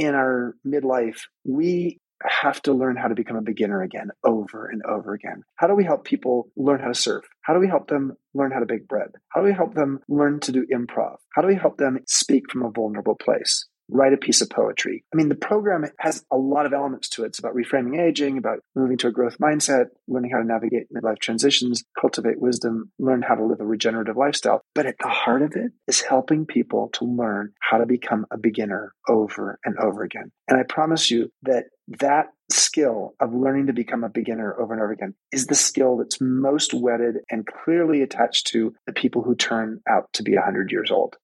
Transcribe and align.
in 0.00 0.14
our 0.14 0.54
midlife, 0.66 1.20
we 1.44 1.98
have 2.22 2.60
to 2.62 2.72
learn 2.72 2.96
how 2.96 3.08
to 3.08 3.14
become 3.14 3.36
a 3.36 3.42
beginner 3.42 3.82
again 3.82 4.08
over 4.24 4.66
and 4.66 4.82
over 4.88 5.12
again. 5.12 5.42
How 5.56 5.66
do 5.66 5.74
we 5.74 5.84
help 5.84 6.04
people 6.04 6.48
learn 6.56 6.80
how 6.80 6.88
to 6.88 6.94
surf? 6.94 7.24
How 7.42 7.52
do 7.52 7.60
we 7.60 7.68
help 7.68 7.88
them 7.88 8.14
learn 8.32 8.50
how 8.50 8.60
to 8.60 8.66
bake 8.66 8.88
bread? 8.88 9.08
How 9.28 9.42
do 9.42 9.46
we 9.46 9.52
help 9.52 9.74
them 9.74 10.00
learn 10.08 10.40
to 10.40 10.52
do 10.52 10.66
improv? 10.74 11.16
How 11.34 11.42
do 11.42 11.48
we 11.48 11.54
help 11.54 11.76
them 11.76 11.98
speak 12.06 12.50
from 12.50 12.62
a 12.62 12.70
vulnerable 12.70 13.14
place? 13.14 13.66
Write 13.90 14.12
a 14.12 14.16
piece 14.16 14.40
of 14.40 14.50
poetry. 14.50 15.04
I 15.12 15.16
mean, 15.16 15.28
the 15.28 15.34
program 15.34 15.84
has 15.98 16.24
a 16.30 16.36
lot 16.36 16.66
of 16.66 16.72
elements 16.72 17.08
to 17.10 17.24
it. 17.24 17.28
It's 17.28 17.38
about 17.38 17.54
reframing 17.54 18.00
aging, 18.00 18.38
about 18.38 18.60
moving 18.74 18.96
to 18.98 19.08
a 19.08 19.12
growth 19.12 19.38
mindset, 19.38 19.86
learning 20.08 20.30
how 20.30 20.38
to 20.38 20.44
navigate 20.44 20.92
midlife 20.92 21.18
transitions, 21.18 21.84
cultivate 21.98 22.40
wisdom, 22.40 22.90
learn 22.98 23.22
how 23.22 23.34
to 23.34 23.44
live 23.44 23.60
a 23.60 23.66
regenerative 23.66 24.16
lifestyle. 24.16 24.62
But 24.74 24.86
at 24.86 24.96
the 25.00 25.08
heart 25.08 25.42
of 25.42 25.52
it 25.56 25.72
is 25.86 26.00
helping 26.00 26.46
people 26.46 26.90
to 26.94 27.04
learn 27.04 27.52
how 27.60 27.78
to 27.78 27.86
become 27.86 28.26
a 28.30 28.38
beginner 28.38 28.94
over 29.08 29.58
and 29.64 29.76
over 29.78 30.02
again. 30.02 30.32
And 30.48 30.58
I 30.58 30.62
promise 30.64 31.10
you 31.10 31.30
that 31.42 31.64
that 31.98 32.28
skill 32.50 33.14
of 33.20 33.34
learning 33.34 33.66
to 33.66 33.72
become 33.72 34.04
a 34.04 34.08
beginner 34.08 34.54
over 34.60 34.72
and 34.72 34.82
over 34.82 34.92
again 34.92 35.14
is 35.32 35.46
the 35.46 35.54
skill 35.54 35.96
that's 35.96 36.20
most 36.20 36.74
wedded 36.74 37.16
and 37.30 37.46
clearly 37.46 38.02
attached 38.02 38.48
to 38.48 38.74
the 38.86 38.92
people 38.92 39.22
who 39.22 39.34
turn 39.34 39.80
out 39.88 40.08
to 40.12 40.22
be 40.22 40.34
100 40.34 40.70
years 40.70 40.90
old. 40.90 41.16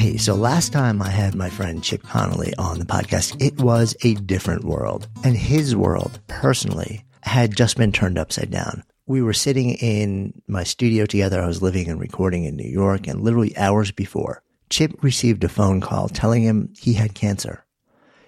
Hey, 0.00 0.16
so 0.16 0.34
last 0.34 0.72
time 0.72 1.02
I 1.02 1.10
had 1.10 1.34
my 1.34 1.50
friend 1.50 1.84
Chip 1.84 2.02
Conley 2.04 2.54
on 2.56 2.78
the 2.78 2.86
podcast, 2.86 3.36
it 3.38 3.60
was 3.60 3.94
a 4.02 4.14
different 4.14 4.64
world. 4.64 5.06
And 5.24 5.36
his 5.36 5.76
world, 5.76 6.20
personally, 6.26 7.04
had 7.22 7.54
just 7.54 7.76
been 7.76 7.92
turned 7.92 8.16
upside 8.16 8.50
down. 8.50 8.82
We 9.06 9.20
were 9.20 9.34
sitting 9.34 9.72
in 9.72 10.40
my 10.48 10.64
studio 10.64 11.04
together. 11.04 11.42
I 11.42 11.46
was 11.46 11.60
living 11.60 11.90
and 11.90 12.00
recording 12.00 12.46
in 12.46 12.56
New 12.56 12.66
York, 12.66 13.08
and 13.08 13.20
literally 13.20 13.54
hours 13.58 13.90
before, 13.90 14.42
Chip 14.70 15.04
received 15.04 15.44
a 15.44 15.50
phone 15.50 15.82
call 15.82 16.08
telling 16.08 16.44
him 16.44 16.72
he 16.78 16.94
had 16.94 17.12
cancer. 17.12 17.66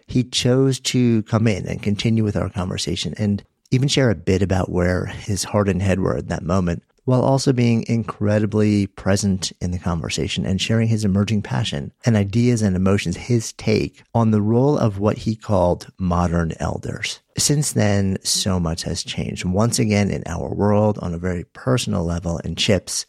He 0.07 0.25
chose 0.25 0.79
to 0.81 1.23
come 1.23 1.47
in 1.47 1.67
and 1.67 1.83
continue 1.83 2.23
with 2.23 2.37
our 2.37 2.51
conversation 2.51 3.15
and 3.17 3.43
even 3.71 3.89
share 3.89 4.11
a 4.11 4.15
bit 4.15 4.43
about 4.43 4.71
where 4.71 5.07
his 5.07 5.45
heart 5.45 5.71
and 5.71 5.81
head 5.81 6.01
were 6.01 6.19
at 6.19 6.29
that 6.29 6.43
moment 6.43 6.83
while 7.05 7.23
also 7.23 7.53
being 7.53 7.85
incredibly 7.89 8.87
present 8.87 9.53
in 9.61 9.71
the 9.71 9.79
conversation 9.79 10.47
and 10.47 10.61
sharing 10.61 10.89
his 10.89 11.05
emerging 11.05 11.43
passion 11.43 11.93
and 12.05 12.17
ideas 12.17 12.63
and 12.63 12.77
emotions, 12.77 13.17
his 13.17 13.53
take 13.55 14.03
on 14.15 14.31
the 14.31 14.43
role 14.43 14.79
of 14.79 14.99
what 14.99 15.19
he 15.19 15.35
called 15.35 15.89
modern 15.99 16.53
elders. 16.61 17.21
Since 17.37 17.73
then, 17.73 18.19
so 18.23 18.61
much 18.61 18.83
has 18.83 19.03
changed. 19.03 19.45
Once 19.45 19.79
again, 19.79 20.11
in 20.11 20.23
our 20.27 20.55
world, 20.55 20.99
on 21.01 21.15
a 21.15 21.19
very 21.19 21.45
personal 21.45 22.05
level, 22.05 22.39
in 22.39 22.55
Chip's, 22.55 23.07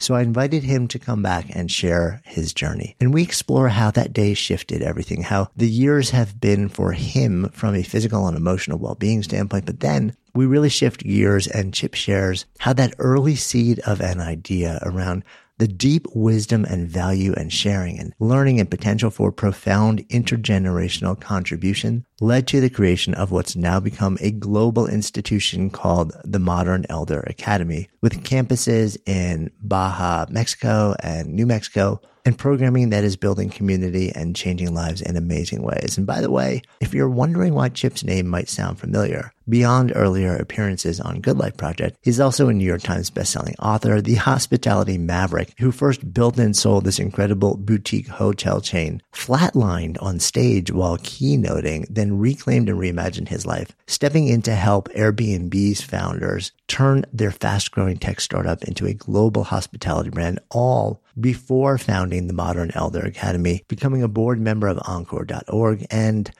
so 0.00 0.14
I 0.14 0.22
invited 0.22 0.64
him 0.64 0.88
to 0.88 0.98
come 0.98 1.22
back 1.22 1.54
and 1.54 1.70
share 1.70 2.22
his 2.24 2.52
journey. 2.52 2.96
And 3.00 3.14
we 3.14 3.22
explore 3.22 3.68
how 3.68 3.90
that 3.92 4.12
day 4.12 4.34
shifted 4.34 4.82
everything, 4.82 5.22
how 5.22 5.50
the 5.54 5.68
years 5.68 6.10
have 6.10 6.40
been 6.40 6.68
for 6.68 6.92
him 6.92 7.50
from 7.52 7.74
a 7.74 7.82
physical 7.82 8.26
and 8.26 8.36
emotional 8.36 8.78
well-being 8.78 9.22
standpoint. 9.22 9.66
But 9.66 9.80
then 9.80 10.16
we 10.34 10.46
really 10.46 10.68
shift 10.70 11.04
gears 11.04 11.46
and 11.46 11.74
Chip 11.74 11.94
shares 11.94 12.46
how 12.60 12.72
that 12.72 12.94
early 12.98 13.36
seed 13.36 13.78
of 13.80 14.00
an 14.00 14.20
idea 14.20 14.80
around 14.82 15.24
the 15.60 15.68
deep 15.68 16.06
wisdom 16.14 16.64
and 16.64 16.88
value 16.88 17.34
and 17.34 17.52
sharing 17.52 17.98
and 17.98 18.14
learning 18.18 18.58
and 18.58 18.70
potential 18.70 19.10
for 19.10 19.30
profound 19.30 20.08
intergenerational 20.08 21.20
contribution 21.20 22.04
led 22.18 22.48
to 22.48 22.62
the 22.62 22.70
creation 22.70 23.12
of 23.12 23.30
what's 23.30 23.54
now 23.54 23.78
become 23.78 24.16
a 24.22 24.30
global 24.30 24.86
institution 24.86 25.68
called 25.68 26.12
the 26.24 26.38
Modern 26.38 26.86
Elder 26.88 27.20
Academy 27.26 27.90
with 28.00 28.24
campuses 28.24 28.96
in 29.06 29.50
Baja, 29.60 30.24
Mexico 30.30 30.94
and 31.02 31.34
New 31.34 31.46
Mexico 31.46 32.00
and 32.24 32.38
programming 32.38 32.90
that 32.90 33.04
is 33.04 33.16
building 33.16 33.50
community 33.50 34.10
and 34.14 34.36
changing 34.36 34.74
lives 34.74 35.00
in 35.00 35.16
amazing 35.16 35.62
ways. 35.62 35.96
And 35.96 36.06
by 36.06 36.20
the 36.20 36.30
way, 36.30 36.62
if 36.80 36.94
you're 36.94 37.08
wondering 37.08 37.54
why 37.54 37.68
Chip's 37.68 38.04
name 38.04 38.26
might 38.26 38.48
sound 38.48 38.78
familiar, 38.78 39.32
beyond 39.50 39.92
earlier 39.94 40.36
appearances 40.36 41.00
on 41.00 41.20
Good 41.20 41.36
Life 41.36 41.56
Project, 41.56 41.98
he's 42.00 42.20
also 42.20 42.48
a 42.48 42.52
New 42.52 42.64
York 42.64 42.82
Times 42.82 43.10
bestselling 43.10 43.56
author, 43.58 44.00
the 44.00 44.14
hospitality 44.14 44.96
maverick 44.96 45.52
who 45.58 45.72
first 45.72 46.14
built 46.14 46.38
and 46.38 46.56
sold 46.56 46.84
this 46.84 46.98
incredible 46.98 47.56
boutique 47.56 48.08
hotel 48.08 48.60
chain, 48.60 49.02
flatlined 49.12 50.00
on 50.00 50.20
stage 50.20 50.70
while 50.70 50.96
keynoting, 50.98 51.86
then 51.90 52.18
reclaimed 52.18 52.68
and 52.68 52.78
reimagined 52.78 53.28
his 53.28 53.44
life, 53.44 53.76
stepping 53.86 54.28
in 54.28 54.40
to 54.42 54.54
help 54.54 54.88
Airbnb's 54.90 55.82
founders 55.82 56.52
turn 56.68 57.04
their 57.12 57.32
fast 57.32 57.72
growing 57.72 57.98
tech 57.98 58.20
startup 58.20 58.62
into 58.64 58.86
a 58.86 58.94
global 58.94 59.44
hospitality 59.44 60.10
brand, 60.10 60.38
all 60.50 61.02
before 61.18 61.76
founding 61.76 62.26
the 62.26 62.32
Modern 62.32 62.70
Elder 62.74 63.00
Academy, 63.00 63.64
becoming 63.68 64.02
a 64.02 64.08
board 64.08 64.40
member 64.40 64.68
of 64.68 64.78
Encore.org 64.86 65.86
and 65.90 66.30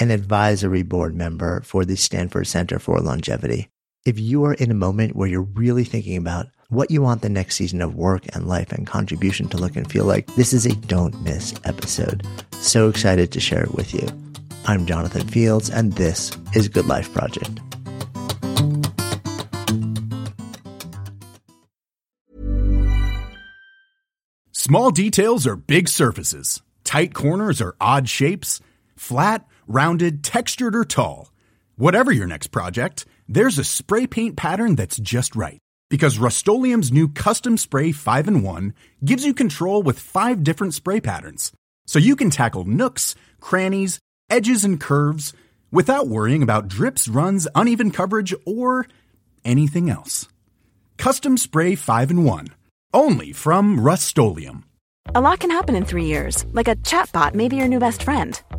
an 0.00 0.10
advisory 0.10 0.82
board 0.82 1.14
member 1.14 1.60
for 1.60 1.84
the 1.84 1.94
Stanford 1.94 2.46
Center 2.46 2.78
for 2.78 2.98
Longevity. 3.00 3.68
If 4.06 4.18
you 4.18 4.44
are 4.46 4.54
in 4.54 4.70
a 4.70 4.74
moment 4.74 5.14
where 5.14 5.28
you're 5.28 5.42
really 5.42 5.84
thinking 5.84 6.16
about 6.16 6.46
what 6.70 6.90
you 6.90 7.02
want 7.02 7.20
the 7.20 7.28
next 7.28 7.56
season 7.56 7.82
of 7.82 7.96
work 7.96 8.24
and 8.34 8.48
life 8.48 8.72
and 8.72 8.86
contribution 8.86 9.46
to 9.50 9.58
look 9.58 9.76
and 9.76 9.90
feel 9.92 10.06
like, 10.06 10.26
this 10.36 10.54
is 10.54 10.64
a 10.64 10.74
don't 10.74 11.20
miss 11.22 11.52
episode. 11.64 12.26
So 12.52 12.88
excited 12.88 13.30
to 13.32 13.40
share 13.40 13.62
it 13.62 13.74
with 13.74 13.92
you. 13.92 14.08
I'm 14.64 14.86
Jonathan 14.86 15.28
Fields, 15.28 15.68
and 15.68 15.92
this 15.92 16.32
is 16.54 16.68
Good 16.68 16.86
Life 16.86 17.12
Project. 17.12 17.60
Small 24.52 24.90
details 24.92 25.46
are 25.46 25.56
big 25.56 25.88
surfaces, 25.88 26.62
tight 26.84 27.12
corners 27.12 27.60
are 27.60 27.76
odd 27.82 28.08
shapes, 28.08 28.60
flat, 28.96 29.44
rounded, 29.70 30.24
textured, 30.24 30.74
or 30.74 30.84
tall. 30.84 31.30
Whatever 31.76 32.10
your 32.12 32.26
next 32.26 32.48
project, 32.48 33.06
there's 33.28 33.58
a 33.58 33.64
spray 33.64 34.06
paint 34.06 34.36
pattern 34.36 34.74
that's 34.74 34.98
just 34.98 35.36
right. 35.36 35.58
Because 35.88 36.18
Rust-Oleum 36.18 36.82
Custom 37.08 37.56
Spray 37.56 37.92
5 37.92 38.28
and 38.28 38.44
1 38.44 38.74
gives 39.04 39.24
you 39.24 39.32
control 39.32 39.82
with 39.82 39.98
five 39.98 40.42
different 40.42 40.74
spray 40.74 41.00
patterns. 41.00 41.52
So 41.86 41.98
you 41.98 42.16
can 42.16 42.30
tackle 42.30 42.64
nooks, 42.64 43.14
crannies, 43.40 43.98
edges, 44.28 44.64
and 44.64 44.80
curves 44.80 45.32
without 45.70 46.08
worrying 46.08 46.42
about 46.42 46.68
drips, 46.68 47.08
runs, 47.08 47.46
uneven 47.54 47.90
coverage, 47.92 48.34
or 48.44 48.86
anything 49.44 49.88
else. 49.88 50.28
Custom 50.96 51.38
Spray 51.38 51.76
5 51.76 52.10
and 52.10 52.24
1. 52.24 52.48
Only 52.92 53.32
from 53.32 53.78
Rust 53.80 54.18
A 55.14 55.20
lot 55.20 55.40
can 55.40 55.50
happen 55.50 55.74
in 55.74 55.84
three 55.84 56.06
years, 56.06 56.44
like 56.52 56.68
a 56.68 56.76
chatbot 56.76 57.34
may 57.34 57.48
be 57.48 57.56
your 57.56 57.68
new 57.68 57.78
best 57.78 58.02
friend. 58.02 58.40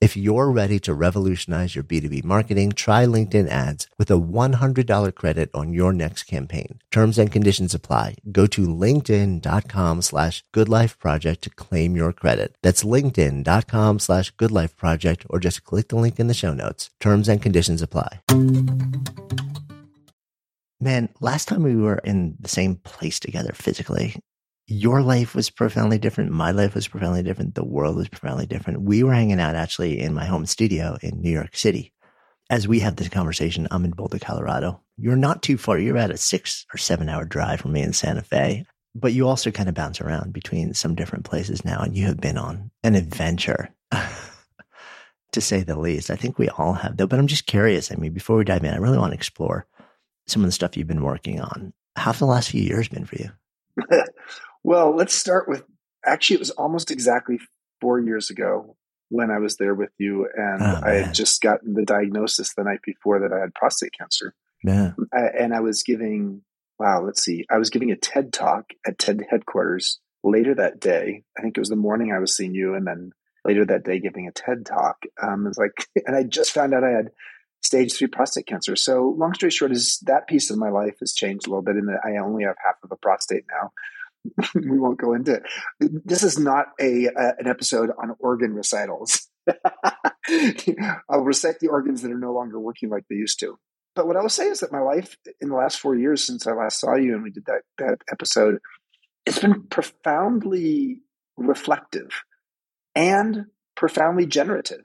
If 0.00 0.16
you're 0.16 0.50
ready 0.50 0.80
to 0.80 0.94
revolutionize 0.94 1.74
your 1.74 1.84
B2B 1.84 2.24
marketing, 2.24 2.72
try 2.72 3.04
LinkedIn 3.04 3.50
ads 3.50 3.86
with 3.98 4.10
a 4.10 4.14
$100 4.14 5.14
credit 5.14 5.50
on 5.52 5.74
your 5.74 5.92
next 5.92 6.22
campaign. 6.22 6.78
Terms 6.90 7.18
and 7.18 7.30
conditions 7.30 7.74
apply. 7.74 8.14
Go 8.32 8.46
to 8.46 8.66
linkedin.com 8.66 10.00
slash 10.00 10.42
goodlifeproject 10.54 11.42
to 11.42 11.50
claim 11.50 11.96
your 11.96 12.14
credit. 12.14 12.54
That's 12.62 12.82
linkedin.com 12.82 13.98
slash 13.98 14.34
goodlifeproject 14.36 15.26
or 15.28 15.38
just 15.38 15.64
click 15.64 15.88
the 15.88 15.96
link 15.96 16.18
in 16.18 16.28
the 16.28 16.34
show 16.34 16.54
notes. 16.54 16.88
Terms 16.98 17.28
and 17.28 17.42
conditions 17.42 17.82
apply. 17.82 18.22
Man, 20.80 21.10
last 21.20 21.46
time 21.46 21.62
we 21.62 21.76
were 21.76 22.00
in 22.04 22.38
the 22.40 22.48
same 22.48 22.76
place 22.76 23.20
together 23.20 23.52
physically, 23.52 24.16
your 24.70 25.02
life 25.02 25.34
was 25.34 25.50
profoundly 25.50 25.98
different. 25.98 26.30
My 26.30 26.52
life 26.52 26.76
was 26.76 26.86
profoundly 26.86 27.24
different. 27.24 27.56
The 27.56 27.64
world 27.64 27.96
was 27.96 28.08
profoundly 28.08 28.46
different. 28.46 28.82
We 28.82 29.02
were 29.02 29.12
hanging 29.12 29.40
out 29.40 29.56
actually 29.56 29.98
in 29.98 30.14
my 30.14 30.24
home 30.24 30.46
studio 30.46 30.96
in 31.02 31.20
New 31.20 31.30
York 31.30 31.56
City. 31.56 31.92
As 32.50 32.68
we 32.68 32.78
have 32.78 32.94
this 32.94 33.08
conversation, 33.08 33.66
I'm 33.72 33.84
in 33.84 33.90
Boulder, 33.90 34.20
Colorado. 34.20 34.80
You're 34.96 35.16
not 35.16 35.42
too 35.42 35.58
far. 35.58 35.76
You're 35.76 35.96
about 35.96 36.12
a 36.12 36.16
six 36.16 36.66
or 36.72 36.78
seven 36.78 37.08
hour 37.08 37.24
drive 37.24 37.60
from 37.60 37.72
me 37.72 37.82
in 37.82 37.92
Santa 37.92 38.22
Fe, 38.22 38.64
but 38.94 39.12
you 39.12 39.26
also 39.26 39.50
kind 39.50 39.68
of 39.68 39.74
bounce 39.74 40.00
around 40.00 40.32
between 40.32 40.72
some 40.72 40.94
different 40.94 41.24
places 41.24 41.64
now. 41.64 41.80
And 41.80 41.96
you 41.96 42.06
have 42.06 42.20
been 42.20 42.38
on 42.38 42.70
an 42.84 42.94
adventure, 42.94 43.70
to 45.32 45.40
say 45.40 45.64
the 45.64 45.80
least. 45.80 46.12
I 46.12 46.16
think 46.16 46.38
we 46.38 46.48
all 46.48 46.74
have 46.74 46.96
though, 46.96 47.08
but 47.08 47.18
I'm 47.18 47.26
just 47.26 47.46
curious. 47.46 47.90
I 47.90 47.96
mean, 47.96 48.12
before 48.12 48.36
we 48.36 48.44
dive 48.44 48.62
in, 48.62 48.72
I 48.72 48.78
really 48.78 48.98
want 48.98 49.10
to 49.10 49.18
explore 49.18 49.66
some 50.28 50.42
of 50.42 50.46
the 50.46 50.52
stuff 50.52 50.76
you've 50.76 50.86
been 50.86 51.02
working 51.02 51.40
on. 51.40 51.72
How 51.96 52.12
have 52.12 52.20
the 52.20 52.26
last 52.26 52.50
few 52.50 52.62
years 52.62 52.88
been 52.88 53.04
for 53.04 53.16
you? 53.16 53.30
well, 54.62 54.94
let's 54.94 55.14
start 55.14 55.48
with 55.48 55.64
actually, 56.04 56.36
it 56.36 56.40
was 56.40 56.50
almost 56.50 56.90
exactly 56.90 57.38
four 57.80 58.00
years 58.00 58.30
ago 58.30 58.76
when 59.08 59.30
I 59.30 59.38
was 59.38 59.56
there 59.56 59.74
with 59.74 59.90
you, 59.98 60.28
and 60.36 60.62
oh, 60.62 60.80
I 60.84 60.92
had 60.92 61.14
just 61.14 61.42
gotten 61.42 61.74
the 61.74 61.84
diagnosis 61.84 62.54
the 62.54 62.62
night 62.62 62.80
before 62.84 63.20
that 63.20 63.32
I 63.32 63.40
had 63.40 63.54
prostate 63.54 63.92
cancer. 63.98 64.34
Yeah. 64.62 64.92
I, 65.12 65.22
and 65.38 65.52
I 65.52 65.60
was 65.60 65.82
giving, 65.82 66.42
wow, 66.78 67.02
let's 67.04 67.22
see, 67.22 67.44
I 67.50 67.58
was 67.58 67.70
giving 67.70 67.90
a 67.90 67.96
TED 67.96 68.32
talk 68.32 68.66
at 68.86 68.98
TED 68.98 69.26
headquarters 69.28 69.98
later 70.22 70.54
that 70.54 70.80
day. 70.80 71.24
I 71.36 71.42
think 71.42 71.56
it 71.56 71.60
was 71.60 71.70
the 71.70 71.76
morning 71.76 72.12
I 72.12 72.20
was 72.20 72.36
seeing 72.36 72.54
you, 72.54 72.74
and 72.74 72.86
then 72.86 73.10
later 73.44 73.64
that 73.66 73.84
day 73.84 73.98
giving 73.98 74.28
a 74.28 74.32
TED 74.32 74.64
talk. 74.64 75.02
Um, 75.20 75.46
it 75.46 75.48
was 75.48 75.58
like, 75.58 75.88
and 76.06 76.14
I 76.14 76.22
just 76.22 76.52
found 76.52 76.74
out 76.74 76.84
I 76.84 76.90
had 76.90 77.10
stage 77.62 77.94
three 77.94 78.06
prostate 78.06 78.46
cancer. 78.46 78.76
So 78.76 79.14
long 79.18 79.34
story 79.34 79.50
short 79.50 79.72
is 79.72 79.98
that 80.06 80.28
piece 80.28 80.50
of 80.50 80.58
my 80.58 80.70
life 80.70 80.96
has 81.00 81.12
changed 81.12 81.46
a 81.46 81.50
little 81.50 81.62
bit 81.62 81.76
in 81.76 81.86
that 81.86 82.00
I 82.04 82.16
only 82.16 82.44
have 82.44 82.56
half 82.64 82.76
of 82.82 82.90
a 82.92 82.96
prostate 82.96 83.44
now. 83.50 83.72
we 84.54 84.78
won't 84.78 85.00
go 85.00 85.14
into 85.14 85.34
it. 85.34 85.42
This 86.04 86.22
is 86.22 86.38
not 86.38 86.66
a, 86.80 87.06
an 87.06 87.46
episode 87.46 87.90
on 87.90 88.14
organ 88.18 88.54
recitals. 88.54 89.28
I'll 91.08 91.24
recite 91.24 91.60
the 91.60 91.68
organs 91.68 92.02
that 92.02 92.12
are 92.12 92.18
no 92.18 92.32
longer 92.32 92.60
working 92.60 92.90
like 92.90 93.04
they 93.08 93.16
used 93.16 93.40
to. 93.40 93.56
But 93.96 94.06
what 94.06 94.16
I 94.16 94.22
will 94.22 94.28
say 94.28 94.48
is 94.48 94.60
that 94.60 94.72
my 94.72 94.80
life 94.80 95.16
in 95.40 95.48
the 95.48 95.56
last 95.56 95.80
four 95.80 95.96
years 95.96 96.24
since 96.24 96.46
I 96.46 96.52
last 96.52 96.80
saw 96.80 96.94
you 96.94 97.14
and 97.14 97.22
we 97.22 97.30
did 97.30 97.46
that, 97.46 97.62
that 97.78 97.98
episode, 98.10 98.58
it's 99.26 99.40
been 99.40 99.64
profoundly 99.64 101.00
reflective 101.36 102.22
and 102.94 103.46
profoundly 103.76 104.26
generative. 104.26 104.84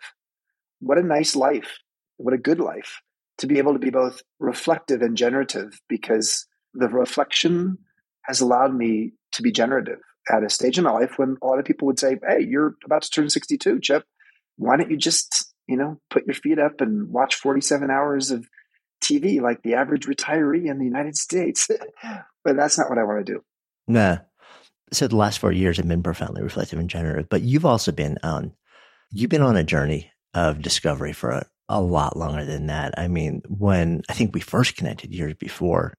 What 0.79 0.97
a 0.97 1.03
nice 1.03 1.35
life 1.35 1.79
what 2.17 2.33
a 2.33 2.37
good 2.37 2.59
life 2.59 3.01
to 3.37 3.47
be 3.47 3.57
able 3.57 3.73
to 3.73 3.79
be 3.79 3.89
both 3.89 4.21
reflective 4.39 5.01
and 5.01 5.17
generative 5.17 5.79
because 5.89 6.47
the 6.73 6.87
reflection 6.87 7.77
has 8.23 8.41
allowed 8.41 8.73
me 8.73 9.13
to 9.35 9.41
be 9.41 9.51
generative 9.51 9.99
at 10.29 10.43
a 10.43 10.49
stage 10.49 10.77
in 10.77 10.83
my 10.83 10.91
life 10.91 11.17
when 11.17 11.37
a 11.41 11.45
lot 11.45 11.59
of 11.59 11.65
people 11.65 11.85
would 11.87 11.99
say, 11.99 12.17
Hey, 12.27 12.43
you're 12.43 12.75
about 12.85 13.03
to 13.03 13.09
turn 13.09 13.29
62, 13.29 13.79
Chip. 13.79 14.03
Why 14.57 14.77
don't 14.77 14.89
you 14.89 14.97
just, 14.97 15.53
you 15.67 15.77
know, 15.77 15.99
put 16.09 16.25
your 16.25 16.33
feet 16.33 16.59
up 16.59 16.81
and 16.81 17.09
watch 17.09 17.35
47 17.35 17.89
hours 17.91 18.31
of 18.31 18.47
TV 19.03 19.41
like 19.41 19.61
the 19.61 19.75
average 19.75 20.07
retiree 20.07 20.69
in 20.69 20.79
the 20.79 20.85
United 20.85 21.15
States? 21.15 21.69
but 22.43 22.55
that's 22.55 22.77
not 22.77 22.89
what 22.89 22.97
I 22.97 23.03
want 23.03 23.25
to 23.25 23.33
do. 23.33 23.43
Nah. 23.87 24.19
So 24.93 25.07
the 25.07 25.15
last 25.15 25.39
four 25.39 25.51
years 25.51 25.77
have 25.77 25.87
been 25.87 26.03
profoundly 26.03 26.41
reflective 26.41 26.79
and 26.79 26.89
generative, 26.89 27.27
but 27.29 27.41
you've 27.41 27.65
also 27.65 27.91
been 27.91 28.17
on, 28.23 28.53
you've 29.11 29.29
been 29.29 29.41
on 29.41 29.57
a 29.57 29.63
journey 29.63 30.11
of 30.33 30.61
discovery 30.61 31.11
for 31.11 31.31
a, 31.31 31.45
a 31.67 31.81
lot 31.81 32.15
longer 32.15 32.45
than 32.45 32.67
that. 32.67 32.93
I 32.97 33.07
mean, 33.07 33.41
when 33.47 34.03
I 34.09 34.13
think 34.13 34.33
we 34.33 34.41
first 34.41 34.77
connected 34.77 35.13
years 35.13 35.33
before, 35.33 35.95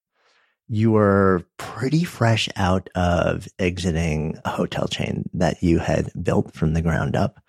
you 0.69 0.91
were 0.91 1.45
pretty 1.59 2.05
fresh 2.05 2.49
out 2.57 2.89
of 2.95 3.49
exiting 3.59 4.39
a 4.45 4.51
hotel 4.51 4.89
chain 4.89 5.29
that 5.35 5.63
you 5.63 5.79
had 5.79 6.11
built 6.23 6.55
from 6.55 6.75
the 6.75 6.83
ground 6.83 7.15
up. 7.15 7.41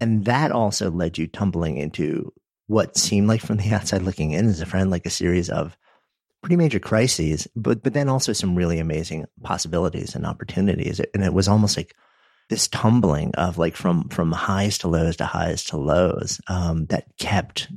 And 0.00 0.24
that 0.24 0.52
also 0.52 0.90
led 0.90 1.18
you 1.18 1.26
tumbling 1.26 1.76
into 1.76 2.32
what 2.66 2.96
seemed 2.96 3.28
like 3.28 3.40
from 3.40 3.58
the 3.58 3.70
outside 3.72 4.02
looking 4.02 4.32
in 4.32 4.46
as 4.46 4.60
a 4.60 4.66
friend, 4.66 4.90
like 4.90 5.06
a 5.06 5.10
series 5.10 5.50
of 5.50 5.76
pretty 6.42 6.56
major 6.56 6.78
crises, 6.78 7.48
but, 7.54 7.82
but 7.82 7.94
then 7.94 8.08
also 8.08 8.32
some 8.32 8.54
really 8.54 8.78
amazing 8.78 9.26
possibilities 9.42 10.14
and 10.14 10.26
opportunities. 10.26 11.00
And 11.14 11.24
it 11.24 11.32
was 11.32 11.48
almost 11.48 11.76
like 11.76 11.94
this 12.48 12.68
tumbling 12.68 13.34
of 13.34 13.58
like 13.58 13.76
from 13.76 14.08
from 14.08 14.32
highs 14.32 14.78
to 14.78 14.88
lows 14.88 15.16
to 15.16 15.26
highs 15.26 15.64
to 15.64 15.76
lows 15.76 16.40
um, 16.48 16.86
that 16.86 17.04
kept 17.18 17.68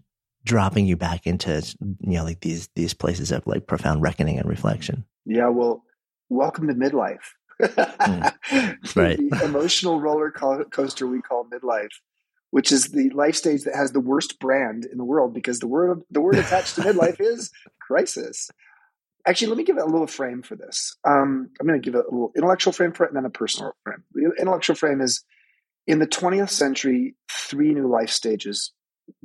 dropping 0.44 0.86
you 0.86 0.96
back 0.98 1.28
into 1.28 1.64
you 2.02 2.18
know 2.18 2.24
like 2.24 2.42
these 2.42 2.70
these 2.76 2.94
places 2.94 3.32
of 3.32 3.46
like 3.46 3.68
profound 3.68 4.02
reckoning 4.02 4.38
and 4.38 4.48
reflection. 4.48 5.06
Yeah, 5.26 5.50
well, 5.50 5.84
welcome 6.30 6.68
to 6.68 6.74
midlife. 6.74 7.20
mm. 7.62 8.34
Right, 8.96 9.18
the 9.18 9.46
emotional 9.46 10.02
roller 10.02 10.32
coaster 10.32 11.08
we 11.08 11.22
call 11.22 11.46
midlife, 11.46 11.92
which 12.50 12.72
is 12.72 12.86
the 12.86 13.10
life 13.12 13.36
stage 13.36 13.64
that 13.64 13.76
has 13.76 13.92
the 13.92 14.00
worst 14.00 14.40
brand 14.40 14.86
in 14.86 14.98
the 14.98 15.06
world 15.06 15.34
because 15.34 15.60
the 15.60 15.68
word 15.68 16.02
the 16.10 16.22
word 16.22 16.38
attached 16.38 16.76
to 16.76 16.82
midlife 16.82 17.18
is 17.20 17.52
crisis 17.80 18.50
actually, 19.28 19.48
let 19.50 19.58
me 19.58 19.64
give 19.64 19.78
it 19.78 19.84
a 19.84 19.88
little 19.88 20.08
frame 20.08 20.42
for 20.42 20.56
this. 20.56 20.96
Um, 21.06 21.50
I'm 21.60 21.68
going 21.68 21.82
to 21.82 21.86
give 21.86 21.96
it 21.96 22.06
a 22.06 22.12
little 22.12 22.32
intellectual 22.36 22.74
frame 22.74 22.92
for 22.92 23.06
it 23.06 23.10
and 23.10 23.18
then 23.18 23.26
a 23.26 23.30
personal 23.30 23.76
frame. 23.84 24.04
The 24.14 24.32
intellectual 24.40 24.76
frame 24.76 25.02
is 25.02 25.24
in 25.88 26.00
the 26.00 26.08
20th 26.08 26.50
century, 26.50 27.16
three 27.30 27.74
new 27.74 27.88
life 27.88 28.10
stages 28.10 28.72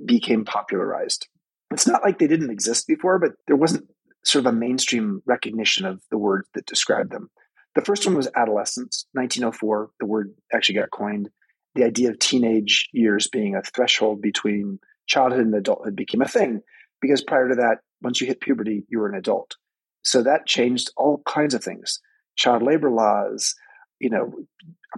became 0.05 0.45
popularized. 0.45 1.29
It's 1.73 1.87
not 1.87 2.03
like 2.05 2.19
they 2.19 2.27
didn't 2.27 2.51
exist 2.51 2.87
before, 2.87 3.19
but 3.19 3.33
there 3.47 3.57
wasn't 3.57 3.89
sort 4.25 4.47
of 4.47 4.53
a 4.53 4.57
mainstream 4.57 5.23
recognition 5.27 5.87
of 5.87 6.03
the 6.11 6.19
word 6.19 6.45
that 6.55 6.67
described 6.67 7.11
them. 7.11 7.31
The 7.75 7.83
first 7.83 8.07
one 8.07 8.17
was 8.17 8.29
adolescence, 8.35 9.07
1904. 9.13 9.91
The 10.01 10.07
word 10.07 10.35
actually 10.53 10.77
got 10.77 10.91
coined. 10.91 11.29
The 11.75 11.85
idea 11.85 12.11
of 12.11 12.19
teenage 12.19 12.89
years 12.93 13.29
being 13.29 13.55
a 13.55 13.63
threshold 13.63 14.23
between 14.23 14.79
childhood 15.07 15.45
and 15.45 15.55
adulthood 15.55 15.95
became 15.95 16.23
a 16.23 16.29
thing 16.29 16.63
because 17.01 17.23
prior 17.23 17.49
to 17.49 17.57
that, 17.57 17.79
once 18.03 18.21
you 18.21 18.27
hit 18.27 18.41
puberty, 18.41 18.85
you 18.89 18.99
were 18.99 19.09
an 19.09 19.19
adult. 19.19 19.57
So 20.03 20.23
that 20.23 20.47
changed 20.47 20.91
all 20.97 21.23
kinds 21.27 21.55
of 21.55 21.63
things. 21.63 22.01
Child 22.37 22.63
labor 22.63 22.91
laws, 22.91 23.55
you 23.99 24.11
know, 24.11 24.33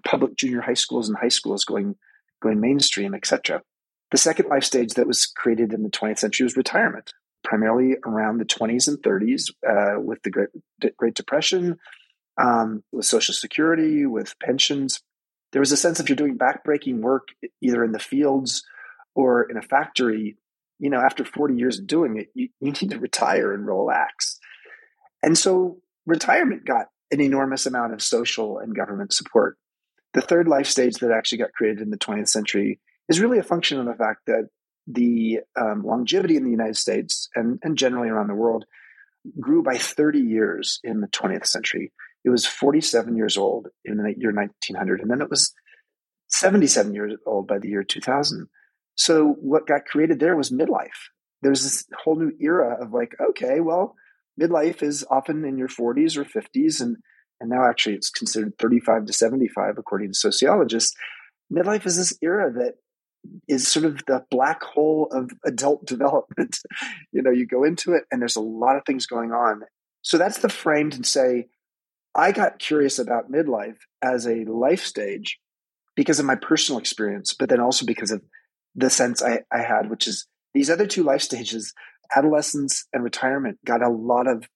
public 0.05 0.37
junior 0.37 0.61
high 0.61 0.75
schools 0.75 1.09
and 1.09 1.19
high 1.19 1.29
schools 1.29 1.65
going 1.65 1.97
going 2.41 2.61
mainstream, 2.61 3.15
etc. 3.15 3.63
The 4.11 4.19
second 4.19 4.49
life 4.49 4.65
stage 4.65 4.95
that 4.95 5.07
was 5.07 5.27
created 5.27 5.73
in 5.73 5.83
the 5.83 5.91
20th 5.91 6.19
century 6.19 6.45
was 6.45 6.57
retirement, 6.57 7.13
primarily 7.45 7.97
around 8.05 8.39
the 8.39 8.45
20s 8.45 8.89
and 8.89 8.99
30s 9.03 9.51
uh, 9.69 10.01
with 10.01 10.23
the 10.23 10.31
Great, 10.31 10.49
Great 10.97 11.15
Depression, 11.15 11.79
um, 12.41 12.83
with 12.93 13.05
Social 13.05 13.35
Security, 13.35 14.07
with 14.07 14.39
pensions. 14.39 15.01
There 15.53 15.61
was 15.61 15.73
a 15.73 15.77
sense 15.77 16.01
if 16.01 16.09
you're 16.09 16.17
doing 16.17 16.39
backbreaking 16.39 17.01
work, 17.01 17.29
either 17.61 17.85
in 17.85 17.93
the 17.93 17.99
fields 17.99 18.65
or 19.15 19.43
in 19.51 19.57
a 19.57 19.63
factory, 19.63 20.37
you 20.79 20.91
know, 20.91 21.01
after 21.01 21.25
40 21.25 21.57
years 21.57 21.79
of 21.79 21.87
doing 21.87 22.17
it, 22.17 22.29
you, 22.35 22.49
you 22.61 22.73
need 22.73 22.91
to 22.91 22.99
retire 22.99 23.53
and 23.53 23.67
relax. 23.67 24.39
And 25.23 25.37
so 25.37 25.79
retirement 26.07 26.65
got 26.65 26.87
an 27.11 27.21
enormous 27.21 27.67
amount 27.67 27.93
of 27.93 28.03
social 28.03 28.59
and 28.59 28.75
government 28.75 29.13
support. 29.13 29.59
The 30.15 30.21
third 30.21 30.49
life 30.49 30.67
stage 30.67 30.97
that 30.97 31.11
actually 31.11 31.39
got 31.39 31.53
created 31.53 31.83
in 31.83 31.91
the 31.91 31.99
20th 31.99 32.29
century 32.29 32.81
is 33.09 33.21
really 33.21 33.39
a 33.39 33.43
function 33.43 33.79
of 33.79 33.87
the 33.87 33.95
fact 33.95 34.27
that 34.27 34.49
the 34.87 35.41
um, 35.59 35.83
longevity 35.85 36.37
in 36.37 36.45
the 36.45 36.51
United 36.51 36.77
States 36.77 37.29
and, 37.35 37.59
and 37.63 37.77
generally 37.77 38.09
around 38.09 38.29
the 38.29 38.35
world 38.35 38.65
grew 39.39 39.63
by 39.63 39.77
30 39.77 40.21
years 40.21 40.81
in 40.83 41.01
the 41.01 41.09
20th 41.09 41.47
century. 41.47 41.93
It 42.25 42.31
was 42.31 42.47
47 42.47 43.17
years 43.17 43.37
old 43.37 43.69
in 43.85 43.99
the 43.99 44.15
year 44.17 44.33
1900, 44.33 45.01
and 45.01 45.11
then 45.11 45.21
it 45.21 45.31
was 45.31 45.53
77 46.29 46.95
years 46.95 47.15
old 47.27 47.47
by 47.47 47.59
the 47.59 47.69
year 47.69 47.83
2000. 47.83 48.49
So 48.97 49.37
what 49.41 49.67
got 49.67 49.85
created 49.85 50.21
there 50.21 50.37
was 50.37 50.51
midlife. 50.51 51.11
There's 51.43 51.63
this 51.63 51.87
whole 52.03 52.17
new 52.17 52.33
era 52.41 52.79
of 52.81 52.93
like, 52.93 53.15
okay, 53.31 53.61
well, 53.61 53.95
midlife 54.41 54.83
is 54.83 55.05
often 55.11 55.45
in 55.45 55.59
your 55.59 55.69
40s 55.69 56.17
or 56.17 56.25
50s 56.25 56.81
and 56.81 56.97
and 57.41 57.51
now 57.51 57.69
actually 57.69 57.95
it's 57.95 58.11
considered 58.11 58.59
35 58.59 59.07
to 59.07 59.13
75 59.13 59.79
according 59.79 60.09
to 60.09 60.19
sociologists 60.19 60.95
midlife 61.53 61.87
is 61.87 61.97
this 61.97 62.13
era 62.23 62.53
that 62.53 62.75
is 63.49 63.67
sort 63.67 63.85
of 63.85 64.05
the 64.07 64.25
black 64.31 64.63
hole 64.63 65.09
of 65.13 65.31
adult 65.45 65.85
development 65.87 66.59
you 67.13 67.23
know 67.23 67.31
you 67.31 67.47
go 67.47 67.65
into 67.65 67.93
it 67.93 68.05
and 68.11 68.21
there's 68.21 68.37
a 68.37 68.41
lot 68.41 68.77
of 68.77 68.83
things 68.87 69.07
going 69.07 69.33
on 69.33 69.63
so 70.03 70.19
that's 70.19 70.39
the 70.39 70.49
frame 70.49 70.91
to 70.91 71.05
say 71.05 71.47
i 72.15 72.33
got 72.33 72.59
curious 72.59 72.99
about 72.99 73.31
midlife 73.31 73.79
as 74.03 74.27
a 74.27 74.45
life 74.45 74.85
stage 74.85 75.39
because 75.97 76.19
of 76.19 76.27
my 76.27 76.37
personal 76.37 76.79
experience 76.79 77.35
but 77.35 77.49
then 77.49 77.61
also 77.61 77.85
because 77.85 78.11
of 78.11 78.23
the 78.75 78.91
sense 78.91 79.23
i, 79.23 79.41
I 79.53 79.63
had 79.63 79.91
which 79.91 80.07
is 80.07 80.27
these 80.55 80.71
other 80.71 80.87
two 80.87 81.03
life 81.03 81.23
stages 81.23 81.75
adolescence 82.17 82.87
and 82.93 83.05
retirement 83.05 83.59
got 83.65 83.83
a 83.83 83.89
lot 83.89 84.27
of 84.27 84.49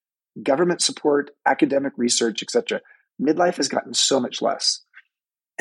government 0.43 0.81
support, 0.81 1.31
academic 1.47 1.93
research, 1.97 2.43
etc. 2.43 2.81
Midlife 3.21 3.57
has 3.57 3.69
gotten 3.69 3.95
so 3.95 4.21
much 4.21 4.41
less. 4.41 4.81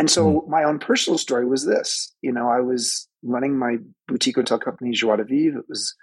And 0.02 0.10
so 0.10 0.42
mm. 0.42 0.48
my 0.48 0.64
own 0.64 0.80
personal 0.80 1.20
story 1.20 1.46
was 1.46 1.64
this. 1.64 2.12
You 2.24 2.32
know, 2.32 2.50
I 2.50 2.60
was 2.62 3.08
running 3.22 3.56
my 3.56 3.78
boutique 4.08 4.36
hotel 4.36 4.58
company, 4.58 4.90
Joie 4.94 5.18
de 5.18 5.24
Vivre. 5.24 5.60
It 5.60 5.70
was 5.70 5.94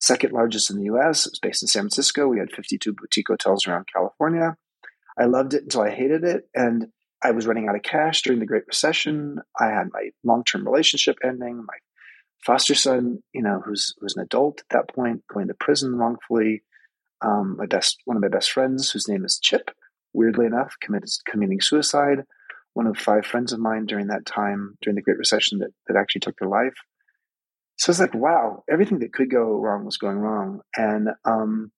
second 0.00 0.32
largest 0.32 0.70
in 0.70 0.78
the 0.78 0.84
US. 0.84 1.26
It 1.26 1.32
was 1.32 1.38
based 1.38 1.62
in 1.62 1.68
San 1.68 1.82
Francisco. 1.82 2.28
We 2.28 2.38
had 2.38 2.50
52 2.50 2.94
boutique 2.94 3.28
hotels 3.28 3.66
around 3.66 3.88
California. 3.94 4.56
I 5.18 5.26
loved 5.26 5.52
it 5.52 5.64
until 5.64 5.82
I 5.82 5.90
hated 5.90 6.24
it. 6.24 6.48
And 6.54 6.86
I 7.22 7.32
was 7.32 7.46
running 7.46 7.68
out 7.68 7.76
of 7.76 7.82
cash 7.82 8.22
during 8.22 8.40
the 8.40 8.46
Great 8.46 8.66
Recession. 8.66 9.40
I 9.60 9.66
had 9.66 9.88
my 9.92 10.08
long 10.24 10.44
term 10.44 10.66
relationship 10.66 11.18
ending. 11.22 11.58
My 11.58 11.76
foster 12.46 12.74
son, 12.74 13.22
you 13.34 13.42
know, 13.42 13.60
who's 13.62 13.94
who's 14.00 14.16
an 14.16 14.22
adult 14.22 14.60
at 14.60 14.68
that 14.70 14.94
point, 14.94 15.24
going 15.30 15.48
to 15.48 15.54
prison 15.54 15.94
wrongfully. 15.96 16.62
Um, 17.20 17.56
my 17.58 17.66
best 17.66 17.98
one 18.06 18.16
of 18.16 18.22
my 18.22 18.28
best 18.28 18.50
friends, 18.50 18.90
whose 18.90 19.08
name 19.08 19.26
is 19.26 19.38
Chip, 19.38 19.72
weirdly 20.14 20.46
enough, 20.46 20.74
committed 20.80 21.10
committing 21.26 21.60
suicide. 21.60 22.24
One 22.74 22.86
of 22.86 22.96
five 22.96 23.26
friends 23.26 23.52
of 23.52 23.60
mine 23.60 23.86
during 23.86 24.06
that 24.08 24.26
time, 24.26 24.78
during 24.80 24.96
the 24.96 25.02
Great 25.02 25.18
Recession, 25.18 25.58
that 25.58 25.70
that 25.86 25.96
actually 25.98 26.20
took 26.20 26.38
their 26.38 26.48
life. 26.48 26.74
So 27.76 27.90
it's 27.90 28.00
like, 28.00 28.14
wow, 28.14 28.64
everything 28.70 29.00
that 29.00 29.12
could 29.12 29.30
go 29.30 29.58
wrong 29.58 29.84
was 29.84 29.96
going 29.96 30.18
wrong, 30.18 30.60
and 30.76 31.08
um, 31.24 31.72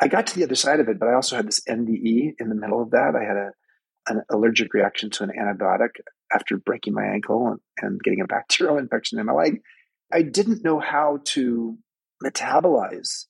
I 0.00 0.08
got 0.08 0.26
to 0.28 0.36
the 0.36 0.44
other 0.44 0.54
side 0.54 0.80
of 0.80 0.88
it, 0.88 0.98
but 0.98 1.08
I 1.08 1.14
also 1.14 1.36
had 1.36 1.46
this 1.46 1.60
NDE 1.68 2.34
in 2.38 2.48
the 2.48 2.54
middle 2.54 2.82
of 2.82 2.90
that. 2.90 3.14
I 3.14 3.24
had 3.24 3.36
a 3.36 3.50
an 4.08 4.22
allergic 4.30 4.72
reaction 4.74 5.10
to 5.10 5.24
an 5.24 5.30
antibiotic 5.38 5.90
after 6.32 6.56
breaking 6.56 6.94
my 6.94 7.04
ankle 7.04 7.48
and, 7.48 7.60
and 7.78 8.02
getting 8.02 8.20
a 8.20 8.26
bacterial 8.26 8.78
infection 8.78 9.18
in 9.18 9.26
my 9.26 9.32
leg. 9.32 9.60
I 10.12 10.22
didn't 10.22 10.64
know 10.64 10.80
how 10.80 11.20
to 11.26 11.78
metabolize 12.24 13.26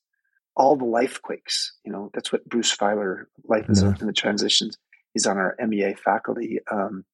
all 0.55 0.75
the 0.75 0.85
life 0.85 1.21
quakes. 1.21 1.73
You 1.85 1.91
know, 1.91 2.09
that's 2.13 2.31
what 2.31 2.47
Bruce 2.47 2.75
Feiler, 2.75 3.25
Life 3.47 3.69
is 3.69 3.81
yeah. 3.81 3.93
in 3.99 4.07
the 4.07 4.13
Transitions, 4.13 4.77
he's 5.13 5.27
on 5.27 5.37
our 5.37 5.55
MEA 5.65 5.93
faculty. 5.93 6.59
Um, 6.71 7.05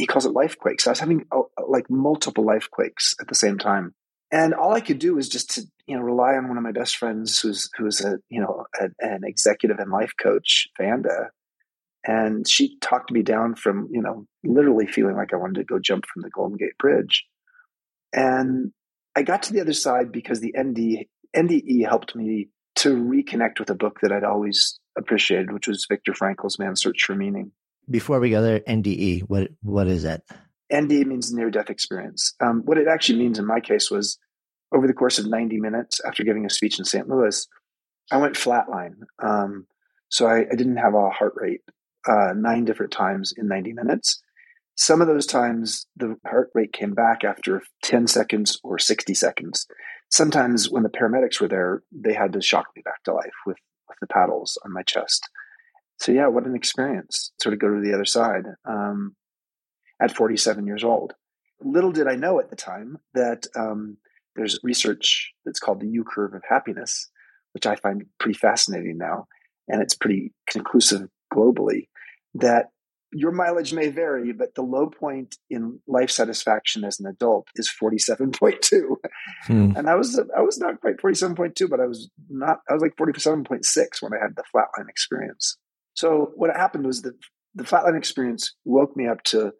he 0.00 0.06
calls 0.06 0.24
it 0.24 0.32
life 0.32 0.56
quakes. 0.58 0.86
I 0.86 0.90
was 0.90 1.00
having 1.00 1.26
uh, 1.30 1.42
like 1.68 1.90
multiple 1.90 2.44
life 2.44 2.68
quakes 2.70 3.14
at 3.20 3.28
the 3.28 3.34
same 3.34 3.58
time. 3.58 3.94
And 4.32 4.54
all 4.54 4.72
I 4.72 4.80
could 4.80 4.98
do 4.98 5.14
was 5.16 5.28
just 5.28 5.50
to, 5.56 5.62
you 5.86 5.96
know, 5.96 6.02
rely 6.02 6.36
on 6.36 6.48
one 6.48 6.56
of 6.56 6.62
my 6.62 6.72
best 6.72 6.96
friends 6.96 7.38
who's, 7.40 7.68
who's 7.76 8.00
a, 8.00 8.18
you 8.28 8.40
know, 8.40 8.64
a, 8.80 8.88
an 9.00 9.22
executive 9.24 9.78
and 9.78 9.90
life 9.90 10.12
coach, 10.20 10.68
Vanda, 10.80 11.30
and 12.04 12.48
she 12.48 12.78
talked 12.78 13.10
me 13.10 13.22
down 13.22 13.56
from, 13.56 13.88
you 13.90 14.00
know, 14.00 14.26
literally 14.42 14.86
feeling 14.86 15.16
like 15.16 15.34
I 15.34 15.36
wanted 15.36 15.56
to 15.56 15.64
go 15.64 15.78
jump 15.78 16.06
from 16.06 16.22
the 16.22 16.30
Golden 16.30 16.56
Gate 16.56 16.78
Bridge. 16.78 17.26
And 18.12 18.72
I 19.14 19.22
got 19.22 19.42
to 19.44 19.52
the 19.52 19.60
other 19.60 19.74
side 19.74 20.10
because 20.10 20.40
the 20.40 20.54
ND, 20.58 21.06
NDE 21.36 21.86
helped 21.86 22.16
me 22.16 22.48
to 22.76 22.96
reconnect 22.96 23.58
with 23.58 23.68
a 23.68 23.74
book 23.74 23.98
that 24.00 24.12
I'd 24.12 24.24
always 24.24 24.80
appreciated, 24.96 25.52
which 25.52 25.68
was 25.68 25.86
Viktor 25.90 26.14
Frankl's 26.14 26.58
Man's 26.58 26.80
Search 26.80 27.04
for 27.04 27.14
Meaning. 27.14 27.52
Before 27.90 28.20
we 28.20 28.30
go 28.30 28.42
there, 28.42 28.60
NDE, 28.60 29.22
what 29.22 29.48
what 29.62 29.88
is 29.88 30.04
it? 30.04 30.22
NDE 30.72 31.06
means 31.06 31.32
near 31.32 31.50
death 31.50 31.70
experience. 31.70 32.34
Um, 32.40 32.62
what 32.64 32.78
it 32.78 32.86
actually 32.86 33.18
means 33.18 33.38
in 33.38 33.46
my 33.46 33.60
case 33.60 33.90
was 33.90 34.18
over 34.72 34.86
the 34.86 34.94
course 34.94 35.18
of 35.18 35.26
90 35.26 35.58
minutes 35.58 36.00
after 36.06 36.22
giving 36.22 36.46
a 36.46 36.50
speech 36.50 36.78
in 36.78 36.84
St. 36.84 37.08
Louis, 37.08 37.46
I 38.12 38.18
went 38.18 38.36
flatline. 38.36 39.00
Um, 39.20 39.66
so 40.08 40.26
I, 40.26 40.40
I, 40.40 40.54
didn't 40.56 40.76
have 40.76 40.94
a 40.94 41.10
heart 41.10 41.34
rate 41.36 41.62
uh, 42.08 42.32
nine 42.36 42.64
different 42.64 42.92
times 42.92 43.32
in 43.36 43.48
90 43.48 43.72
minutes. 43.72 44.22
Some 44.76 45.00
of 45.00 45.08
those 45.08 45.26
times, 45.26 45.86
the 45.96 46.16
heart 46.26 46.50
rate 46.54 46.72
came 46.72 46.94
back 46.94 47.22
after 47.24 47.62
10 47.82 48.06
seconds 48.06 48.58
or 48.64 48.78
60 48.78 49.12
seconds. 49.14 49.66
Sometimes, 50.10 50.70
when 50.70 50.82
the 50.82 50.88
paramedics 50.88 51.40
were 51.40 51.48
there, 51.48 51.82
they 51.92 52.14
had 52.14 52.32
to 52.32 52.40
shock 52.40 52.66
me 52.74 52.82
back 52.82 53.02
to 53.04 53.12
life 53.12 53.34
with, 53.44 53.58
with 53.88 53.98
the 54.00 54.06
paddles 54.06 54.58
on 54.64 54.72
my 54.72 54.82
chest. 54.82 55.28
So, 56.00 56.12
yeah, 56.12 56.28
what 56.28 56.46
an 56.46 56.56
experience. 56.56 57.32
Sort 57.40 57.52
of 57.52 57.58
go 57.58 57.74
to 57.74 57.80
the 57.80 57.94
other 57.94 58.06
side 58.06 58.44
um, 58.64 59.14
at 60.00 60.16
47 60.16 60.66
years 60.66 60.82
old. 60.82 61.12
Little 61.62 61.92
did 61.92 62.08
I 62.08 62.16
know 62.16 62.40
at 62.40 62.48
the 62.48 62.56
time 62.56 62.98
that 63.12 63.46
um, 63.54 63.98
there's 64.34 64.58
research 64.62 65.32
that's 65.44 65.60
called 65.60 65.80
the 65.80 65.88
U 65.88 66.04
curve 66.04 66.32
of 66.32 66.42
happiness, 66.48 67.10
which 67.52 67.66
I 67.66 67.76
find 67.76 68.06
pretty 68.18 68.38
fascinating 68.38 68.96
now. 68.96 69.26
And 69.68 69.82
it's 69.82 69.94
pretty 69.94 70.32
conclusive 70.48 71.08
globally 71.32 71.88
that 72.34 72.70
your 73.12 73.32
mileage 73.32 73.74
may 73.74 73.88
vary, 73.88 74.32
but 74.32 74.54
the 74.54 74.62
low 74.62 74.88
point 74.88 75.36
in 75.50 75.80
life 75.86 76.10
satisfaction 76.10 76.84
as 76.84 76.98
an 77.00 77.06
adult 77.06 77.48
is 77.56 77.70
47.2. 77.70 78.96
Hmm. 79.42 79.72
And 79.76 79.90
I 79.90 79.96
was, 79.96 80.18
I 80.36 80.40
was 80.40 80.58
not 80.58 80.80
quite 80.80 80.98
47.2, 80.98 81.68
but 81.68 81.80
I 81.80 81.86
was 81.86 82.08
not, 82.28 82.60
I 82.68 82.72
was 82.72 82.82
like 82.82 82.96
47.6 82.96 84.00
when 84.00 84.12
I 84.14 84.22
had 84.22 84.36
the 84.36 84.44
flatline 84.54 84.88
experience. 84.88 85.58
So 86.00 86.32
what 86.34 86.48
happened 86.56 86.86
was 86.86 87.02
that 87.02 87.12
the 87.54 87.64
flatline 87.64 87.98
experience 87.98 88.54
woke 88.64 88.96
me 88.96 89.06
up 89.06 89.22
to, 89.24 89.52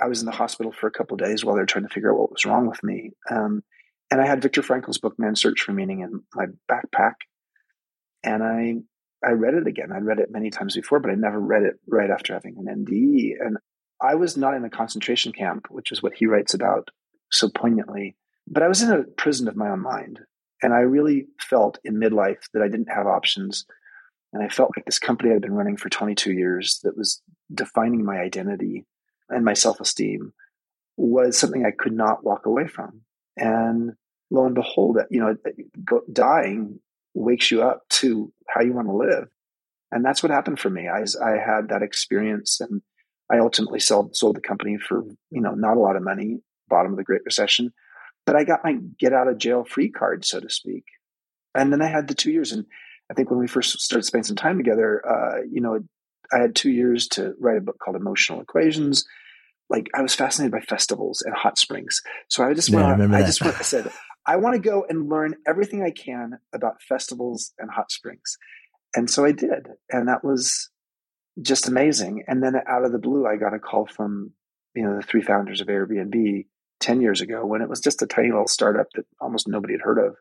I 0.00 0.06
was 0.06 0.20
in 0.20 0.26
the 0.26 0.32
hospital 0.32 0.72
for 0.72 0.86
a 0.86 0.90
couple 0.90 1.18
days 1.18 1.44
while 1.44 1.54
they 1.54 1.60
were 1.60 1.66
trying 1.66 1.86
to 1.86 1.92
figure 1.92 2.10
out 2.10 2.18
what 2.18 2.30
was 2.30 2.46
wrong 2.46 2.66
with 2.66 2.82
me. 2.82 3.10
Um, 3.30 3.62
and 4.10 4.18
I 4.18 4.26
had 4.26 4.40
Viktor 4.40 4.62
Frankl's 4.62 4.96
book, 4.96 5.16
Man's 5.18 5.42
Search 5.42 5.60
for 5.60 5.72
Meaning 5.72 6.00
in 6.00 6.22
my 6.34 6.46
backpack. 6.70 7.16
And 8.24 8.42
I 8.42 8.76
I 9.22 9.32
read 9.32 9.52
it 9.52 9.66
again. 9.66 9.92
I'd 9.92 10.06
read 10.06 10.18
it 10.18 10.30
many 10.30 10.48
times 10.48 10.76
before, 10.76 10.98
but 10.98 11.10
I 11.10 11.14
never 11.14 11.38
read 11.38 11.62
it 11.62 11.74
right 11.86 12.10
after 12.10 12.32
having 12.32 12.56
an 12.56 12.84
NDE. 12.86 13.34
And 13.38 13.58
I 14.00 14.14
was 14.14 14.34
not 14.34 14.54
in 14.54 14.64
a 14.64 14.70
concentration 14.70 15.32
camp, 15.32 15.66
which 15.68 15.92
is 15.92 16.02
what 16.02 16.14
he 16.14 16.24
writes 16.24 16.54
about 16.54 16.88
so 17.30 17.50
poignantly, 17.50 18.16
but 18.48 18.62
I 18.62 18.68
was 18.68 18.82
in 18.82 18.90
a 18.90 19.04
prison 19.18 19.46
of 19.46 19.56
my 19.56 19.68
own 19.68 19.82
mind. 19.82 20.20
And 20.62 20.72
I 20.72 20.78
really 20.78 21.26
felt 21.38 21.78
in 21.84 22.00
midlife 22.00 22.44
that 22.54 22.62
I 22.62 22.68
didn't 22.68 22.90
have 22.94 23.06
options. 23.06 23.66
And 24.32 24.42
I 24.42 24.48
felt 24.48 24.72
like 24.76 24.86
this 24.86 24.98
company 24.98 25.32
I'd 25.32 25.42
been 25.42 25.52
running 25.52 25.76
for 25.76 25.88
22 25.88 26.32
years 26.32 26.80
that 26.84 26.96
was 26.96 27.22
defining 27.52 28.04
my 28.04 28.18
identity 28.18 28.86
and 29.28 29.44
my 29.44 29.54
self 29.54 29.80
esteem 29.80 30.32
was 30.96 31.38
something 31.38 31.64
I 31.64 31.70
could 31.70 31.92
not 31.92 32.24
walk 32.24 32.46
away 32.46 32.66
from. 32.66 33.02
And 33.36 33.92
lo 34.30 34.46
and 34.46 34.54
behold, 34.54 34.98
you 35.10 35.20
know, 35.20 35.36
dying 36.12 36.80
wakes 37.14 37.50
you 37.50 37.62
up 37.62 37.82
to 37.88 38.32
how 38.48 38.62
you 38.62 38.72
want 38.72 38.88
to 38.88 38.96
live. 38.96 39.28
And 39.90 40.04
that's 40.04 40.22
what 40.22 40.32
happened 40.32 40.58
for 40.58 40.70
me. 40.70 40.88
I, 40.88 41.04
I 41.22 41.36
had 41.36 41.68
that 41.68 41.82
experience 41.82 42.60
and 42.60 42.80
I 43.30 43.38
ultimately 43.38 43.80
sold, 43.80 44.16
sold 44.16 44.36
the 44.36 44.40
company 44.40 44.78
for, 44.78 45.04
you 45.30 45.40
know, 45.40 45.52
not 45.52 45.76
a 45.76 45.80
lot 45.80 45.96
of 45.96 46.02
money, 46.02 46.40
bottom 46.68 46.92
of 46.92 46.96
the 46.96 47.04
Great 47.04 47.22
Recession, 47.24 47.72
but 48.24 48.36
I 48.36 48.44
got 48.44 48.64
my 48.64 48.78
get 48.98 49.12
out 49.12 49.28
of 49.28 49.38
jail 49.38 49.64
free 49.64 49.90
card, 49.90 50.24
so 50.24 50.40
to 50.40 50.48
speak. 50.48 50.84
And 51.54 51.72
then 51.72 51.82
I 51.82 51.88
had 51.88 52.08
the 52.08 52.14
two 52.14 52.30
years. 52.30 52.52
And 52.52 52.64
I 53.12 53.14
think 53.14 53.30
when 53.30 53.38
we 53.38 53.46
first 53.46 53.78
started 53.78 54.04
spending 54.04 54.24
some 54.24 54.36
time 54.36 54.56
together, 54.56 55.02
uh, 55.06 55.42
you 55.50 55.60
know, 55.60 55.80
I 56.32 56.38
had 56.38 56.54
two 56.54 56.70
years 56.70 57.08
to 57.08 57.34
write 57.38 57.58
a 57.58 57.60
book 57.60 57.78
called 57.78 57.94
Emotional 57.94 58.40
Equations. 58.40 59.04
Like 59.68 59.88
I 59.94 60.00
was 60.00 60.14
fascinated 60.14 60.50
by 60.50 60.60
festivals 60.60 61.20
and 61.20 61.34
hot 61.34 61.58
springs. 61.58 62.00
So 62.28 62.42
I 62.42 62.54
just 62.54 62.70
yeah, 62.70 62.96
went, 62.96 63.14
I, 63.14 63.18
I 63.18 63.22
just 63.22 63.42
went, 63.42 63.58
I 63.58 63.62
said, 63.62 63.92
I 64.24 64.36
want 64.36 64.54
to 64.54 64.66
go 64.66 64.86
and 64.88 65.10
learn 65.10 65.34
everything 65.46 65.82
I 65.82 65.90
can 65.90 66.38
about 66.54 66.80
festivals 66.80 67.52
and 67.58 67.70
hot 67.70 67.92
springs. 67.92 68.38
And 68.96 69.10
so 69.10 69.26
I 69.26 69.32
did. 69.32 69.68
And 69.90 70.08
that 70.08 70.24
was 70.24 70.70
just 71.42 71.68
amazing. 71.68 72.24
And 72.26 72.42
then 72.42 72.54
out 72.66 72.86
of 72.86 72.92
the 72.92 72.98
blue, 72.98 73.26
I 73.26 73.36
got 73.36 73.52
a 73.52 73.58
call 73.58 73.84
from, 73.84 74.32
you 74.74 74.84
know, 74.84 74.96
the 74.96 75.02
three 75.02 75.22
founders 75.22 75.60
of 75.60 75.66
Airbnb 75.66 76.46
10 76.80 77.02
years 77.02 77.20
ago 77.20 77.44
when 77.44 77.60
it 77.60 77.68
was 77.68 77.80
just 77.80 78.00
a 78.00 78.06
tiny 78.06 78.30
little 78.30 78.48
startup 78.48 78.86
that 78.94 79.04
almost 79.20 79.48
nobody 79.48 79.74
had 79.74 79.82
heard 79.82 79.98
of. 79.98 80.16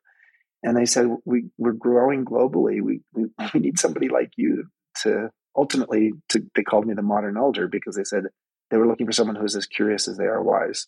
And 0.64 0.78
they 0.78 0.86
said, 0.86 1.08
we, 1.26 1.46
we're 1.58 1.72
growing 1.72 2.26
globally. 2.26 2.82
We, 2.82 3.02
we, 3.14 3.26
we 3.54 3.60
need 3.60 3.80
somebody 3.80 4.10
like 4.10 4.32
you 4.38 4.66
to 5.04 5.30
ultimately, 5.56 6.12
to, 6.30 6.46
they 6.56 6.64
called 6.64 6.86
me 6.86 6.94
the 6.94 7.02
modern 7.02 7.38
elder 7.38 7.68
because 7.68 7.96
they 7.96 8.04
said 8.04 8.26
they 8.70 8.78
were 8.78 8.88
looking 8.88 9.06
for 9.06 9.12
someone 9.12 9.36
who's 9.36 9.56
as 9.56 9.66
curious 9.66 10.08
as 10.08 10.18
they 10.18 10.26
are 10.26 10.42
wise. 10.42 10.88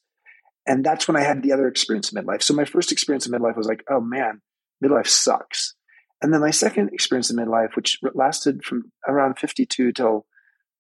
And 0.65 0.86
that's 0.86 1.08
when 1.08 1.18
I 1.18 1.22
had 1.22 1.44
the 1.44 1.51
other 1.51 1.68
experience 1.68 2.12
in 2.12 2.24
midlife. 2.24 2.42
So 2.42 2.53
my 2.53 2.65
first 2.65 2.92
experience 2.92 3.25
in 3.25 3.34
midlife 3.34 3.58
was 3.58 3.68
like, 3.68 3.84
oh 3.89 4.00
man, 4.00 4.42
midlife 4.84 5.08
sucks. 5.08 5.75
And 6.22 6.34
then 6.34 6.39
my 6.39 6.51
second 6.51 6.92
experience 6.94 7.30
in 7.30 7.38
midlife, 7.38 7.75
which 7.75 8.00
lasted 8.13 8.63
from 8.63 8.92
around 9.06 9.38
52 9.38 9.92
till 9.92 10.25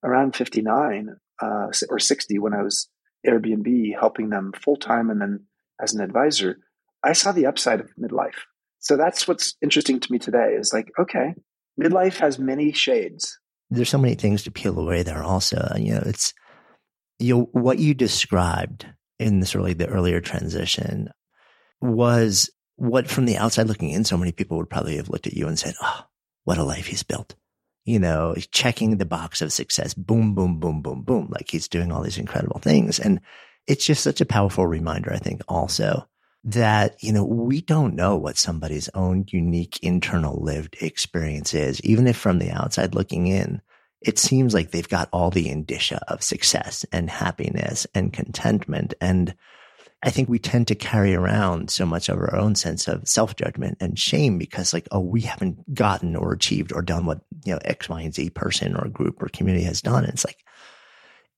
around 0.01 0.35
59 0.35 1.17
uh, 1.41 1.67
or 1.89 1.99
60 1.99 2.39
when 2.39 2.53
I 2.53 2.61
was 2.61 2.87
Airbnb 3.27 3.99
helping 3.99 4.29
them 4.29 4.53
full 4.53 4.77
time 4.77 5.09
and 5.09 5.21
then 5.21 5.45
as 5.81 5.93
an 5.93 6.01
advisor, 6.01 6.59
I 7.03 7.13
saw 7.13 7.33
the 7.33 7.45
upside 7.45 7.81
of 7.81 7.89
midlife. 7.99 8.45
So 8.83 8.97
that's 8.97 9.27
what's 9.29 9.55
interesting 9.61 10.01
to 10.01 10.11
me 10.11 10.19
today 10.19 10.55
is 10.59 10.73
like, 10.73 10.91
okay, 10.99 11.33
midlife 11.81 12.17
has 12.17 12.37
many 12.37 12.73
shades. 12.73 13.39
There's 13.69 13.89
so 13.89 13.97
many 13.97 14.15
things 14.15 14.43
to 14.43 14.51
peel 14.51 14.77
away 14.77 15.03
there 15.03 15.23
also. 15.23 15.73
You 15.77 15.95
know, 15.95 16.03
it's 16.05 16.33
you 17.17 17.33
know, 17.33 17.49
what 17.53 17.79
you 17.79 17.93
described 17.93 18.85
in 19.19 19.39
this 19.39 19.55
really 19.55 19.73
the 19.73 19.87
earlier 19.87 20.19
transition 20.19 21.09
was 21.79 22.49
what 22.75 23.09
from 23.09 23.25
the 23.25 23.37
outside 23.37 23.67
looking 23.67 23.89
in, 23.89 24.03
so 24.03 24.17
many 24.17 24.33
people 24.33 24.57
would 24.57 24.69
probably 24.69 24.97
have 24.97 25.09
looked 25.09 25.27
at 25.27 25.33
you 25.33 25.47
and 25.47 25.57
said, 25.57 25.75
Oh, 25.81 26.01
what 26.43 26.57
a 26.57 26.63
life 26.63 26.87
he's 26.87 27.03
built. 27.03 27.35
You 27.85 27.99
know, 27.99 28.35
checking 28.51 28.97
the 28.97 29.05
box 29.05 29.41
of 29.41 29.53
success, 29.53 29.93
boom, 29.93 30.35
boom, 30.35 30.59
boom, 30.59 30.81
boom, 30.81 31.03
boom. 31.03 31.29
Like 31.29 31.49
he's 31.49 31.69
doing 31.69 31.91
all 31.91 32.03
these 32.03 32.17
incredible 32.17 32.59
things. 32.59 32.99
And 32.99 33.21
it's 33.65 33.85
just 33.85 34.03
such 34.03 34.19
a 34.19 34.25
powerful 34.25 34.67
reminder, 34.67 35.13
I 35.13 35.19
think, 35.19 35.41
also 35.47 36.05
that, 36.43 37.01
you 37.01 37.13
know, 37.13 37.23
we 37.23 37.61
don't 37.61 37.95
know 37.95 38.17
what 38.17 38.37
somebody's 38.37 38.89
own 38.93 39.25
unique 39.29 39.79
internal 39.81 40.41
lived 40.41 40.75
experience 40.81 41.53
is, 41.53 41.79
even 41.81 42.07
if 42.07 42.17
from 42.17 42.39
the 42.39 42.51
outside 42.51 42.95
looking 42.95 43.27
in, 43.27 43.61
it 44.01 44.19
seems 44.19 44.53
like 44.53 44.71
they've 44.71 44.89
got 44.89 45.07
all 45.13 45.29
the 45.29 45.49
indicia 45.49 46.03
of 46.09 46.21
success 46.21 46.85
and 46.91 47.09
happiness 47.09 47.87
and 47.95 48.11
contentment. 48.11 48.93
And 48.99 49.33
I 50.03 50.09
think 50.09 50.27
we 50.27 50.39
tend 50.39 50.67
to 50.67 50.75
carry 50.75 51.15
around 51.15 51.71
so 51.71 51.85
much 51.85 52.09
of 52.09 52.17
our 52.17 52.35
own 52.35 52.55
sense 52.55 52.89
of 52.89 53.07
self 53.07 53.37
judgment 53.37 53.77
and 53.79 53.97
shame 53.97 54.37
because 54.37 54.73
like, 54.73 54.87
oh, 54.91 54.99
we 54.99 55.21
haven't 55.21 55.73
gotten 55.73 56.17
or 56.17 56.33
achieved 56.33 56.73
or 56.73 56.81
done 56.81 57.05
what, 57.05 57.21
you 57.45 57.53
know, 57.53 57.59
X, 57.63 57.87
Y, 57.87 58.01
and 58.01 58.13
Z 58.13 58.31
person 58.31 58.75
or 58.75 58.89
group 58.89 59.23
or 59.23 59.29
community 59.29 59.63
has 59.63 59.81
done. 59.81 60.03
And 60.03 60.13
it's 60.13 60.25
like, 60.25 60.43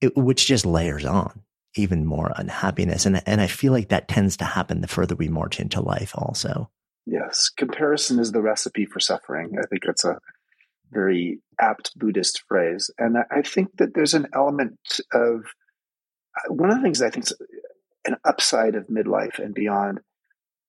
it, 0.01 0.17
which 0.17 0.47
just 0.47 0.65
layers 0.65 1.05
on 1.05 1.43
even 1.75 2.05
more 2.05 2.31
unhappiness. 2.35 3.05
And, 3.05 3.21
and 3.25 3.41
I 3.41 3.47
feel 3.47 3.71
like 3.71 3.89
that 3.89 4.07
tends 4.07 4.37
to 4.37 4.45
happen 4.45 4.81
the 4.81 4.87
further 4.87 5.15
we 5.15 5.29
march 5.29 5.59
into 5.59 5.81
life 5.81 6.13
also. 6.15 6.69
Yes. 7.05 7.49
Comparison 7.55 8.19
is 8.19 8.31
the 8.31 8.41
recipe 8.41 8.85
for 8.85 8.99
suffering. 8.99 9.57
I 9.61 9.67
think 9.67 9.83
that's 9.85 10.05
a 10.05 10.19
very 10.91 11.39
apt 11.59 11.97
Buddhist 11.97 12.43
phrase. 12.47 12.89
And 12.97 13.17
I 13.31 13.41
think 13.41 13.77
that 13.77 13.93
there's 13.93 14.13
an 14.13 14.27
element 14.33 14.79
of 15.13 15.43
one 16.49 16.69
of 16.69 16.77
the 16.77 16.81
things 16.81 17.01
I 17.01 17.09
think 17.09 17.25
is 17.25 17.33
an 18.05 18.17
upside 18.25 18.75
of 18.75 18.87
midlife 18.87 19.39
and 19.39 19.53
beyond 19.53 19.99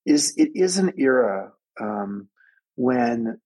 is 0.05 0.35
it 0.37 0.51
is 0.55 0.79
an 0.79 0.93
era 0.97 1.53
um, 1.81 2.29
when 2.77 3.41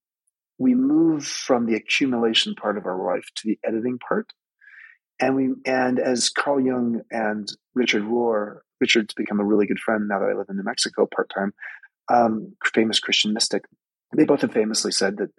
we 0.58 0.74
move 0.74 1.26
from 1.26 1.66
the 1.66 1.74
accumulation 1.74 2.54
part 2.54 2.76
of 2.76 2.86
our 2.86 3.14
life 3.14 3.26
to 3.36 3.48
the 3.48 3.58
editing 3.64 3.98
part. 3.98 4.32
And 5.20 5.36
we 5.36 5.50
and 5.66 5.98
as 5.98 6.30
Carl 6.30 6.60
Jung 6.60 7.02
and 7.10 7.48
Richard 7.74 8.02
Rohr, 8.02 8.60
Richard's 8.80 9.14
become 9.14 9.38
a 9.38 9.44
really 9.44 9.66
good 9.66 9.78
friend 9.78 10.08
now 10.08 10.18
that 10.18 10.30
I 10.30 10.38
live 10.38 10.46
in 10.48 10.56
New 10.56 10.62
Mexico 10.62 11.06
part 11.14 11.30
time, 11.34 11.52
um, 12.10 12.54
famous 12.74 12.98
Christian 12.98 13.34
mystic. 13.34 13.64
They 14.16 14.24
both 14.24 14.40
have 14.40 14.52
famously 14.52 14.92
said 14.92 15.18
that 15.18 15.30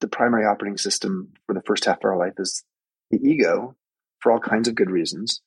the 0.00 0.08
primary 0.08 0.44
operating 0.44 0.76
system 0.76 1.32
for 1.46 1.54
the 1.54 1.62
first 1.62 1.84
half 1.84 1.98
of 1.98 2.04
our 2.04 2.18
life 2.18 2.34
is 2.38 2.64
the 3.10 3.18
ego 3.18 3.76
for 4.20 4.32
all 4.32 4.40
kinds 4.40 4.68
of 4.68 4.74
good 4.74 4.90
reasons. 4.90 5.40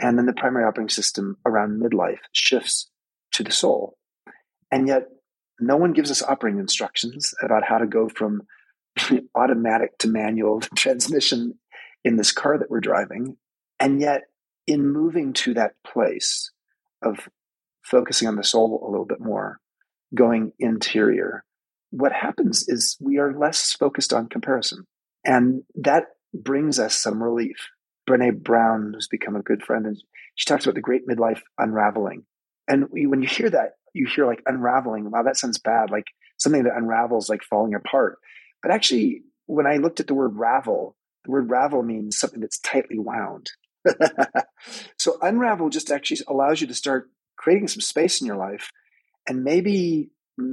And 0.00 0.18
then 0.18 0.26
the 0.26 0.32
primary 0.32 0.64
operating 0.64 0.90
system 0.90 1.36
around 1.46 1.80
midlife 1.80 2.18
shifts 2.32 2.90
to 3.32 3.42
the 3.42 3.50
soul. 3.50 3.96
And 4.70 4.86
yet, 4.86 5.04
no 5.60 5.76
one 5.76 5.92
gives 5.92 6.10
us 6.10 6.22
operating 6.22 6.60
instructions 6.60 7.34
about 7.42 7.64
how 7.64 7.78
to 7.78 7.86
go 7.86 8.08
from 8.08 8.42
automatic 9.34 9.98
to 9.98 10.08
manual 10.08 10.60
transmission 10.76 11.58
in 12.04 12.16
this 12.16 12.32
car 12.32 12.58
that 12.58 12.70
we're 12.70 12.80
driving. 12.80 13.36
And 13.80 14.00
yet, 14.00 14.22
in 14.66 14.92
moving 14.92 15.32
to 15.32 15.54
that 15.54 15.74
place 15.86 16.50
of 17.02 17.28
focusing 17.82 18.28
on 18.28 18.36
the 18.36 18.44
soul 18.44 18.84
a 18.86 18.90
little 18.90 19.06
bit 19.06 19.20
more, 19.20 19.60
going 20.14 20.52
interior, 20.58 21.44
what 21.90 22.12
happens 22.12 22.68
is 22.68 22.96
we 23.00 23.18
are 23.18 23.38
less 23.38 23.72
focused 23.72 24.12
on 24.12 24.28
comparison. 24.28 24.84
And 25.24 25.62
that 25.74 26.04
brings 26.34 26.78
us 26.78 26.94
some 26.94 27.22
relief. 27.22 27.68
Brene 28.08 28.42
Brown, 28.42 28.92
who's 28.94 29.08
become 29.08 29.36
a 29.36 29.42
good 29.42 29.62
friend, 29.62 29.86
and 29.86 29.96
she 30.34 30.46
talks 30.46 30.64
about 30.64 30.74
the 30.74 30.80
great 30.80 31.06
midlife 31.06 31.40
unraveling. 31.58 32.24
And 32.66 32.86
when 32.90 33.22
you 33.22 33.28
hear 33.28 33.50
that, 33.50 33.72
you 33.94 34.06
hear 34.06 34.26
like 34.26 34.42
unraveling. 34.46 35.10
Wow, 35.10 35.22
that 35.22 35.36
sounds 35.36 35.58
bad. 35.58 35.90
Like 35.90 36.06
something 36.38 36.64
that 36.64 36.76
unravels, 36.76 37.28
like 37.28 37.42
falling 37.42 37.74
apart. 37.74 38.18
But 38.62 38.72
actually, 38.72 39.22
when 39.46 39.66
I 39.66 39.76
looked 39.76 40.00
at 40.00 40.06
the 40.06 40.14
word 40.14 40.36
ravel, 40.36 40.96
the 41.24 41.30
word 41.30 41.50
ravel 41.50 41.82
means 41.82 42.18
something 42.18 42.40
that's 42.40 42.58
tightly 42.58 42.98
wound. 42.98 43.50
so 44.98 45.18
unravel 45.22 45.70
just 45.70 45.90
actually 45.90 46.20
allows 46.28 46.60
you 46.60 46.66
to 46.66 46.74
start 46.74 47.10
creating 47.36 47.68
some 47.68 47.80
space 47.80 48.20
in 48.20 48.26
your 48.26 48.36
life 48.36 48.70
and 49.26 49.44
maybe 49.44 50.10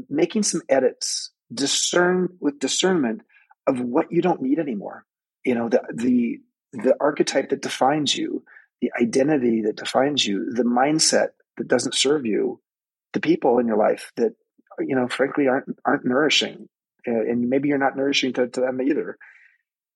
making 0.09 0.43
some 0.43 0.61
edits, 0.69 1.31
discern 1.53 2.29
with 2.39 2.59
discernment 2.59 3.21
of 3.67 3.79
what 3.79 4.11
you 4.11 4.21
don't 4.21 4.41
need 4.41 4.59
anymore. 4.59 5.05
You 5.43 5.55
know, 5.55 5.69
the 5.69 5.81
the 5.93 6.39
the 6.73 6.95
archetype 6.99 7.49
that 7.49 7.61
defines 7.61 8.15
you, 8.15 8.43
the 8.81 8.91
identity 8.99 9.61
that 9.61 9.77
defines 9.77 10.25
you, 10.25 10.51
the 10.51 10.63
mindset 10.63 11.29
that 11.57 11.67
doesn't 11.67 11.95
serve 11.95 12.25
you, 12.25 12.61
the 13.13 13.19
people 13.19 13.59
in 13.59 13.67
your 13.67 13.77
life 13.77 14.11
that 14.17 14.33
you 14.79 14.95
know, 14.95 15.07
frankly, 15.07 15.47
aren't 15.47 15.67
aren't 15.85 16.05
nourishing, 16.05 16.67
and 17.05 17.49
maybe 17.49 17.69
you're 17.69 17.77
not 17.77 17.95
nourishing 17.95 18.33
to, 18.33 18.47
to 18.47 18.61
them 18.61 18.81
either. 18.81 19.17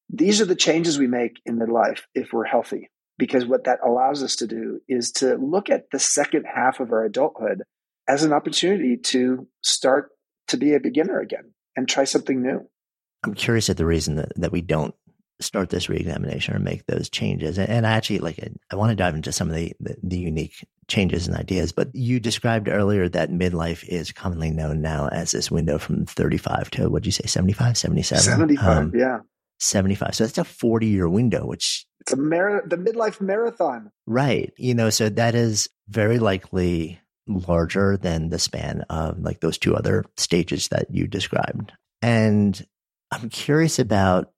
These 0.09 0.41
are 0.41 0.45
the 0.45 0.55
changes 0.55 0.97
we 0.97 1.07
make 1.07 1.41
in 1.45 1.59
midlife 1.59 2.01
if 2.15 2.33
we're 2.33 2.45
healthy, 2.45 2.89
because 3.17 3.45
what 3.45 3.65
that 3.65 3.79
allows 3.85 4.23
us 4.23 4.35
to 4.37 4.47
do 4.47 4.81
is 4.87 5.11
to 5.13 5.35
look 5.35 5.69
at 5.69 5.91
the 5.91 5.99
second 5.99 6.45
half 6.45 6.79
of 6.79 6.91
our 6.91 7.05
adulthood 7.05 7.63
as 8.07 8.23
an 8.23 8.33
opportunity 8.33 8.97
to 8.97 9.47
start 9.61 10.09
to 10.47 10.57
be 10.57 10.73
a 10.73 10.79
beginner 10.79 11.19
again 11.19 11.53
and 11.75 11.87
try 11.87 12.03
something 12.03 12.41
new. 12.41 12.67
I'm 13.23 13.35
curious 13.35 13.69
at 13.69 13.77
the 13.77 13.85
reason 13.85 14.15
that, 14.15 14.31
that 14.37 14.51
we 14.51 14.61
don't 14.61 14.95
start 15.41 15.69
this 15.69 15.89
reexamination 15.89 16.55
or 16.55 16.59
make 16.59 16.85
those 16.85 17.09
changes. 17.09 17.57
And, 17.57 17.69
and 17.69 17.87
I 17.87 17.91
actually 17.91 18.19
like 18.19 18.39
I 18.71 18.75
want 18.75 18.89
to 18.89 18.95
dive 18.95 19.15
into 19.15 19.31
some 19.31 19.49
of 19.49 19.55
the, 19.55 19.73
the, 19.79 19.95
the 20.03 20.17
unique 20.17 20.65
changes 20.87 21.27
and 21.27 21.37
ideas. 21.37 21.71
But 21.71 21.93
you 21.93 22.19
described 22.19 22.67
earlier 22.67 23.07
that 23.09 23.29
midlife 23.29 23.87
is 23.87 24.11
commonly 24.11 24.49
known 24.49 24.81
now 24.81 25.07
as 25.07 25.31
this 25.31 25.51
window 25.51 25.77
from 25.77 26.05
35 26.05 26.71
to 26.71 26.89
what 26.89 27.03
did 27.03 27.07
you 27.07 27.11
say 27.13 27.27
75, 27.27 27.77
77? 27.77 28.23
75, 28.23 28.77
um, 28.77 28.91
yeah. 28.95 29.19
75. 29.59 30.15
So 30.15 30.23
that's 30.25 30.37
a 30.37 30.43
40 30.43 30.87
year 30.87 31.07
window, 31.09 31.45
which 31.45 31.85
it's 32.01 32.13
a 32.13 32.17
mar- 32.17 32.63
the 32.65 32.77
midlife 32.77 33.21
marathon. 33.21 33.91
Right. 34.07 34.53
You 34.57 34.73
know, 34.73 34.89
so 34.89 35.09
that 35.09 35.35
is 35.35 35.69
very 35.87 36.19
likely 36.19 36.99
larger 37.27 37.97
than 37.97 38.29
the 38.29 38.39
span 38.39 38.83
of 38.89 39.19
like 39.19 39.39
those 39.41 39.57
two 39.57 39.75
other 39.75 40.05
stages 40.17 40.69
that 40.69 40.87
you 40.89 41.07
described. 41.07 41.73
And 42.01 42.65
I'm 43.11 43.29
curious 43.29 43.79
about 43.79 44.31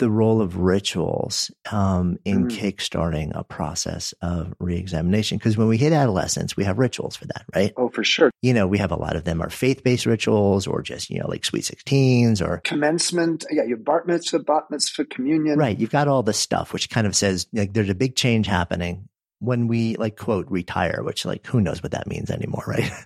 the 0.00 0.10
role 0.10 0.40
of 0.40 0.56
rituals 0.56 1.50
um, 1.70 2.18
in 2.24 2.48
mm. 2.48 2.50
kickstarting 2.50 3.30
a 3.34 3.44
process 3.44 4.12
of 4.20 4.52
reexamination. 4.58 5.38
Because 5.38 5.56
when 5.56 5.68
we 5.68 5.76
hit 5.76 5.92
adolescence, 5.92 6.56
we 6.56 6.64
have 6.64 6.78
rituals 6.78 7.16
for 7.16 7.26
that, 7.26 7.44
right? 7.54 7.72
Oh, 7.76 7.90
for 7.90 8.02
sure. 8.02 8.30
You 8.42 8.54
know, 8.54 8.66
we 8.66 8.78
have 8.78 8.90
a 8.90 8.96
lot 8.96 9.14
of 9.14 9.24
them 9.24 9.40
are 9.40 9.50
faith 9.50 9.84
based 9.84 10.06
rituals 10.06 10.66
or 10.66 10.82
just, 10.82 11.10
you 11.10 11.20
know, 11.20 11.28
like 11.28 11.44
sweet 11.44 11.64
16s 11.64 12.42
or 12.42 12.58
commencement. 12.58 13.44
Yeah, 13.50 13.64
you 13.64 13.76
have 13.76 13.84
bar 13.84 14.02
mitzvah, 14.06 14.40
bat 14.40 14.64
mitzvah, 14.70 15.04
communion. 15.04 15.58
Right. 15.58 15.78
You've 15.78 15.90
got 15.90 16.08
all 16.08 16.22
this 16.22 16.38
stuff, 16.38 16.72
which 16.72 16.90
kind 16.90 17.06
of 17.06 17.14
says 17.14 17.46
like 17.52 17.74
there's 17.74 17.90
a 17.90 17.94
big 17.94 18.16
change 18.16 18.46
happening 18.46 19.08
when 19.38 19.68
we 19.68 19.96
like 19.96 20.16
quote 20.16 20.50
retire, 20.50 21.02
which 21.02 21.24
like 21.24 21.46
who 21.46 21.60
knows 21.60 21.82
what 21.82 21.92
that 21.92 22.06
means 22.06 22.30
anymore, 22.30 22.64
right? 22.66 22.90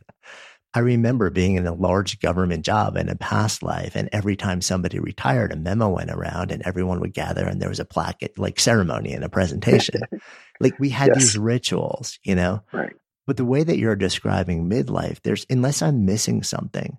I 0.74 0.80
remember 0.80 1.30
being 1.30 1.54
in 1.54 1.68
a 1.68 1.72
large 1.72 2.18
government 2.18 2.64
job 2.64 2.96
in 2.96 3.08
a 3.08 3.14
past 3.14 3.62
life, 3.62 3.94
and 3.94 4.08
every 4.12 4.34
time 4.34 4.60
somebody 4.60 4.98
retired, 4.98 5.52
a 5.52 5.56
memo 5.56 5.88
went 5.88 6.10
around, 6.10 6.50
and 6.50 6.62
everyone 6.62 6.98
would 6.98 7.14
gather, 7.14 7.46
and 7.46 7.62
there 7.62 7.68
was 7.68 7.78
a 7.78 7.84
plaque, 7.84 8.28
like 8.36 8.58
ceremony 8.58 9.12
and 9.12 9.22
a 9.22 9.28
presentation. 9.28 10.00
like 10.60 10.76
we 10.80 10.88
had 10.88 11.10
yes. 11.14 11.18
these 11.18 11.38
rituals, 11.38 12.18
you 12.24 12.34
know. 12.34 12.60
Right. 12.72 12.92
But 13.24 13.36
the 13.36 13.44
way 13.44 13.62
that 13.62 13.78
you're 13.78 13.94
describing 13.94 14.68
midlife, 14.68 15.22
there's 15.22 15.46
unless 15.48 15.80
I'm 15.80 16.04
missing 16.04 16.42
something, 16.42 16.98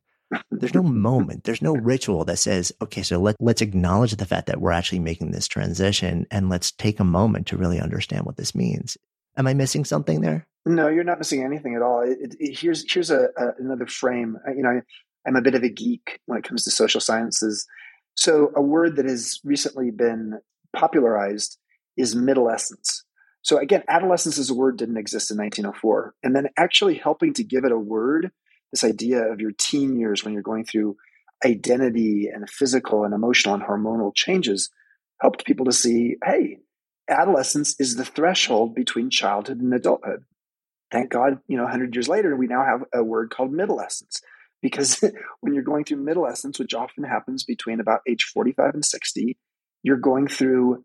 there's 0.49 0.73
no 0.73 0.81
moment, 0.81 1.43
there's 1.43 1.61
no 1.61 1.75
ritual 1.75 2.23
that 2.25 2.39
says, 2.39 2.71
okay, 2.81 3.03
so 3.03 3.19
let, 3.19 3.35
let's 3.41 3.61
acknowledge 3.61 4.15
the 4.15 4.25
fact 4.25 4.47
that 4.47 4.61
we're 4.61 4.71
actually 4.71 4.99
making 4.99 5.31
this 5.31 5.47
transition, 5.47 6.25
and 6.31 6.49
let's 6.49 6.71
take 6.71 7.01
a 7.01 7.05
moment 7.05 7.47
to 7.47 7.57
really 7.57 7.81
understand 7.81 8.25
what 8.25 8.37
this 8.37 8.55
means. 8.55 8.97
Am 9.37 9.47
I 9.47 9.53
missing 9.53 9.85
something 9.85 10.21
there? 10.21 10.47
No, 10.65 10.87
you're 10.87 11.03
not 11.03 11.19
missing 11.19 11.43
anything 11.43 11.75
at 11.75 11.81
all. 11.81 12.01
It, 12.01 12.35
it, 12.39 12.57
here's 12.57 12.91
here's 12.91 13.11
a, 13.11 13.27
a, 13.37 13.51
another 13.59 13.85
frame. 13.85 14.37
You 14.47 14.63
know, 14.63 14.69
I, 14.69 14.81
I'm 15.27 15.35
a 15.35 15.41
bit 15.41 15.55
of 15.55 15.63
a 15.63 15.69
geek 15.69 16.19
when 16.25 16.39
it 16.39 16.43
comes 16.43 16.63
to 16.63 16.71
social 16.71 17.01
sciences. 17.01 17.67
So 18.15 18.51
a 18.55 18.61
word 18.61 18.95
that 18.95 19.05
has 19.05 19.39
recently 19.43 19.91
been 19.91 20.39
popularized 20.75 21.57
is 21.97 22.15
middlescence. 22.15 23.03
So 23.41 23.57
again, 23.57 23.83
adolescence 23.87 24.39
as 24.39 24.49
a 24.49 24.55
word 24.55 24.77
didn't 24.77 24.97
exist 24.97 25.29
in 25.29 25.37
1904, 25.37 26.15
and 26.23 26.35
then 26.35 26.47
actually 26.57 26.95
helping 26.95 27.33
to 27.33 27.43
give 27.43 27.63
it 27.63 27.71
a 27.71 27.77
word, 27.77 28.31
this 28.71 28.83
idea 28.83 29.31
of 29.31 29.39
your 29.39 29.51
teen 29.51 29.99
years 29.99 30.23
when 30.23 30.33
you're 30.33 30.41
going 30.41 30.65
through 30.65 30.97
identity 31.45 32.27
and 32.33 32.49
physical 32.49 33.03
and 33.03 33.13
emotional 33.13 33.53
and 33.53 33.63
hormonal 33.63 34.15
changes, 34.15 34.71
helped 35.21 35.45
people 35.45 35.65
to 35.65 35.71
see, 35.71 36.15
hey, 36.23 36.57
adolescence 37.09 37.75
is 37.79 37.95
the 37.95 38.05
threshold 38.05 38.75
between 38.75 39.09
childhood 39.09 39.59
and 39.59 39.73
adulthood 39.73 40.23
thank 40.91 41.09
God, 41.09 41.39
you 41.47 41.57
know, 41.57 41.63
100 41.63 41.93
years 41.93 42.07
later, 42.07 42.35
we 42.35 42.47
now 42.47 42.63
have 42.63 42.83
a 42.93 43.03
word 43.03 43.29
called 43.29 43.51
middle 43.51 43.75
middlescence. 43.75 44.21
Because 44.61 45.03
when 45.41 45.53
you're 45.53 45.63
going 45.63 45.83
through 45.83 45.97
middle 45.97 46.23
middlescence, 46.23 46.57
which 46.57 46.73
often 46.73 47.03
happens 47.03 47.43
between 47.43 47.79
about 47.79 48.01
age 48.07 48.23
45 48.23 48.73
and 48.73 48.85
60, 48.85 49.37
you're 49.83 49.97
going 49.97 50.27
through 50.27 50.83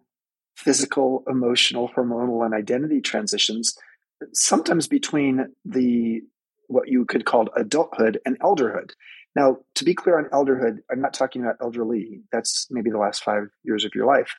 physical, 0.57 1.23
emotional, 1.29 1.89
hormonal, 1.89 2.45
and 2.45 2.55
identity 2.55 3.01
transitions, 3.01 3.77
sometimes 4.33 4.89
between 4.89 5.55
the 5.65 6.21
what 6.67 6.89
you 6.89 7.05
could 7.05 7.25
call 7.25 7.49
adulthood 7.57 8.21
and 8.25 8.39
elderhood. 8.41 8.91
Now, 9.35 9.59
to 9.77 9.85
be 9.85 9.95
clear 9.95 10.19
on 10.19 10.27
elderhood, 10.27 10.79
I'm 10.91 11.01
not 11.01 11.15
talking 11.15 11.43
about 11.43 11.57
elderly. 11.61 12.23
That's 12.33 12.67
maybe 12.71 12.91
the 12.91 12.99
last 12.99 13.25
five 13.25 13.49
years 13.65 13.85
of 13.85 13.95
your 13.95 14.07
life. 14.07 14.35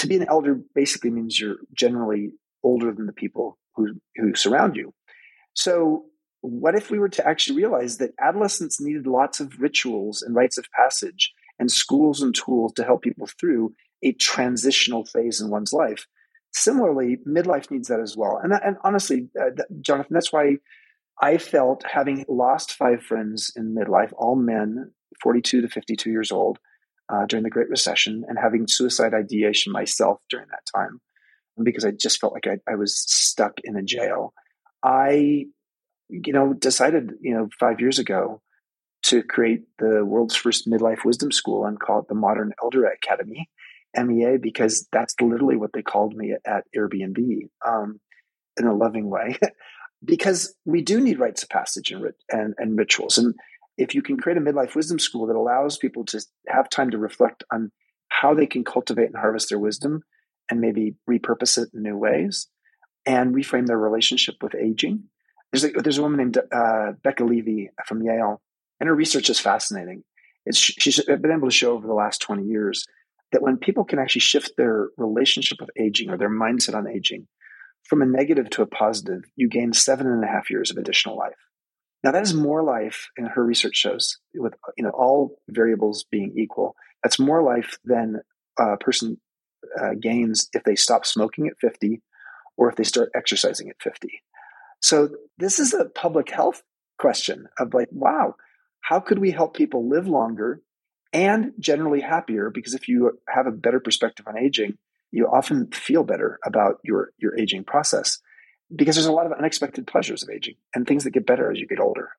To 0.00 0.06
be 0.06 0.16
an 0.16 0.26
elder 0.30 0.58
basically 0.74 1.10
means 1.10 1.38
you're 1.38 1.58
generally 1.74 2.32
older 2.62 2.90
than 2.90 3.04
the 3.04 3.12
people 3.12 3.58
who, 3.74 4.00
who 4.16 4.34
surround 4.34 4.74
you. 4.74 4.94
So, 5.52 6.06
what 6.40 6.74
if 6.74 6.90
we 6.90 6.98
were 6.98 7.10
to 7.10 7.28
actually 7.28 7.58
realize 7.58 7.98
that 7.98 8.14
adolescents 8.18 8.80
needed 8.80 9.06
lots 9.06 9.40
of 9.40 9.60
rituals 9.60 10.22
and 10.22 10.34
rites 10.34 10.56
of 10.56 10.64
passage 10.74 11.34
and 11.58 11.70
schools 11.70 12.22
and 12.22 12.34
tools 12.34 12.72
to 12.74 12.84
help 12.84 13.02
people 13.02 13.28
through 13.38 13.74
a 14.02 14.12
transitional 14.12 15.04
phase 15.04 15.38
in 15.38 15.50
one's 15.50 15.74
life? 15.74 16.06
Similarly, 16.54 17.18
midlife 17.28 17.70
needs 17.70 17.88
that 17.88 18.00
as 18.00 18.16
well. 18.16 18.40
And, 18.42 18.54
and 18.54 18.78
honestly, 18.82 19.28
uh, 19.38 19.50
Jonathan, 19.82 20.14
that's 20.14 20.32
why 20.32 20.56
I 21.20 21.36
felt 21.36 21.84
having 21.84 22.24
lost 22.26 22.72
five 22.72 23.02
friends 23.02 23.52
in 23.54 23.74
midlife, 23.74 24.14
all 24.16 24.34
men, 24.34 24.92
42 25.22 25.60
to 25.60 25.68
52 25.68 26.10
years 26.10 26.32
old, 26.32 26.58
uh, 27.10 27.26
during 27.26 27.42
the 27.42 27.50
Great 27.50 27.68
Recession, 27.68 28.24
and 28.28 28.38
having 28.38 28.66
suicide 28.66 29.14
ideation 29.14 29.72
myself 29.72 30.20
during 30.30 30.46
that 30.50 30.66
time 30.74 31.00
because 31.62 31.84
I 31.84 31.90
just 31.90 32.20
felt 32.20 32.32
like 32.32 32.46
I, 32.46 32.58
I 32.70 32.76
was 32.76 32.96
stuck 32.96 33.54
in 33.64 33.76
a 33.76 33.82
jail. 33.82 34.32
I, 34.82 35.46
you 36.08 36.32
know, 36.32 36.52
decided, 36.52 37.12
you 37.20 37.34
know, 37.34 37.48
five 37.58 37.80
years 37.80 37.98
ago 37.98 38.40
to 39.04 39.22
create 39.22 39.62
the 39.78 40.04
world's 40.04 40.36
first 40.36 40.68
midlife 40.68 41.04
wisdom 41.04 41.32
school 41.32 41.64
and 41.64 41.80
call 41.80 42.00
it 42.00 42.08
the 42.08 42.14
Modern 42.14 42.52
Elder 42.62 42.86
Academy, 42.86 43.48
MEA, 43.96 44.36
because 44.40 44.86
that's 44.92 45.14
literally 45.20 45.56
what 45.56 45.72
they 45.72 45.82
called 45.82 46.14
me 46.14 46.34
at 46.44 46.64
Airbnb 46.76 47.48
um, 47.66 48.00
in 48.58 48.66
a 48.66 48.74
loving 48.74 49.08
way. 49.08 49.38
because 50.04 50.54
we 50.64 50.82
do 50.82 51.00
need 51.00 51.18
rites 51.18 51.42
of 51.42 51.48
passage 51.48 51.90
and, 51.90 52.04
and, 52.30 52.54
and 52.58 52.78
rituals. 52.78 53.18
And 53.18 53.34
if 53.80 53.94
you 53.94 54.02
can 54.02 54.18
create 54.18 54.36
a 54.36 54.40
midlife 54.42 54.74
wisdom 54.74 54.98
school 54.98 55.26
that 55.26 55.36
allows 55.36 55.78
people 55.78 56.04
to 56.04 56.22
have 56.46 56.68
time 56.68 56.90
to 56.90 56.98
reflect 56.98 57.42
on 57.50 57.72
how 58.08 58.34
they 58.34 58.46
can 58.46 58.62
cultivate 58.62 59.06
and 59.06 59.16
harvest 59.16 59.48
their 59.48 59.58
wisdom 59.58 60.02
and 60.50 60.60
maybe 60.60 60.96
repurpose 61.08 61.56
it 61.56 61.70
in 61.72 61.82
new 61.82 61.96
ways 61.96 62.48
and 63.06 63.34
reframe 63.34 63.66
their 63.66 63.78
relationship 63.78 64.34
with 64.42 64.54
aging. 64.54 65.04
There's 65.50 65.64
a, 65.64 65.70
there's 65.70 65.96
a 65.96 66.02
woman 66.02 66.18
named 66.18 66.38
uh, 66.52 66.92
Becca 67.02 67.24
Levy 67.24 67.70
from 67.86 68.02
Yale, 68.02 68.42
and 68.78 68.88
her 68.88 68.94
research 68.94 69.30
is 69.30 69.40
fascinating. 69.40 70.04
It's, 70.44 70.58
she's 70.58 71.02
been 71.02 71.32
able 71.32 71.48
to 71.48 71.54
show 71.54 71.72
over 71.72 71.86
the 71.86 71.94
last 71.94 72.20
20 72.20 72.44
years 72.44 72.84
that 73.32 73.42
when 73.42 73.56
people 73.56 73.84
can 73.84 73.98
actually 73.98 74.20
shift 74.20 74.52
their 74.58 74.88
relationship 74.98 75.58
with 75.58 75.70
aging 75.80 76.10
or 76.10 76.18
their 76.18 76.30
mindset 76.30 76.74
on 76.74 76.86
aging 76.86 77.28
from 77.88 78.02
a 78.02 78.06
negative 78.06 78.50
to 78.50 78.62
a 78.62 78.66
positive, 78.66 79.22
you 79.36 79.48
gain 79.48 79.72
seven 79.72 80.06
and 80.06 80.22
a 80.22 80.26
half 80.26 80.50
years 80.50 80.70
of 80.70 80.76
additional 80.76 81.16
life. 81.16 81.32
Now 82.02 82.12
that 82.12 82.22
is 82.22 82.32
more 82.32 82.62
life, 82.62 83.10
and 83.16 83.28
her 83.28 83.44
research 83.44 83.76
shows, 83.76 84.18
with 84.34 84.54
you 84.76 84.84
know 84.84 84.90
all 84.90 85.38
variables 85.48 86.04
being 86.10 86.32
equal, 86.36 86.74
that's 87.02 87.18
more 87.18 87.42
life 87.42 87.78
than 87.84 88.20
a 88.58 88.76
person 88.76 89.18
uh, 89.80 89.94
gains 90.00 90.48
if 90.52 90.64
they 90.64 90.76
stop 90.76 91.04
smoking 91.04 91.46
at 91.46 91.58
50 91.60 92.02
or 92.56 92.68
if 92.68 92.76
they 92.76 92.84
start 92.84 93.10
exercising 93.14 93.68
at 93.68 93.80
50. 93.82 94.22
So 94.80 95.10
this 95.38 95.58
is 95.58 95.74
a 95.74 95.86
public 95.86 96.30
health 96.30 96.62
question 96.98 97.46
of 97.58 97.74
like, 97.74 97.88
wow, 97.90 98.34
how 98.80 99.00
could 99.00 99.18
we 99.18 99.30
help 99.30 99.54
people 99.54 99.88
live 99.88 100.08
longer 100.08 100.62
and 101.12 101.52
generally 101.58 102.00
happier? 102.00 102.50
Because 102.50 102.74
if 102.74 102.88
you 102.88 103.18
have 103.28 103.46
a 103.46 103.52
better 103.52 103.80
perspective 103.80 104.26
on 104.26 104.38
aging, 104.38 104.78
you 105.10 105.26
often 105.26 105.68
feel 105.72 106.04
better 106.04 106.38
about 106.44 106.76
your 106.84 107.10
your 107.18 107.38
aging 107.38 107.64
process 107.64 108.20
because 108.74 108.96
there's 108.96 109.06
a 109.06 109.12
lot 109.12 109.26
of 109.26 109.32
unexpected 109.32 109.86
pleasures 109.86 110.22
of 110.22 110.30
aging 110.30 110.54
and 110.74 110.86
things 110.86 111.04
that 111.04 111.10
get 111.10 111.26
better 111.26 111.50
as 111.50 111.58
you 111.58 111.66
get 111.66 111.80
older. 111.80 112.10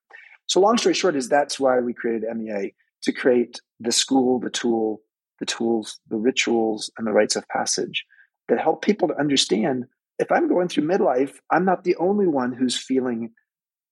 So 0.47 0.59
long 0.59 0.77
story 0.77 0.95
short 0.95 1.15
is 1.15 1.29
that's 1.29 1.59
why 1.59 1.79
we 1.79 1.93
created 1.93 2.27
MEA 2.35 2.73
to 3.03 3.11
create 3.11 3.61
the 3.79 3.91
school, 3.91 4.39
the 4.39 4.49
tool, 4.49 5.01
the 5.39 5.45
tools, 5.45 5.99
the 6.09 6.17
rituals, 6.17 6.91
and 6.97 7.07
the 7.07 7.13
rites 7.13 7.35
of 7.35 7.47
passage 7.47 8.05
that 8.47 8.59
help 8.59 8.83
people 8.83 9.07
to 9.07 9.19
understand 9.19 9.85
if 10.19 10.31
I'm 10.31 10.47
going 10.47 10.67
through 10.67 10.87
midlife, 10.87 11.35
I'm 11.49 11.65
not 11.65 11.83
the 11.83 11.95
only 11.95 12.27
one 12.27 12.51
who's 12.51 12.77
feeling 12.77 13.31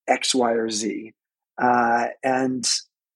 X, 0.08 0.36
Y, 0.36 0.52
or 0.52 0.69
Z. 0.69 1.13
Uh, 1.60 2.08
and, 2.24 2.69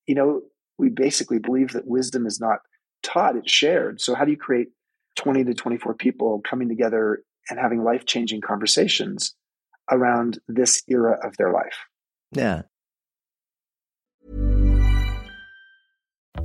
you 0.07 0.15
know, 0.15 0.41
we 0.77 0.89
basically 0.89 1.37
believe 1.37 1.73
that 1.73 1.85
wisdom 1.85 2.25
is 2.25 2.39
not 2.39 2.59
taught, 3.03 3.35
it's 3.35 3.51
shared. 3.51 4.01
So, 4.01 4.15
how 4.15 4.25
do 4.25 4.31
you 4.31 4.37
create 4.37 4.69
20 5.17 5.43
to 5.43 5.53
24 5.53 5.93
people 5.93 6.41
coming 6.41 6.67
together 6.67 7.23
and 7.49 7.59
having 7.59 7.83
life 7.83 8.05
changing 8.05 8.41
conversations 8.41 9.35
around 9.91 10.39
this 10.47 10.83
era 10.87 11.19
of 11.23 11.35
their 11.37 11.51
life? 11.51 11.85
Yeah. 12.31 12.63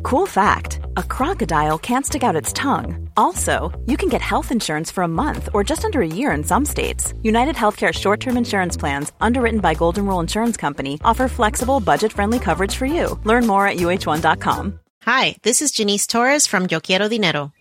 Cool 0.02 0.26
fact 0.26 0.80
a 0.96 1.02
crocodile 1.02 1.78
can't 1.78 2.06
stick 2.06 2.22
out 2.22 2.36
its 2.36 2.52
tongue. 2.52 3.08
Also, 3.16 3.78
you 3.86 3.96
can 3.96 4.08
get 4.08 4.22
health 4.22 4.52
insurance 4.52 4.90
for 4.90 5.02
a 5.02 5.08
month 5.08 5.48
or 5.54 5.64
just 5.64 5.84
under 5.84 6.00
a 6.00 6.06
year 6.06 6.32
in 6.32 6.44
some 6.44 6.64
states. 6.64 7.14
United 7.22 7.56
Healthcare 7.56 7.92
short 7.92 8.20
term 8.20 8.36
insurance 8.36 8.76
plans, 8.76 9.12
underwritten 9.20 9.60
by 9.60 9.74
Golden 9.74 10.06
Rule 10.06 10.20
Insurance 10.20 10.56
Company, 10.56 10.98
offer 11.04 11.28
flexible, 11.28 11.80
budget 11.80 12.12
friendly 12.12 12.38
coverage 12.38 12.74
for 12.74 12.86
you. 12.86 13.18
Learn 13.24 13.46
more 13.46 13.66
at 13.66 13.76
uhone.com. 13.76 14.78
Hi, 15.02 15.36
this 15.42 15.62
is 15.62 15.72
Janice 15.72 16.06
Torres 16.06 16.46
from 16.46 16.66
Yo 16.70 16.80
Quiero 16.80 17.08
Dinero. 17.08 17.52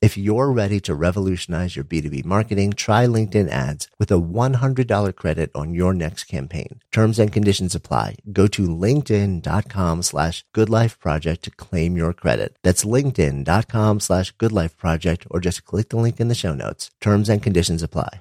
If 0.00 0.16
you're 0.16 0.52
ready 0.52 0.78
to 0.82 0.94
revolutionize 0.94 1.74
your 1.74 1.84
B2B 1.84 2.24
marketing, 2.24 2.74
try 2.74 3.06
LinkedIn 3.06 3.48
ads 3.48 3.88
with 3.98 4.12
a 4.12 4.20
$100 4.20 5.16
credit 5.16 5.50
on 5.56 5.74
your 5.74 5.92
next 5.92 6.24
campaign. 6.24 6.80
Terms 6.92 7.18
and 7.18 7.32
conditions 7.32 7.74
apply. 7.74 8.14
Go 8.32 8.46
to 8.46 8.68
linkedin.com 8.68 10.02
slash 10.02 10.44
goodlifeproject 10.54 11.40
to 11.40 11.50
claim 11.50 11.96
your 11.96 12.12
credit. 12.12 12.56
That's 12.62 12.84
linkedin.com 12.84 13.98
slash 13.98 14.32
goodlifeproject 14.36 15.26
or 15.32 15.40
just 15.40 15.64
click 15.64 15.88
the 15.88 15.96
link 15.96 16.20
in 16.20 16.28
the 16.28 16.34
show 16.36 16.54
notes. 16.54 16.92
Terms 17.00 17.28
and 17.28 17.42
conditions 17.42 17.82
apply. 17.82 18.20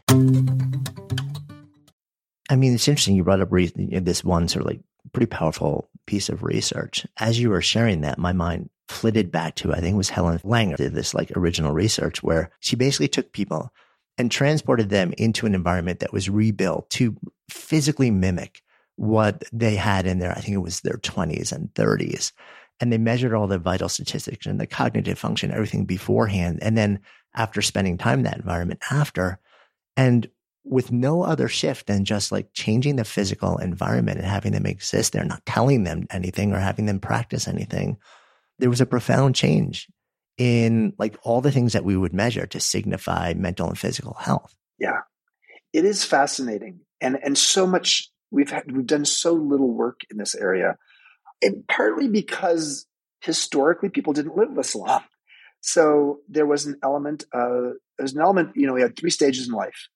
I 2.49 2.55
mean, 2.55 2.73
it's 2.73 2.87
interesting. 2.87 3.15
You 3.15 3.23
brought 3.23 3.41
up 3.41 3.51
this 3.51 4.23
one 4.23 4.47
sort 4.47 4.65
of 4.65 4.71
like 4.71 4.79
pretty 5.13 5.27
powerful 5.27 5.87
piece 6.07 6.29
of 6.29 6.41
research. 6.41 7.05
As 7.17 7.39
you 7.39 7.51
were 7.51 7.61
sharing 7.61 8.01
that, 8.01 8.17
my 8.17 8.33
mind 8.33 8.69
flitted 8.87 9.31
back 9.31 9.55
to, 9.55 9.73
I 9.73 9.79
think 9.79 9.93
it 9.93 9.97
was 9.97 10.11
Ellen 10.11 10.39
Langer 10.39 10.77
did 10.77 10.95
this 10.95 11.13
like 11.13 11.31
original 11.35 11.73
research 11.73 12.23
where 12.23 12.49
she 12.59 12.75
basically 12.75 13.09
took 13.09 13.31
people 13.31 13.71
and 14.17 14.31
transported 14.31 14.89
them 14.89 15.13
into 15.17 15.45
an 15.45 15.53
environment 15.53 15.99
that 15.99 16.13
was 16.13 16.29
rebuilt 16.29 16.89
to 16.91 17.15
physically 17.49 18.09
mimic 18.09 18.63
what 18.95 19.43
they 19.53 19.75
had 19.75 20.07
in 20.07 20.19
their, 20.19 20.31
I 20.31 20.41
think 20.41 20.55
it 20.55 20.57
was 20.57 20.81
their 20.81 20.97
20s 20.97 21.51
and 21.51 21.71
30s. 21.75 22.31
And 22.79 22.91
they 22.91 22.97
measured 22.97 23.33
all 23.33 23.47
the 23.47 23.59
vital 23.59 23.89
statistics 23.89 24.45
and 24.45 24.59
the 24.59 24.67
cognitive 24.67 25.19
function, 25.19 25.51
everything 25.51 25.85
beforehand. 25.85 26.59
And 26.61 26.77
then 26.77 26.99
after 27.35 27.61
spending 27.61 27.97
time 27.97 28.19
in 28.19 28.25
that 28.25 28.37
environment 28.37 28.79
after, 28.89 29.39
and 29.95 30.29
with 30.69 30.91
no 30.91 31.23
other 31.23 31.47
shift 31.47 31.87
than 31.87 32.05
just 32.05 32.31
like 32.31 32.53
changing 32.53 32.97
the 32.97 33.05
physical 33.05 33.57
environment 33.57 34.17
and 34.17 34.27
having 34.27 34.51
them 34.51 34.65
exist 34.65 35.13
there, 35.13 35.23
not 35.23 35.45
telling 35.45 35.83
them 35.83 36.07
anything 36.09 36.53
or 36.53 36.59
having 36.59 36.85
them 36.85 36.99
practice 36.99 37.47
anything, 37.47 37.97
there 38.59 38.69
was 38.69 38.81
a 38.81 38.85
profound 38.85 39.35
change 39.35 39.87
in 40.37 40.93
like 40.97 41.17
all 41.23 41.41
the 41.41 41.51
things 41.51 41.73
that 41.73 41.85
we 41.85 41.97
would 41.97 42.13
measure 42.13 42.45
to 42.45 42.59
signify 42.59 43.33
mental 43.33 43.67
and 43.67 43.77
physical 43.77 44.13
health. 44.13 44.55
Yeah. 44.79 45.01
It 45.73 45.85
is 45.85 46.03
fascinating. 46.03 46.81
And 47.01 47.17
and 47.23 47.37
so 47.37 47.67
much 47.67 48.09
we've 48.31 48.49
had 48.49 48.71
we've 48.71 48.85
done 48.85 49.05
so 49.05 49.33
little 49.33 49.71
work 49.71 50.01
in 50.09 50.17
this 50.17 50.35
area. 50.35 50.77
And 51.41 51.67
partly 51.67 52.07
because 52.07 52.85
historically 53.21 53.89
people 53.89 54.13
didn't 54.13 54.37
live 54.37 54.55
this 54.55 54.75
long. 54.75 55.03
So 55.61 56.19
there 56.29 56.45
was 56.45 56.65
an 56.65 56.77
element 56.83 57.25
of 57.33 57.73
there's 57.97 58.13
an 58.13 58.21
element, 58.21 58.51
you 58.55 58.67
know, 58.67 58.73
we 58.73 58.81
had 58.81 58.95
three 58.95 59.09
stages 59.09 59.47
in 59.47 59.53
life. 59.53 59.87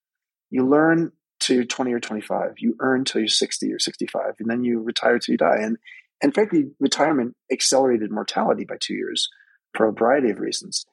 You 0.51 0.67
learn 0.67 1.11
to 1.41 1.65
20 1.65 1.93
or 1.93 1.99
25, 1.99 2.53
you 2.59 2.75
earn 2.79 3.03
till 3.03 3.21
you're 3.21 3.27
60 3.27 3.73
or 3.73 3.79
65, 3.79 4.35
and 4.39 4.49
then 4.49 4.63
you 4.63 4.79
retire 4.79 5.17
till 5.17 5.33
you 5.33 5.37
die. 5.37 5.57
And 5.59 5.77
and 6.23 6.33
frankly, 6.35 6.65
retirement 6.79 7.35
accelerated 7.51 8.11
mortality 8.11 8.63
by 8.63 8.75
two 8.79 8.93
years 8.93 9.27
for 9.75 9.87
a 9.87 9.93
variety 9.93 10.29
of 10.29 10.39
reasons. 10.39 10.85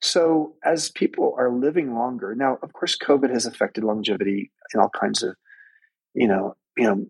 So 0.00 0.54
as 0.64 0.90
people 0.90 1.34
are 1.36 1.52
living 1.52 1.94
longer, 1.94 2.34
now 2.34 2.56
of 2.62 2.72
course 2.72 2.96
COVID 2.96 3.28
has 3.30 3.44
affected 3.44 3.84
longevity 3.84 4.50
in 4.72 4.80
all 4.80 4.88
kinds 4.88 5.22
of, 5.22 5.36
you 6.14 6.26
know, 6.26 6.54
you 6.78 6.84
know, 6.84 7.06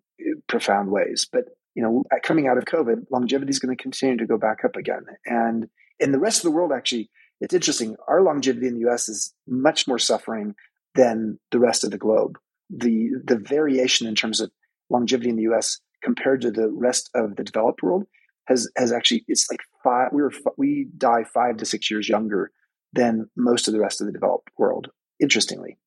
profound 0.49 0.91
ways. 0.91 1.29
But 1.31 1.45
you 1.75 1.83
know, 1.83 2.05
coming 2.23 2.49
out 2.49 2.59
of 2.59 2.65
COVID, 2.65 3.07
longevity 3.11 3.51
is 3.51 3.59
going 3.59 3.75
to 3.75 3.83
continue 3.83 4.19
to 4.19 4.27
go 4.27 4.37
back 4.37 4.65
up 4.65 4.77
again. 4.77 5.05
And 5.25 5.69
in 6.01 6.13
the 6.13 6.19
rest 6.19 6.39
of 6.39 6.43
the 6.43 6.51
world, 6.51 6.73
actually, 6.73 7.11
it's 7.41 7.55
interesting. 7.55 7.97
Our 8.09 8.23
longevity 8.23 8.67
in 8.67 8.75
the 8.75 8.91
US 8.91 9.09
is 9.09 9.33
much 9.47 9.89
more 9.89 9.99
suffering 9.99 10.55
than 10.95 11.39
the 11.51 11.59
rest 11.59 11.85
of 11.85 11.91
the 11.91 11.99
globe. 11.99 12.39
The 12.71 13.11
the 13.25 13.37
variation 13.37 14.07
in 14.07 14.15
terms 14.15 14.41
of 14.41 14.51
longevity 14.91 15.31
in 15.31 15.37
the 15.37 15.51
US 15.53 15.81
compared 16.03 16.43
to 16.43 16.51
the 16.51 16.69
rest 16.71 17.11
of 17.15 17.37
the 17.37 17.45
developed 17.45 17.83
world 17.83 18.05
has 18.47 18.71
has 18.77 18.93
actually 18.93 19.25
it's 19.29 19.51
like 19.51 19.61
five 19.83 20.09
we 20.13 20.23
were 20.23 20.33
we 20.57 20.89
die 20.97 21.25
five 21.25 21.57
to 21.57 21.65
six 21.65 21.91
years 21.91 22.09
younger 22.09 22.51
than 22.93 23.29
most 23.37 23.69
of 23.69 23.75
the 23.75 23.81
rest 23.81 24.01
of 24.01 24.07
the 24.07 24.13
developed 24.13 24.51
world 24.59 24.89
interestingly 25.21 25.79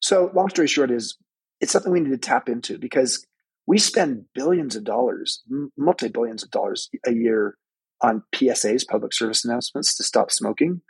so 0.00 0.30
long 0.34 0.48
story 0.48 0.68
short 0.68 0.90
is 0.90 1.16
it's 1.60 1.72
something 1.72 1.92
we 1.92 2.00
need 2.00 2.10
to 2.10 2.18
tap 2.18 2.48
into 2.48 2.78
because 2.78 3.26
we 3.66 3.78
spend 3.78 4.26
billions 4.34 4.76
of 4.76 4.84
dollars 4.84 5.42
multi 5.76 6.08
billions 6.08 6.42
of 6.42 6.50
dollars 6.50 6.90
a 7.06 7.12
year 7.12 7.56
on 8.02 8.22
psas 8.34 8.86
public 8.86 9.14
service 9.14 9.44
announcements 9.44 9.96
to 9.96 10.02
stop 10.02 10.30
smoking 10.30 10.82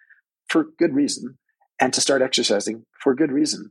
for 0.48 0.66
good 0.79 0.94
reason 0.94 1.38
and 1.80 1.92
to 1.92 2.00
start 2.00 2.22
exercising 2.22 2.84
for 3.02 3.14
good 3.14 3.32
reason. 3.32 3.70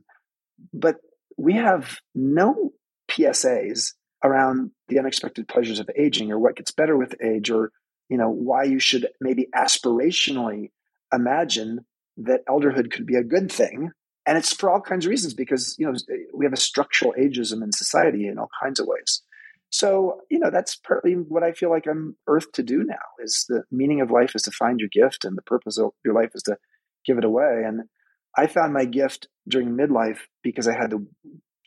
But 0.72 0.96
we 1.36 1.54
have 1.54 1.98
no 2.14 2.72
psas 3.08 3.92
around 4.22 4.70
the 4.88 4.98
unexpected 4.98 5.48
pleasures 5.48 5.80
of 5.80 5.90
aging 5.96 6.30
or 6.32 6.38
what 6.38 6.56
gets 6.56 6.70
better 6.70 6.96
with 6.96 7.14
age 7.22 7.50
or 7.50 7.70
you 8.08 8.16
know 8.16 8.30
why 8.30 8.64
you 8.64 8.78
should 8.78 9.06
maybe 9.20 9.48
aspirationally 9.54 10.70
imagine 11.12 11.80
that 12.16 12.46
elderhood 12.46 12.90
could 12.90 13.06
be 13.06 13.16
a 13.16 13.24
good 13.24 13.50
thing. 13.50 13.90
And 14.26 14.38
it's 14.38 14.52
for 14.52 14.70
all 14.70 14.80
kinds 14.80 15.04
of 15.04 15.10
reasons 15.10 15.34
because 15.34 15.76
you 15.78 15.86
know 15.86 15.98
we 16.34 16.46
have 16.46 16.52
a 16.52 16.58
structural 16.58 17.14
ageism 17.18 17.62
in 17.62 17.72
society 17.72 18.26
in 18.26 18.38
all 18.38 18.48
kinds 18.62 18.80
of 18.80 18.86
ways. 18.86 19.22
So 19.70 20.20
you 20.30 20.38
know 20.38 20.50
that's 20.50 20.76
partly 20.76 21.14
what 21.14 21.42
i 21.42 21.52
feel 21.52 21.70
like 21.70 21.86
i'm 21.86 22.16
earth 22.28 22.52
to 22.52 22.62
do 22.62 22.84
now 22.84 23.06
is 23.18 23.44
the 23.48 23.64
meaning 23.72 24.00
of 24.00 24.10
life 24.10 24.36
is 24.36 24.42
to 24.42 24.52
find 24.52 24.78
your 24.78 24.88
gift 24.92 25.24
and 25.24 25.36
the 25.36 25.42
purpose 25.42 25.78
of 25.78 25.90
your 26.04 26.14
life 26.14 26.30
is 26.34 26.42
to 26.44 26.56
give 27.04 27.18
it 27.18 27.24
away. 27.24 27.62
And 27.64 27.82
i 28.36 28.46
found 28.46 28.72
my 28.72 28.84
gift 28.84 29.28
during 29.48 29.76
midlife 29.76 30.20
because 30.42 30.68
i 30.68 30.76
had 30.76 30.90
the 30.90 31.06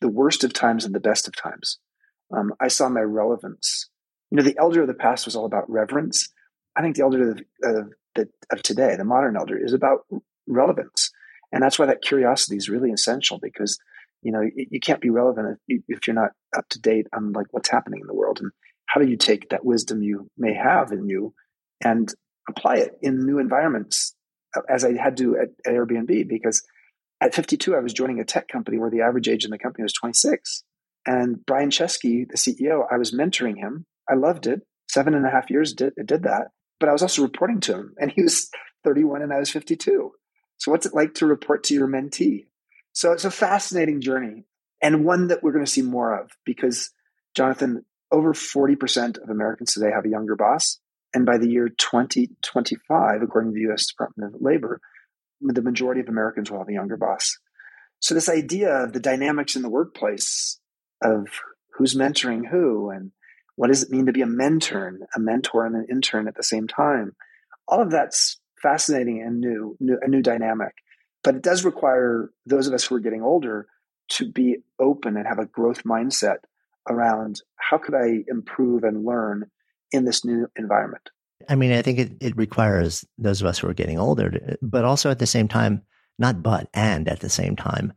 the 0.01 0.09
worst 0.09 0.43
of 0.43 0.53
times 0.53 0.85
and 0.85 0.93
the 0.93 0.99
best 0.99 1.27
of 1.27 1.35
times 1.35 1.79
um, 2.35 2.53
I 2.59 2.67
saw 2.67 2.89
my 2.89 3.01
relevance. 3.01 3.89
You 4.31 4.37
know, 4.37 4.43
the 4.43 4.57
elder 4.59 4.81
of 4.81 4.87
the 4.87 4.93
past 4.93 5.25
was 5.25 5.35
all 5.35 5.45
about 5.45 5.69
reverence. 5.69 6.29
I 6.75 6.81
think 6.81 6.95
the 6.95 7.03
elder 7.03 7.31
of, 7.31 7.41
of, 7.63 8.27
of 8.51 8.61
today, 8.61 8.95
the 8.95 9.05
modern 9.05 9.37
elder, 9.37 9.57
is 9.57 9.73
about 9.73 10.05
relevance. 10.47 11.11
And 11.51 11.63
that's 11.63 11.79
why 11.79 11.85
that 11.85 12.01
curiosity 12.01 12.57
is 12.57 12.69
really 12.69 12.91
essential 12.91 13.39
because, 13.41 13.79
you 14.21 14.31
know, 14.31 14.41
you, 14.41 14.67
you 14.69 14.79
can't 14.79 15.01
be 15.01 15.09
relevant 15.09 15.59
if, 15.67 15.81
if 15.87 16.07
you're 16.07 16.13
not 16.13 16.31
up 16.55 16.67
to 16.69 16.79
date 16.79 17.07
on 17.13 17.31
like 17.31 17.47
what's 17.51 17.69
happening 17.69 18.01
in 18.01 18.07
the 18.07 18.13
world. 18.13 18.39
And 18.41 18.51
how 18.87 18.99
do 18.99 19.07
you 19.07 19.17
take 19.17 19.49
that 19.49 19.65
wisdom 19.65 20.01
you 20.01 20.29
may 20.37 20.53
have 20.53 20.91
in 20.91 21.07
you 21.07 21.33
and 21.83 22.13
apply 22.49 22.75
it 22.75 22.97
in 23.01 23.25
new 23.25 23.39
environments 23.39 24.13
as 24.69 24.83
I 24.83 24.93
had 24.93 25.17
to 25.17 25.37
at, 25.37 25.49
at 25.65 25.73
Airbnb 25.73 26.27
because 26.27 26.65
at 27.21 27.33
52, 27.33 27.75
I 27.75 27.79
was 27.79 27.93
joining 27.93 28.19
a 28.19 28.25
tech 28.25 28.47
company 28.47 28.77
where 28.77 28.91
the 28.91 29.01
average 29.01 29.27
age 29.27 29.45
in 29.45 29.51
the 29.51 29.57
company 29.57 29.83
was 29.83 29.93
26. 29.93 30.63
And 31.05 31.45
Brian 31.45 31.69
Chesky, 31.69 32.27
the 32.27 32.37
CEO, 32.37 32.85
I 32.91 32.97
was 32.97 33.11
mentoring 33.11 33.57
him. 33.57 33.85
I 34.09 34.15
loved 34.15 34.45
it. 34.45 34.61
Seven 34.89 35.13
and 35.13 35.25
a 35.25 35.29
half 35.29 35.49
years 35.49 35.73
did, 35.73 35.93
did 36.05 36.23
that. 36.23 36.49
But 36.79 36.89
I 36.89 36.93
was 36.93 37.01
also 37.01 37.23
reporting 37.23 37.59
to 37.61 37.73
him, 37.73 37.95
and 37.97 38.11
he 38.11 38.21
was 38.21 38.49
31 38.83 39.21
and 39.21 39.33
I 39.33 39.39
was 39.39 39.49
52. 39.49 40.11
So, 40.57 40.71
what's 40.71 40.85
it 40.85 40.93
like 40.93 41.15
to 41.15 41.25
report 41.25 41.63
to 41.65 41.73
your 41.73 41.87
mentee? 41.87 42.45
So, 42.93 43.11
it's 43.13 43.25
a 43.25 43.31
fascinating 43.31 44.01
journey 44.01 44.45
and 44.81 45.05
one 45.05 45.27
that 45.27 45.41
we're 45.41 45.53
going 45.53 45.65
to 45.65 45.71
see 45.71 45.81
more 45.81 46.19
of 46.19 46.31
because, 46.45 46.91
Jonathan, 47.35 47.83
over 48.11 48.33
40% 48.33 49.21
of 49.21 49.29
Americans 49.29 49.73
today 49.73 49.91
have 49.93 50.05
a 50.05 50.09
younger 50.09 50.35
boss. 50.35 50.79
And 51.17 51.25
by 51.25 51.39
the 51.39 51.49
year 51.49 51.67
2025, 51.67 53.23
according 53.23 53.51
to 53.51 53.55
the 53.55 53.73
US 53.73 53.87
Department 53.87 54.35
of 54.35 54.39
Labor, 54.39 54.79
the 55.41 55.63
majority 55.63 55.99
of 55.99 56.09
Americans 56.09 56.51
will 56.51 56.59
have 56.59 56.69
a 56.69 56.73
younger 56.73 56.95
boss. 56.95 57.39
So, 57.99 58.13
this 58.13 58.29
idea 58.29 58.83
of 58.83 58.93
the 58.93 58.99
dynamics 58.99 59.55
in 59.55 59.63
the 59.63 59.69
workplace 59.69 60.59
of 61.01 61.25
who's 61.73 61.95
mentoring 61.95 62.47
who 62.47 62.91
and 62.91 63.13
what 63.55 63.69
does 63.69 63.81
it 63.81 63.89
mean 63.89 64.05
to 64.05 64.13
be 64.13 64.21
a 64.21 64.27
mentor, 64.27 64.99
a 65.15 65.19
mentor 65.19 65.65
and 65.65 65.75
an 65.75 65.87
intern 65.89 66.27
at 66.27 66.35
the 66.35 66.43
same 66.43 66.67
time. 66.67 67.15
All 67.67 67.81
of 67.81 67.89
that's 67.89 68.39
fascinating 68.61 69.19
and 69.25 69.39
new, 69.39 69.75
new, 69.79 69.97
a 69.99 70.07
new 70.07 70.21
dynamic. 70.21 70.75
But 71.23 71.37
it 71.37 71.41
does 71.41 71.65
require 71.65 72.29
those 72.45 72.67
of 72.67 72.75
us 72.75 72.85
who 72.85 72.93
are 72.93 72.99
getting 72.99 73.23
older 73.23 73.65
to 74.09 74.31
be 74.31 74.57
open 74.79 75.17
and 75.17 75.25
have 75.25 75.39
a 75.39 75.47
growth 75.47 75.83
mindset 75.83 76.41
around 76.87 77.41
how 77.55 77.79
could 77.79 77.95
I 77.95 78.23
improve 78.27 78.83
and 78.83 79.03
learn 79.03 79.49
in 79.91 80.05
this 80.05 80.25
new 80.25 80.47
environment. 80.55 81.09
I 81.49 81.55
mean, 81.55 81.71
I 81.71 81.81
think 81.81 81.99
it, 81.99 82.11
it 82.19 82.37
requires 82.37 83.05
those 83.17 83.41
of 83.41 83.47
us 83.47 83.59
who 83.59 83.69
are 83.69 83.73
getting 83.73 83.99
older, 83.99 84.31
to, 84.31 84.57
but 84.61 84.85
also 84.85 85.11
at 85.11 85.19
the 85.19 85.27
same 85.27 85.47
time, 85.47 85.81
not 86.19 86.41
but, 86.41 86.67
and 86.73 87.07
at 87.07 87.19
the 87.19 87.29
same 87.29 87.55
time, 87.55 87.93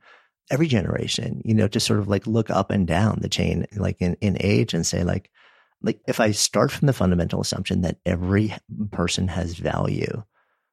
every 0.50 0.66
generation, 0.66 1.40
you 1.44 1.54
know, 1.54 1.68
to 1.68 1.80
sort 1.80 2.00
of 2.00 2.08
like 2.08 2.26
look 2.26 2.50
up 2.50 2.70
and 2.70 2.86
down 2.86 3.18
the 3.20 3.28
chain, 3.28 3.66
like 3.76 3.96
in, 4.00 4.16
in 4.20 4.36
age 4.40 4.74
and 4.74 4.86
say 4.86 5.04
like, 5.04 5.30
like 5.82 6.00
if 6.06 6.20
I 6.20 6.32
start 6.32 6.70
from 6.70 6.86
the 6.86 6.92
fundamental 6.92 7.40
assumption 7.40 7.80
that 7.82 7.98
every 8.04 8.54
person 8.90 9.28
has 9.28 9.54
value, 9.54 10.22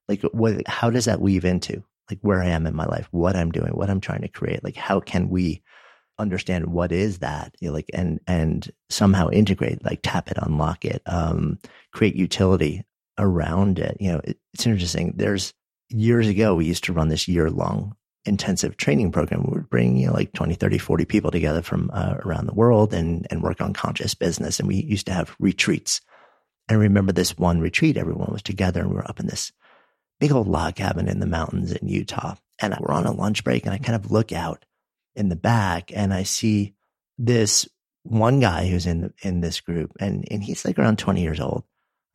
like 0.10 0.21
what, 0.32 0.67
how 0.67 0.89
does 0.89 1.06
that 1.06 1.21
weave 1.21 1.45
into 1.45 1.84
like 2.10 2.19
where 2.21 2.41
I 2.41 2.47
am 2.47 2.65
in 2.65 2.75
my 2.75 2.86
life, 2.86 3.08
what 3.12 3.36
I'm 3.36 3.51
doing, 3.51 3.71
what 3.71 3.89
I'm 3.89 4.01
trying 4.01 4.21
to 4.21 4.27
create? 4.27 4.63
Like, 4.63 4.75
how 4.75 4.99
can 4.99 5.30
we 5.30 5.62
understand 6.19 6.67
what 6.67 6.91
is 6.91 7.19
that? 7.19 7.56
You 7.60 7.69
know, 7.69 7.73
like, 7.73 7.89
and, 7.93 8.19
and 8.27 8.69
somehow 8.89 9.30
integrate, 9.30 9.84
like 9.84 9.99
tap 10.03 10.30
it, 10.32 10.38
unlock 10.41 10.86
it, 10.86 11.01
um, 11.06 11.60
create 11.91 12.15
utility 12.15 12.86
around 13.17 13.80
it. 13.80 13.97
You 13.99 14.13
know, 14.13 14.21
it, 14.23 14.38
it's 14.53 14.65
interesting. 14.65 15.13
There's 15.15 15.53
years 15.89 16.27
ago, 16.27 16.56
we 16.56 16.65
used 16.65 16.84
to 16.86 16.93
run 16.93 17.10
this 17.10 17.27
year 17.27 17.49
long 17.49 17.95
intensive 18.27 18.77
training 18.77 19.12
program. 19.12 19.43
We 19.43 19.53
would 19.53 19.69
bring, 19.69 19.97
you 19.97 20.08
know, 20.08 20.13
like 20.13 20.34
20, 20.34 20.56
30, 20.56 20.77
40 20.77 21.06
people 21.06 21.32
together 21.32 21.62
from 21.62 21.89
uh, 21.93 22.15
around 22.25 22.45
the 22.45 22.53
world 22.53 22.93
and, 22.93 23.25
and 23.32 23.41
work 23.41 23.62
on 23.62 23.73
conscious 23.73 24.13
business. 24.13 24.60
And 24.60 24.67
we 24.67 24.75
used 24.75 25.08
to 25.08 25.13
have 25.13 25.36
retreats. 25.39 26.01
And 26.67 26.77
I 26.77 26.82
remember 26.82 27.13
this 27.13 27.38
one 27.38 27.62
retreat, 27.62 27.97
everyone 27.97 28.32
was 28.32 28.41
together 28.41 28.82
and 28.82 28.89
we 28.89 28.95
were 28.97 29.10
up 29.10 29.19
in 29.19 29.27
this 29.27 29.51
big 30.19 30.32
old 30.32 30.47
log 30.47 30.75
cabin 30.75 31.08
in 31.08 31.19
the 31.19 31.25
mountains 31.25 31.71
in 31.71 31.88
Utah. 31.88 32.36
And 32.60 32.75
we're 32.80 32.93
on 32.93 33.06
a 33.06 33.12
lunch 33.12 33.43
break 33.43 33.65
and 33.65 33.73
I 33.73 33.77
kind 33.77 33.95
of 33.95 34.12
look 34.12 34.32
out 34.32 34.65
in 35.17 35.30
the 35.30 35.36
back 35.36 35.91
and 35.93 36.13
I 36.13 36.23
see 36.23 36.75
this 37.17 37.67
one 38.03 38.39
guy 38.39 38.67
who's 38.67 38.86
in, 38.86 39.13
in 39.21 39.41
this 39.41 39.60
group 39.60 39.91
and, 39.99 40.25
and 40.32 40.43
he's 40.43 40.63
like 40.63 40.80
around 40.80 40.99
20 40.99 41.21
years 41.21 41.39
old. 41.39 41.63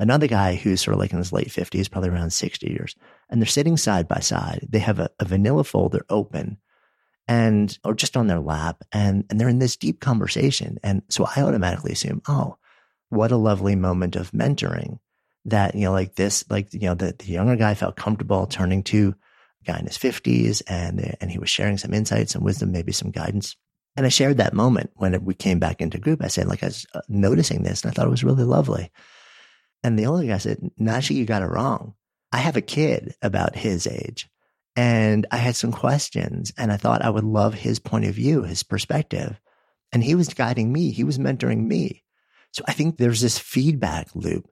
Another 0.01 0.27
guy 0.27 0.55
who's 0.55 0.81
sort 0.81 0.95
of 0.95 1.01
like 1.01 1.13
in 1.13 1.19
his 1.19 1.33
late 1.33 1.49
50s, 1.49 1.91
probably 1.91 2.11
around 2.11 2.33
60 2.33 2.67
years. 2.69 2.97
And 3.29 3.41
they're 3.41 3.47
sitting 3.47 3.77
side 3.77 4.09
by 4.09 4.21
side. 4.21 4.67
They 4.69 4.79
have 4.79 4.99
a, 4.99 5.11
a 5.21 5.25
vanilla 5.25 5.65
folder 5.65 6.05
open 6.09 6.59
and, 7.29 7.77
or 7.85 7.95
just 7.95 8.17
on 8.17 8.27
their 8.27 8.41
lap 8.41 8.83
and, 8.93 9.25
and 9.29 9.39
they're 9.39 9.49
in 9.49 9.59
this 9.59 9.77
deep 9.77 10.01
conversation. 10.01 10.79
And 10.83 11.03
so 11.09 11.27
I 11.37 11.43
automatically 11.43 11.93
assume, 11.93 12.23
oh, 12.27 12.57
what 13.11 13.33
a 13.33 13.37
lovely 13.37 13.77
moment 13.77 14.17
of 14.17 14.33
mentoring 14.33 14.99
that, 15.45 15.75
you 15.75 15.83
know, 15.83 15.93
like 15.93 16.15
this, 16.15 16.49
like, 16.51 16.73
you 16.73 16.81
know, 16.81 16.95
the, 16.95 17.15
the 17.19 17.27
younger 17.27 17.57
guy 17.57 17.75
felt 17.75 17.97
comfortable 17.97 18.47
turning 18.47 18.83
to 18.85 19.15
guy 19.65 19.79
in 19.79 19.87
his 19.87 19.97
fifties 19.97 20.61
and, 20.63 21.17
and 21.21 21.31
he 21.31 21.39
was 21.39 21.51
sharing 21.51 21.79
some 21.79 21.95
insights 21.95 22.35
and 22.35 22.45
wisdom, 22.45 22.73
maybe 22.73 22.93
some 22.93 23.11
guidance. 23.11 23.57
And 23.97 24.07
I 24.07 24.09
shared 24.09 24.39
that 24.39 24.55
moment 24.55 24.91
when 24.95 25.25
we 25.25 25.35
came 25.35 25.59
back 25.59 25.81
into 25.81 25.99
group. 25.99 26.23
I 26.23 26.29
said, 26.29 26.47
like, 26.47 26.63
I 26.63 26.67
was 26.67 26.87
uh, 26.95 27.01
noticing 27.09 27.63
this 27.63 27.83
and 27.83 27.91
I 27.91 27.95
thought 27.95 28.07
it 28.07 28.11
was 28.11 28.25
really 28.25 28.45
lovely. 28.45 28.91
And 29.83 29.99
the 29.99 30.07
older 30.07 30.27
guy 30.27 30.39
said, 30.39 30.59
Najee, 30.81 31.17
you 31.17 31.25
got 31.25 31.43
it 31.43 31.47
wrong. 31.47 31.95
I 32.33 32.39
have 32.39 32.57
a 32.57 32.63
kid 32.63 33.15
about 33.21 33.57
his 33.57 33.87
age 33.87 34.29
and 34.75 35.27
I 35.31 35.37
had 35.37 35.57
some 35.57 35.73
questions 35.73 36.53
and 36.57 36.73
I 36.73 36.77
thought 36.79 37.03
I 37.03 37.11
would 37.11 37.25
love 37.25 37.55
his 37.55 37.79
point 37.79 38.07
of 38.07 38.15
view, 38.15 38.43
his 38.43 38.63
perspective. 38.63 39.39
And 39.93 40.03
he 40.03 40.15
was 40.15 40.33
guiding 40.33 40.73
me. 40.73 40.91
He 40.91 41.05
was 41.05 41.19
mentoring 41.19 41.67
me. 41.67 42.03
So 42.53 42.65
I 42.67 42.73
think 42.73 42.97
there's 42.97 43.21
this 43.21 43.39
feedback 43.39 44.09
loop 44.15 44.49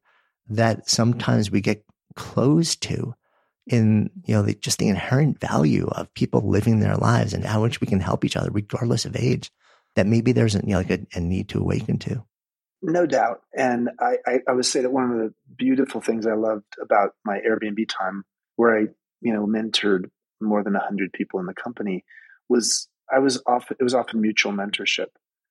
that 0.49 0.91
sometimes 0.91 1.51
we 1.51 1.61
get 1.63 1.85
closed 2.15 2.83
to 2.83 3.15
in, 3.67 4.11
you 4.25 4.35
know, 4.35 4.43
the, 4.43 4.55
just 4.55 4.79
the 4.79 4.89
inherent 4.89 5.41
value 5.41 5.87
of 5.89 6.13
people 6.15 6.49
living 6.49 6.81
their 6.81 6.97
lives 6.97 7.35
and 7.35 7.45
how 7.45 7.61
much 7.61 7.81
we 7.81 7.87
can 7.87 8.01
help 8.01 8.25
each 8.25 8.37
other 8.37 8.51
regardless 8.51 9.05
of 9.05 9.17
age 9.17 9.51
that 9.97 10.07
maybe 10.07 10.33
there's 10.33 10.55
you 10.55 10.63
know, 10.65 10.79
like 10.79 10.91
a, 10.91 11.01
a 11.15 11.21
need 11.21 11.49
to 11.51 11.61
awaken 11.61 11.99
to. 11.99 12.25
No 12.83 13.07
doubt. 13.07 13.43
And 13.55 13.91
I, 14.01 14.17
I, 14.27 14.39
I, 14.49 14.53
would 14.53 14.65
say 14.65 14.81
that 14.81 14.93
one 14.93 15.11
of 15.11 15.19
the 15.19 15.35
beautiful 15.57 16.01
things 16.01 16.27
I 16.27 16.35
loved 16.35 16.65
about 16.81 17.11
my 17.25 17.39
Airbnb 17.39 17.89
time, 17.89 18.25
where 18.57 18.77
I, 18.77 18.87
you 19.21 19.35
know, 19.35 19.47
mentored 19.47 20.11
more 20.41 20.63
than 20.63 20.73
100 20.73 21.13
people 21.13 21.41
in 21.41 21.47
the 21.47 21.55
company, 21.55 22.05
was 22.49 22.89
I 23.13 23.19
was 23.19 23.43
often, 23.47 23.77
it 23.79 23.85
was 23.85 23.95
often 23.95 24.23
mutual 24.23 24.53
mentorship. 24.53 25.09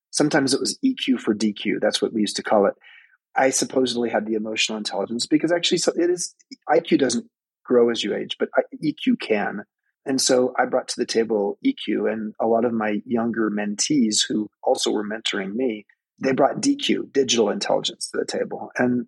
Sometimes 0.10 0.56
it 0.56 0.60
was 0.60 0.80
EQ 0.84 1.20
for 1.20 1.36
DQ. 1.36 1.80
That's 1.80 2.02
what 2.02 2.14
we 2.14 2.22
used 2.22 2.38
to 2.38 2.44
call 2.44 2.66
it. 2.66 2.74
I 3.36 3.52
supposedly 3.52 4.10
had 4.10 4.26
the 4.26 4.34
emotional 4.34 4.80
intelligence 4.80 5.28
because 5.28 5.52
actually 5.52 5.82
it 6.02 6.10
is, 6.10 6.34
IQ 6.68 6.98
doesn't 6.98 7.30
grow 7.70 7.90
as 7.90 8.04
you 8.04 8.16
age, 8.16 8.38
but 8.40 8.50
EQ 8.84 9.20
can. 9.22 9.64
And 10.06 10.20
so 10.20 10.54
I 10.58 10.66
brought 10.66 10.88
to 10.90 11.00
the 11.00 11.06
table 11.06 11.60
EQ 11.66 12.12
and 12.12 12.34
a 12.42 12.48
lot 12.48 12.66
of 12.66 12.74
my 12.74 13.02
younger 13.06 13.52
mentees 13.52 14.22
who 14.28 14.50
also 14.64 14.92
were 14.92 15.08
mentoring 15.08 15.54
me 15.54 15.86
they 16.22 16.34
brought 16.34 16.62
DQ, 16.62 17.14
digital 17.14 17.50
intelligence, 17.50 18.10
to 18.10 18.18
the 18.18 18.26
table. 18.26 18.72
And 18.78 19.08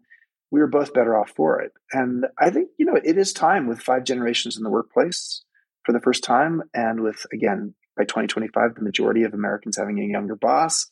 we 0.49 0.59
were 0.59 0.67
both 0.67 0.93
better 0.93 1.17
off 1.17 1.31
for 1.31 1.61
it. 1.61 1.71
And 1.91 2.25
I 2.39 2.49
think, 2.49 2.69
you 2.77 2.85
know, 2.85 2.95
it 2.95 3.17
is 3.17 3.33
time 3.33 3.67
with 3.67 3.81
five 3.81 4.03
generations 4.03 4.57
in 4.57 4.63
the 4.63 4.69
workplace 4.69 5.43
for 5.83 5.93
the 5.93 6.01
first 6.01 6.23
time. 6.23 6.63
And 6.73 7.01
with, 7.01 7.25
again, 7.33 7.73
by 7.97 8.03
2025, 8.03 8.75
the 8.75 8.81
majority 8.81 9.23
of 9.23 9.33
Americans 9.33 9.77
having 9.77 9.99
a 9.99 10.07
younger 10.07 10.35
boss, 10.35 10.89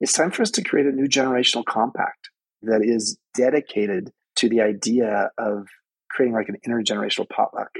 it's 0.00 0.12
time 0.12 0.30
for 0.30 0.42
us 0.42 0.50
to 0.52 0.64
create 0.64 0.86
a 0.86 0.92
new 0.92 1.08
generational 1.08 1.64
compact 1.64 2.30
that 2.62 2.82
is 2.82 3.18
dedicated 3.34 4.12
to 4.36 4.48
the 4.48 4.60
idea 4.60 5.30
of 5.38 5.66
creating 6.16 6.34
like 6.34 6.48
an 6.48 6.56
intergenerational 6.66 7.28
potluck. 7.28 7.70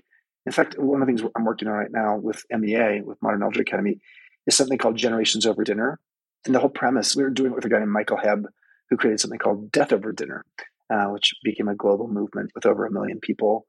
In 0.44 0.52
fact, 0.52 0.78
one 0.78 1.00
of 1.00 1.06
the 1.08 1.10
things 1.10 1.28
I'm 1.34 1.44
working 1.44 1.68
on 1.68 1.74
right 1.74 1.90
now 1.90 2.16
with 2.16 2.44
MEA, 2.50 3.00
with 3.00 3.20
Modern 3.22 3.42
Elder 3.42 3.62
Academy, 3.62 3.98
is 4.46 4.56
something 4.56 4.78
called 4.78 4.96
Generations 4.96 5.46
Over 5.46 5.64
Dinner, 5.64 5.98
and 6.44 6.54
the 6.54 6.60
whole 6.60 6.68
premise, 6.68 7.16
we 7.16 7.24
were 7.24 7.30
doing 7.30 7.52
it 7.52 7.54
with 7.56 7.64
a 7.64 7.68
guy 7.68 7.78
named 7.78 7.90
Michael 7.90 8.18
Hebb, 8.18 8.44
who 8.90 8.96
created 8.96 9.18
something 9.18 9.38
called 9.38 9.72
Death 9.72 9.92
Over 9.92 10.12
Dinner, 10.12 10.44
uh, 10.92 11.06
which 11.06 11.32
became 11.42 11.66
a 11.66 11.74
global 11.74 12.06
movement 12.06 12.50
with 12.54 12.66
over 12.66 12.86
a 12.86 12.92
million 12.92 13.18
people 13.18 13.66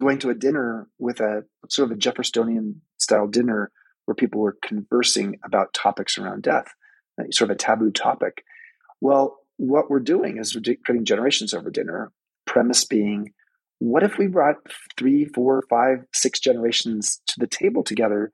going 0.00 0.18
to 0.18 0.30
a 0.30 0.34
dinner 0.34 0.88
with 0.98 1.20
a 1.20 1.44
sort 1.68 1.90
of 1.90 1.96
a 1.96 2.00
Jeffersonian 2.00 2.80
style 2.98 3.28
dinner 3.28 3.70
where 4.06 4.14
people 4.14 4.40
were 4.40 4.56
conversing 4.62 5.38
about 5.44 5.74
topics 5.74 6.18
around 6.18 6.42
death, 6.42 6.66
uh, 7.20 7.24
sort 7.30 7.50
of 7.50 7.54
a 7.54 7.58
taboo 7.58 7.90
topic. 7.90 8.42
Well, 9.00 9.36
what 9.58 9.90
we're 9.90 10.00
doing 10.00 10.38
is 10.38 10.54
we're 10.54 10.74
creating 10.84 11.04
generations 11.04 11.52
over 11.52 11.70
dinner, 11.70 12.12
premise 12.46 12.84
being, 12.84 13.34
what 13.80 14.02
if 14.02 14.18
we 14.18 14.26
brought 14.26 14.56
three, 14.96 15.24
four, 15.24 15.64
five, 15.68 16.04
six 16.12 16.38
generations 16.38 17.20
to 17.26 17.40
the 17.40 17.46
table 17.46 17.82
together 17.82 18.30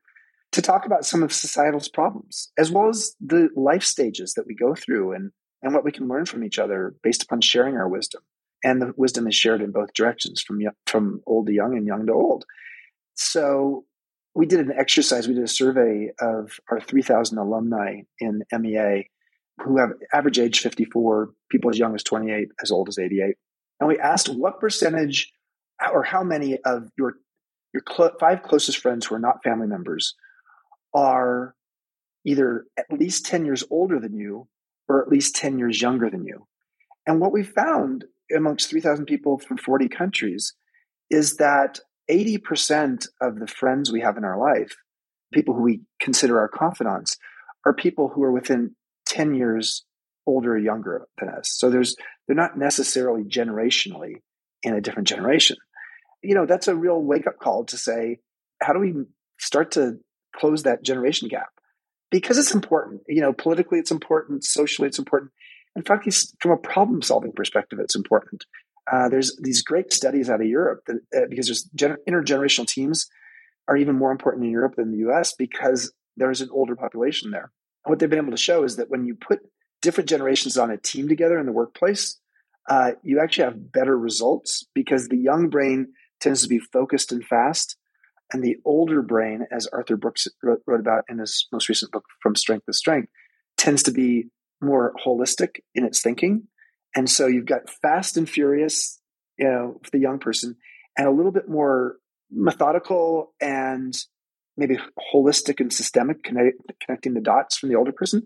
to 0.53 0.61
talk 0.61 0.85
about 0.85 1.07
some 1.07 1.23
of 1.23 1.33
societal's 1.33 1.89
problems, 1.89 2.51
as 2.59 2.71
well 2.71 2.89
as 2.89 3.15
the 3.21 3.49
life 3.57 3.85
stages 3.85 4.35
that 4.35 4.47
we 4.47 4.55
go 4.55 4.75
through 4.75 5.13
and, 5.13 5.31
and 5.63 5.73
what 5.73 5.85
we 5.85 5.93
can 5.93 6.09
learn 6.09 6.27
from 6.27 6.43
each 6.43 6.59
other 6.59 6.95
based 7.03 7.23
upon 7.23 7.41
sharing 7.41 7.77
our 7.77 7.89
wisdom. 7.89 8.23
And 8.65 8.83
the 8.83 8.93
wisdom 8.97 9.29
is 9.29 9.37
shared 9.37 9.63
in 9.63 9.71
both 9.71 9.93
directions, 9.95 10.43
from, 10.43 10.61
from 10.87 11.21
old 11.27 11.47
to 11.47 11.53
young 11.53 11.77
and 11.77 11.87
young 11.87 12.07
to 12.07 12.13
old. 12.13 12.45
So 13.15 13.85
we 14.35 14.47
did 14.47 14.61
an 14.61 14.73
exercise, 14.77 15.29
we 15.29 15.35
did 15.35 15.45
a 15.45 15.49
survey 15.49 16.11
of 16.21 16.59
our 16.71 16.81
3,000 16.81 17.39
alumni 17.39 18.01
in 18.19 18.43
MEA 18.53 19.09
who 19.63 19.79
have 19.79 19.91
average 20.13 20.41
age 20.41 20.59
54, 20.59 21.31
people 21.51 21.71
as 21.71 21.79
young 21.79 21.95
as 21.95 22.03
28, 22.03 22.49
as 22.63 22.71
old 22.73 22.89
as 22.89 22.99
88. 22.99 23.37
And 23.79 23.89
we 23.89 23.99
asked 23.99 24.29
what 24.29 24.61
percentage 24.61 25.33
or 25.93 26.03
how 26.03 26.23
many 26.23 26.59
of 26.65 26.89
your 26.97 27.17
your 27.73 27.83
cl- 27.89 28.17
five 28.19 28.43
closest 28.43 28.79
friends 28.79 29.07
who 29.07 29.15
are 29.15 29.21
not 29.21 29.43
family 29.43 29.67
members 29.67 30.15
are 30.95 31.55
either 32.25 32.65
at 32.77 32.91
least 32.91 33.27
10 33.27 33.45
years 33.45 33.63
older 33.71 34.01
than 34.01 34.15
you 34.15 34.49
or 34.89 35.03
at 35.03 35.09
least 35.09 35.37
10 35.37 35.59
years 35.59 35.81
younger 35.81 36.09
than 36.09 36.25
you. 36.25 36.47
And 37.07 37.21
what 37.21 37.33
we 37.33 37.43
found 37.43 38.05
amongst 38.35 38.71
3,000 38.71 39.07
people 39.07 39.39
from 39.39 39.59
40 39.59 39.89
countries 39.89 40.55
is 41.11 41.37
that 41.37 41.81
80% 42.11 43.07
of 43.21 43.39
the 43.39 43.47
friends 43.47 43.93
we 43.93 44.01
have 44.01 44.17
in 44.17 44.25
our 44.25 44.39
life, 44.39 44.77
people 45.33 45.55
who 45.55 45.63
we 45.63 45.83
consider 46.01 46.41
our 46.41 46.49
confidants, 46.49 47.17
are 47.65 47.75
people 47.75 48.09
who 48.09 48.23
are 48.23 48.33
within 48.33 48.75
10 49.07 49.35
years 49.35 49.85
older 50.27 50.55
or 50.55 50.59
younger 50.59 51.07
than 51.19 51.29
us. 51.29 51.51
So 51.51 51.71
there's 51.71 51.97
they're 52.27 52.35
not 52.37 52.59
necessarily 52.59 53.23
generationally 53.23 54.17
in 54.63 54.75
a 54.75 54.81
different 54.81 55.09
generation. 55.09 55.57
You 56.27 56.35
know, 56.35 56.47
that's 56.47 56.69
a 56.69 56.75
real 56.75 57.01
wake 57.01 57.27
up 57.27 57.39
call 57.39 57.65
to 57.67 57.77
say, 57.77 58.19
how 58.61 58.73
do 58.73 58.79
we 58.81 58.95
start 59.39 59.73
to 59.73 59.99
close 60.35 60.65
that 60.65 60.83
generation 60.83 61.29
gap 61.29 61.49
because 62.11 62.39
it's 62.39 62.55
important. 62.55 63.03
You 63.09 63.21
know, 63.21 63.33
politically, 63.33 63.79
it's 63.79 63.91
important. 63.91 64.45
Socially, 64.45 64.89
it's 64.89 64.99
important. 64.99 65.33
In 65.75 65.83
fact, 65.83 66.09
from 66.41 66.53
a 66.53 66.57
problem 66.57 67.03
solving 67.03 67.33
perspective, 67.33 67.79
it's 67.81 67.97
important. 67.97 68.45
Uh, 68.91 69.09
there's 69.09 69.37
these 69.43 69.63
great 69.63 69.93
studies 69.93 70.31
out 70.31 70.41
of 70.41 70.47
Europe 70.47 70.83
that, 70.87 70.97
uh, 71.17 71.27
because 71.29 71.47
there's 71.47 71.69
gener- 71.77 71.99
intergenerational 72.09 72.67
teams 72.67 73.09
are 73.69 73.77
even 73.77 73.97
more 73.97 74.13
important 74.13 74.45
in 74.45 74.51
Europe 74.51 74.77
than 74.77 74.93
the 74.93 75.09
US 75.09 75.35
because 75.35 75.93
there's 76.17 76.41
an 76.41 76.49
older 76.53 76.77
population 76.77 77.33
there. 77.33 77.51
And 77.85 77.91
what 77.91 77.99
they've 77.99 78.09
been 78.09 78.21
able 78.21 78.31
to 78.31 78.37
show 78.37 78.63
is 78.63 78.77
that 78.77 78.89
when 78.89 79.05
you 79.05 79.17
put 79.17 79.41
different 79.83 80.09
generations 80.09 80.57
on 80.57 80.71
a 80.71 80.77
team 80.77 81.09
together 81.09 81.39
in 81.39 81.47
the 81.47 81.53
workplace, 81.53 82.19
uh, 82.69 82.93
you 83.03 83.21
actually 83.21 83.45
have 83.45 83.73
better 83.73 83.99
results 83.99 84.65
because 84.75 85.09
the 85.09 85.19
young 85.19 85.49
brain 85.49 85.89
tends 86.21 86.43
to 86.43 86.49
be 86.49 86.59
focused 86.59 87.13
and 87.13 87.25
fast, 87.25 87.77
and 88.33 88.43
the 88.43 88.57
older 88.65 89.03
brain, 89.03 89.47
as 89.53 89.67
Arthur 89.69 89.97
Brooks 89.97 90.27
wrote, 90.43 90.61
wrote 90.67 90.81
about 90.81 91.05
in 91.09 91.19
his 91.19 91.47
most 91.53 91.69
recent 91.69 91.93
book, 91.93 92.05
From 92.23 92.35
Strength 92.35 92.67
to 92.67 92.73
Strength, 92.73 93.09
tends 93.57 93.83
to 93.85 93.93
be 93.93 94.25
more 94.61 94.95
holistic 95.05 95.61
in 95.75 95.85
its 95.85 96.03
thinking. 96.03 96.49
And 96.95 97.09
so 97.09 97.27
you've 97.27 97.47
got 97.47 97.71
fast 97.83 98.17
and 98.17 98.29
furious, 98.29 99.01
you 99.39 99.47
know, 99.47 99.81
for 99.85 99.91
the 99.91 100.01
young 100.01 100.19
person, 100.19 100.57
and 100.97 101.07
a 101.07 101.13
little 101.13 101.33
bit 101.33 101.49
more 101.49 101.97
methodical 102.31 103.35
and 103.41 103.97
maybe 104.57 104.79
holistic 105.15 105.61
and 105.61 105.73
systemic, 105.73 106.23
connect, 106.25 106.57
connecting 106.85 107.15
the 107.15 107.21
dots 107.21 107.59
from 107.59 107.69
the 107.69 107.77
older 107.77 107.93
person. 107.93 108.23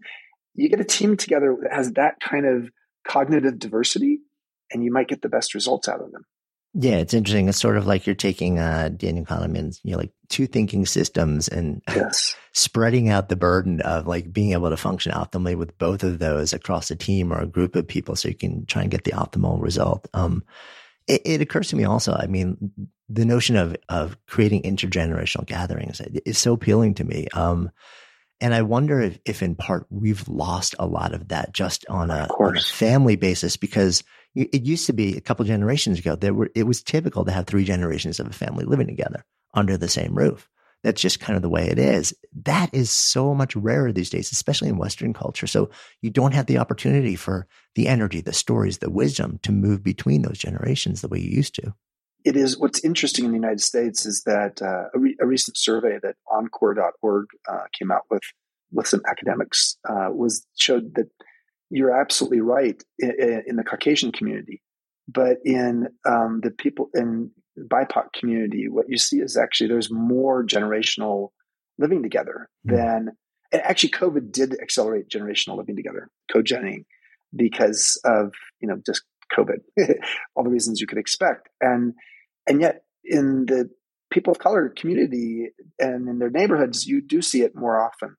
You 0.54 0.68
get 0.68 0.80
a 0.80 0.84
team 0.84 1.16
together 1.16 1.56
that 1.62 1.72
has 1.72 1.92
that 1.92 2.14
kind 2.20 2.46
of 2.46 2.70
cognitive 3.06 3.58
diversity, 3.58 4.20
and 4.72 4.84
you 4.84 4.92
might 4.92 5.08
get 5.08 5.22
the 5.22 5.28
best 5.28 5.54
results 5.54 5.88
out 5.88 6.00
of 6.00 6.12
them. 6.12 6.24
Yeah, 6.72 6.96
it's 6.96 7.14
interesting. 7.14 7.48
It's 7.48 7.58
sort 7.58 7.76
of 7.76 7.86
like 7.86 8.06
you're 8.06 8.14
taking 8.14 8.60
uh, 8.60 8.90
Daniel 8.96 9.24
Kahneman's, 9.24 9.80
you 9.82 9.92
know, 9.92 9.98
like 9.98 10.12
two 10.28 10.46
thinking 10.46 10.86
systems 10.86 11.48
and 11.48 11.82
yes. 11.88 12.36
spreading 12.52 13.08
out 13.08 13.28
the 13.28 13.36
burden 13.36 13.80
of 13.80 14.06
like 14.06 14.32
being 14.32 14.52
able 14.52 14.70
to 14.70 14.76
function 14.76 15.10
optimally 15.10 15.56
with 15.56 15.76
both 15.78 16.04
of 16.04 16.20
those 16.20 16.52
across 16.52 16.90
a 16.90 16.96
team 16.96 17.32
or 17.32 17.40
a 17.40 17.46
group 17.46 17.74
of 17.74 17.88
people, 17.88 18.14
so 18.14 18.28
you 18.28 18.36
can 18.36 18.66
try 18.66 18.82
and 18.82 18.90
get 18.90 19.02
the 19.02 19.10
optimal 19.12 19.60
result. 19.60 20.06
Um, 20.14 20.44
it, 21.08 21.22
it 21.24 21.40
occurs 21.40 21.68
to 21.68 21.76
me 21.76 21.84
also. 21.84 22.12
I 22.12 22.28
mean, 22.28 22.70
the 23.08 23.24
notion 23.24 23.56
of 23.56 23.76
of 23.88 24.16
creating 24.26 24.62
intergenerational 24.62 25.46
gatherings 25.46 26.00
is 26.24 26.38
so 26.38 26.52
appealing 26.52 26.94
to 26.94 27.04
me. 27.04 27.26
Um, 27.34 27.72
and 28.40 28.54
I 28.54 28.62
wonder 28.62 29.00
if, 29.00 29.18
if 29.24 29.42
in 29.42 29.54
part 29.54 29.86
we've 29.90 30.26
lost 30.28 30.74
a 30.78 30.86
lot 30.86 31.12
of 31.12 31.28
that 31.28 31.52
just 31.52 31.84
on 31.88 32.10
a, 32.10 32.26
on 32.38 32.56
a 32.56 32.60
family 32.60 33.16
basis 33.16 33.56
because 33.56 34.02
it 34.34 34.62
used 34.62 34.86
to 34.86 34.92
be 34.92 35.16
a 35.16 35.20
couple 35.20 35.44
generations 35.44 35.98
ago 35.98 36.14
there 36.14 36.34
were 36.34 36.50
it 36.54 36.64
was 36.64 36.82
typical 36.82 37.24
to 37.24 37.32
have 37.32 37.46
three 37.46 37.64
generations 37.64 38.20
of 38.20 38.26
a 38.26 38.32
family 38.32 38.64
living 38.64 38.86
together 38.86 39.24
under 39.54 39.76
the 39.76 39.88
same 39.88 40.14
roof. 40.14 40.48
That's 40.82 41.02
just 41.02 41.20
kind 41.20 41.36
of 41.36 41.42
the 41.42 41.50
way 41.50 41.68
it 41.68 41.78
is. 41.78 42.14
That 42.44 42.72
is 42.72 42.90
so 42.90 43.34
much 43.34 43.54
rarer 43.54 43.92
these 43.92 44.10
days 44.10 44.32
especially 44.32 44.68
in 44.68 44.78
western 44.78 45.12
culture. 45.12 45.46
So 45.46 45.70
you 46.00 46.10
don't 46.10 46.32
have 46.32 46.46
the 46.46 46.58
opportunity 46.58 47.16
for 47.16 47.46
the 47.74 47.88
energy 47.88 48.20
the 48.20 48.32
stories 48.32 48.78
the 48.78 48.90
wisdom 48.90 49.38
to 49.42 49.52
move 49.52 49.82
between 49.82 50.22
those 50.22 50.38
generations 50.38 51.00
the 51.00 51.08
way 51.08 51.18
you 51.18 51.30
used 51.30 51.54
to. 51.56 51.74
It 52.24 52.36
is. 52.36 52.58
What's 52.58 52.84
interesting 52.84 53.24
in 53.24 53.30
the 53.30 53.36
united 53.36 53.60
states 53.60 54.06
is 54.06 54.22
that 54.26 54.60
uh, 54.62 54.88
a, 54.94 54.98
re- 54.98 55.16
a, 55.20 55.26
recent 55.26 55.56
survey 55.56 55.98
that 56.02 56.16
encore.org 56.30 57.26
uh, 57.48 57.64
came 57.78 57.90
out 57.90 58.02
with 58.10 58.22
with 58.72 58.86
some 58.86 59.00
academics 59.08 59.76
uh, 59.88 60.10
was 60.12 60.46
showed 60.56 60.94
that 60.94 61.08
you're 61.70 61.98
absolutely 61.98 62.40
right 62.40 62.82
in, 62.98 63.42
in 63.46 63.56
the 63.56 63.64
Caucasian 63.64 64.12
community, 64.12 64.62
but 65.08 65.38
in 65.44 65.88
um, 66.06 66.40
the 66.42 66.50
people 66.50 66.90
in 66.94 67.30
BIPOC 67.58 68.12
community, 68.18 68.68
what 68.68 68.88
you 68.88 68.98
see 68.98 69.18
is 69.18 69.36
actually 69.36 69.68
there's 69.68 69.90
more 69.90 70.44
generational 70.44 71.28
living 71.78 72.02
together 72.02 72.48
mm. 72.66 72.76
than. 72.76 73.10
And 73.52 73.62
actually, 73.62 73.90
COVID 73.90 74.30
did 74.30 74.54
accelerate 74.60 75.08
generational 75.08 75.56
living 75.56 75.74
together, 75.74 76.08
co-genning, 76.32 76.84
because 77.34 78.00
of 78.04 78.32
you 78.60 78.68
know 78.68 78.80
just 78.86 79.02
COVID, 79.36 79.58
all 80.36 80.44
the 80.44 80.50
reasons 80.50 80.80
you 80.80 80.86
could 80.86 80.98
expect, 80.98 81.48
and 81.60 81.94
and 82.46 82.60
yet 82.60 82.82
in 83.04 83.46
the 83.46 83.68
people 84.10 84.32
of 84.32 84.38
color 84.38 84.68
community 84.68 85.50
and 85.78 86.08
in 86.08 86.18
their 86.18 86.30
neighborhoods, 86.30 86.86
you 86.86 87.00
do 87.00 87.22
see 87.22 87.42
it 87.42 87.54
more 87.54 87.80
often 87.80 88.16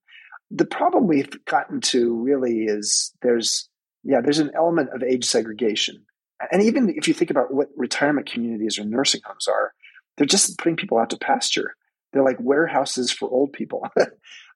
the 0.53 0.65
problem 0.65 1.07
we've 1.07 1.45
gotten 1.45 1.81
to 1.81 2.15
really 2.15 2.63
is 2.65 3.13
there's 3.21 3.69
yeah 4.03 4.21
there's 4.21 4.39
an 4.39 4.51
element 4.55 4.89
of 4.93 5.03
age 5.03 5.25
segregation. 5.25 6.05
And 6.51 6.63
even 6.63 6.89
if 6.95 7.07
you 7.07 7.13
think 7.13 7.29
about 7.29 7.53
what 7.53 7.69
retirement 7.75 8.29
communities 8.29 8.79
or 8.79 8.85
nursing 8.85 9.21
homes 9.23 9.47
are 9.47 9.73
they're 10.17 10.25
just 10.25 10.57
putting 10.57 10.75
people 10.75 10.97
out 10.97 11.09
to 11.11 11.17
pasture. 11.17 11.75
They're 12.11 12.23
like 12.23 12.39
warehouses 12.39 13.11
for 13.11 13.29
old 13.29 13.53
people. 13.53 13.87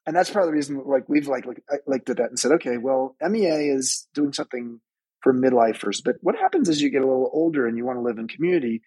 And 0.08 0.16
that's 0.16 0.30
part 0.30 0.44
of 0.44 0.50
the 0.50 0.54
reason 0.54 0.84
like 0.86 1.10
we've 1.10 1.28
like 1.28 1.46
looked 1.88 2.10
at 2.10 2.18
that 2.18 2.30
and 2.30 2.38
said 2.38 2.52
okay 2.54 2.78
well 2.78 3.16
mea 3.28 3.70
is 3.70 4.08
doing 4.14 4.34
something 4.34 4.80
for 5.22 5.34
midlifers 5.34 6.00
but 6.04 6.18
what 6.22 6.36
happens 6.36 6.70
as 6.70 6.80
you 6.80 6.92
get 6.92 7.02
a 7.02 7.08
little 7.08 7.32
older 7.34 7.66
and 7.66 7.76
you 7.76 7.86
want 7.86 7.98
to 7.98 8.04
live 8.04 8.20
in 8.20 8.28
community. 8.28 8.84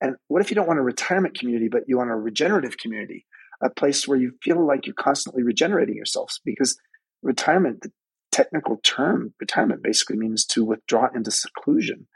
And 0.00 0.16
what 0.28 0.42
if 0.42 0.50
you 0.50 0.54
don't 0.54 0.68
want 0.68 0.78
a 0.78 0.82
retirement 0.82 1.36
community 1.36 1.68
but 1.68 1.88
you 1.88 1.98
want 1.98 2.10
a 2.10 2.14
regenerative 2.14 2.78
community 2.78 3.26
a 3.62 3.70
place 3.70 4.08
where 4.08 4.18
you 4.18 4.32
feel 4.42 4.64
like 4.66 4.86
you're 4.86 4.94
constantly 4.94 5.42
regenerating 5.42 5.96
yourselves 5.96 6.40
because 6.44 6.78
retirement, 7.22 7.82
the 7.82 7.92
technical 8.32 8.78
term 8.82 9.34
retirement 9.40 9.82
basically 9.82 10.16
means 10.16 10.44
to 10.46 10.64
withdraw 10.64 11.08
into 11.14 11.30
seclusion. 11.30 12.06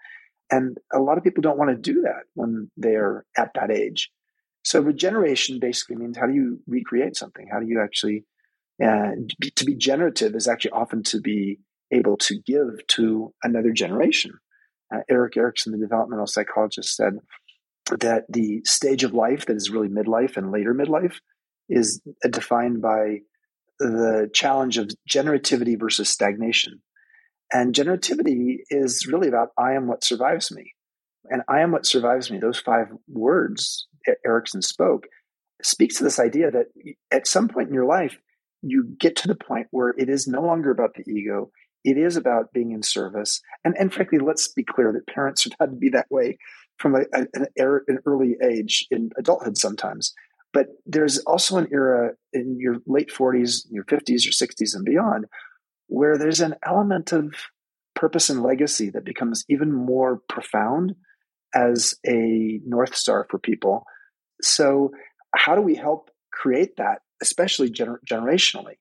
And 0.51 0.79
a 0.93 1.01
lot 1.01 1.19
of 1.19 1.25
people 1.25 1.43
don't 1.43 1.59
want 1.59 1.71
to 1.71 1.93
do 1.93 2.03
that 2.03 2.25
when 2.35 2.71
they're 2.77 3.25
at 3.37 3.51
that 3.55 3.71
age. 3.71 4.11
So 4.63 4.81
regeneration 4.81 5.59
basically 5.59 5.97
means 5.97 6.17
how 6.17 6.27
do 6.27 6.35
you 6.35 6.61
recreate 6.67 7.17
something? 7.17 7.49
How 7.51 7.61
do 7.61 7.67
you 7.67 7.81
actually, 7.83 8.25
uh, 8.83 9.11
to 9.57 9.65
be 9.65 9.75
generative 9.75 10.35
is 10.35 10.49
actually 10.49 10.71
often 10.71 11.03
to 11.05 11.21
be 11.21 11.59
able 11.91 12.17
to 12.17 12.39
give 12.47 12.87
to 12.89 13.33
another 13.43 13.73
generation. 13.73 14.33
Uh, 14.95 15.01
Erik 15.09 15.37
Erikson, 15.37 15.73
the 15.73 15.79
developmental 15.79 16.27
psychologist, 16.27 16.97
said 16.97 17.19
that 17.91 18.25
the 18.29 18.63
stage 18.65 19.05
of 19.05 19.13
life 19.13 19.47
that 19.47 19.57
is 19.57 19.71
really 19.71 19.89
midlife 19.89 20.37
and 20.37 20.51
later 20.51 20.75
midlife 20.75 21.17
is 21.69 22.01
defined 22.31 22.83
by 22.83 23.21
the 23.79 24.31
challenge 24.33 24.79
of 24.79 24.91
generativity 25.09 25.79
versus 25.79 26.09
stagnation. 26.09 26.81
And 27.53 27.75
generativity 27.75 28.59
is 28.71 29.07
really 29.07 29.29
about 29.29 29.49
I 29.59 29.73
am 29.73 29.87
what 29.87 30.05
survives 30.05 30.51
me. 30.51 30.73
And 31.25 31.43
I 31.49 31.61
am 31.61 31.73
what 31.73 31.87
survives 31.87 32.31
me, 32.31 32.39
those 32.39 32.59
five 32.59 32.89
words 33.09 33.87
Erikson 34.27 34.63
spoke, 34.63 35.07
speaks 35.63 35.97
to 35.97 36.05
this 36.05 36.21
idea 36.21 36.51
that 36.51 36.67
at 37.11 37.27
some 37.27 37.49
point 37.49 37.69
in 37.69 37.75
your 37.75 37.87
life, 37.87 38.19
you 38.63 38.95
get 38.99 39.17
to 39.17 39.29
the 39.29 39.35
point 39.35 39.69
where 39.71 39.95
it 39.97 40.09
is 40.09 40.27
no 40.27 40.43
longer 40.43 40.71
about 40.71 40.95
the 40.95 41.11
ego. 41.11 41.51
It 41.85 41.99
is 41.99 42.17
about 42.17 42.53
being 42.53 42.73
in 42.73 42.83
service. 42.83 43.41
And, 43.65 43.75
and 43.79 43.93
frankly, 43.93 44.19
let's 44.19 44.49
be 44.49 44.65
clear 44.65 44.93
that 44.93 45.13
parents 45.13 45.45
have 45.45 45.53
had 45.61 45.71
to 45.71 45.77
be 45.77 45.91
that 45.91 46.07
way 46.11 46.39
from 46.79 46.95
a, 46.95 47.01
an, 47.13 47.29
an 47.57 47.99
early 48.07 48.37
age 48.43 48.87
in 48.91 49.11
adulthood 49.19 49.59
sometimes. 49.59 50.15
But 50.55 50.69
there's 50.87 51.19
also 51.19 51.59
an 51.59 51.69
era 51.73 52.13
in 52.33 52.57
your 52.61 52.77
late 52.87 53.11
40s, 53.11 53.67
your 53.71 53.85
50s, 53.85 54.25
your 54.25 54.33
60s, 54.33 54.75
and 54.75 54.85
beyond 54.85 55.27
where 55.89 56.17
there's 56.17 56.41
an 56.41 56.55
element 56.65 57.13
of 57.13 57.35
purpose 57.95 58.31
and 58.31 58.43
legacy 58.43 58.91
that 58.91 59.05
becomes 59.05 59.45
even 59.49 59.73
more 59.73 60.21
profound 60.29 60.95
as 61.55 61.95
a 62.07 62.61
North 62.65 62.95
Star 62.95 63.27
for 63.29 63.39
people. 63.39 63.85
So, 64.41 64.93
how 65.35 65.55
do 65.57 65.61
we 65.61 65.75
help 65.75 66.11
create 66.33 66.77
that, 66.77 67.01
especially 67.21 67.71
gener- 67.71 67.99
generationally? 68.09 68.75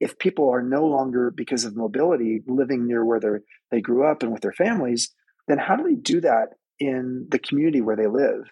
If 0.00 0.18
people 0.18 0.50
are 0.50 0.62
no 0.62 0.86
longer, 0.86 1.30
because 1.30 1.64
of 1.64 1.76
mobility, 1.76 2.42
living 2.46 2.86
near 2.86 3.04
where 3.04 3.42
they 3.70 3.80
grew 3.80 4.10
up 4.10 4.22
and 4.22 4.32
with 4.32 4.42
their 4.42 4.52
families, 4.52 5.10
then 5.46 5.58
how 5.58 5.76
do 5.76 5.84
they 5.84 5.96
do 5.96 6.20
that 6.22 6.54
in 6.78 7.26
the 7.30 7.38
community 7.38 7.80
where 7.80 7.96
they 7.96 8.06
live? 8.06 8.44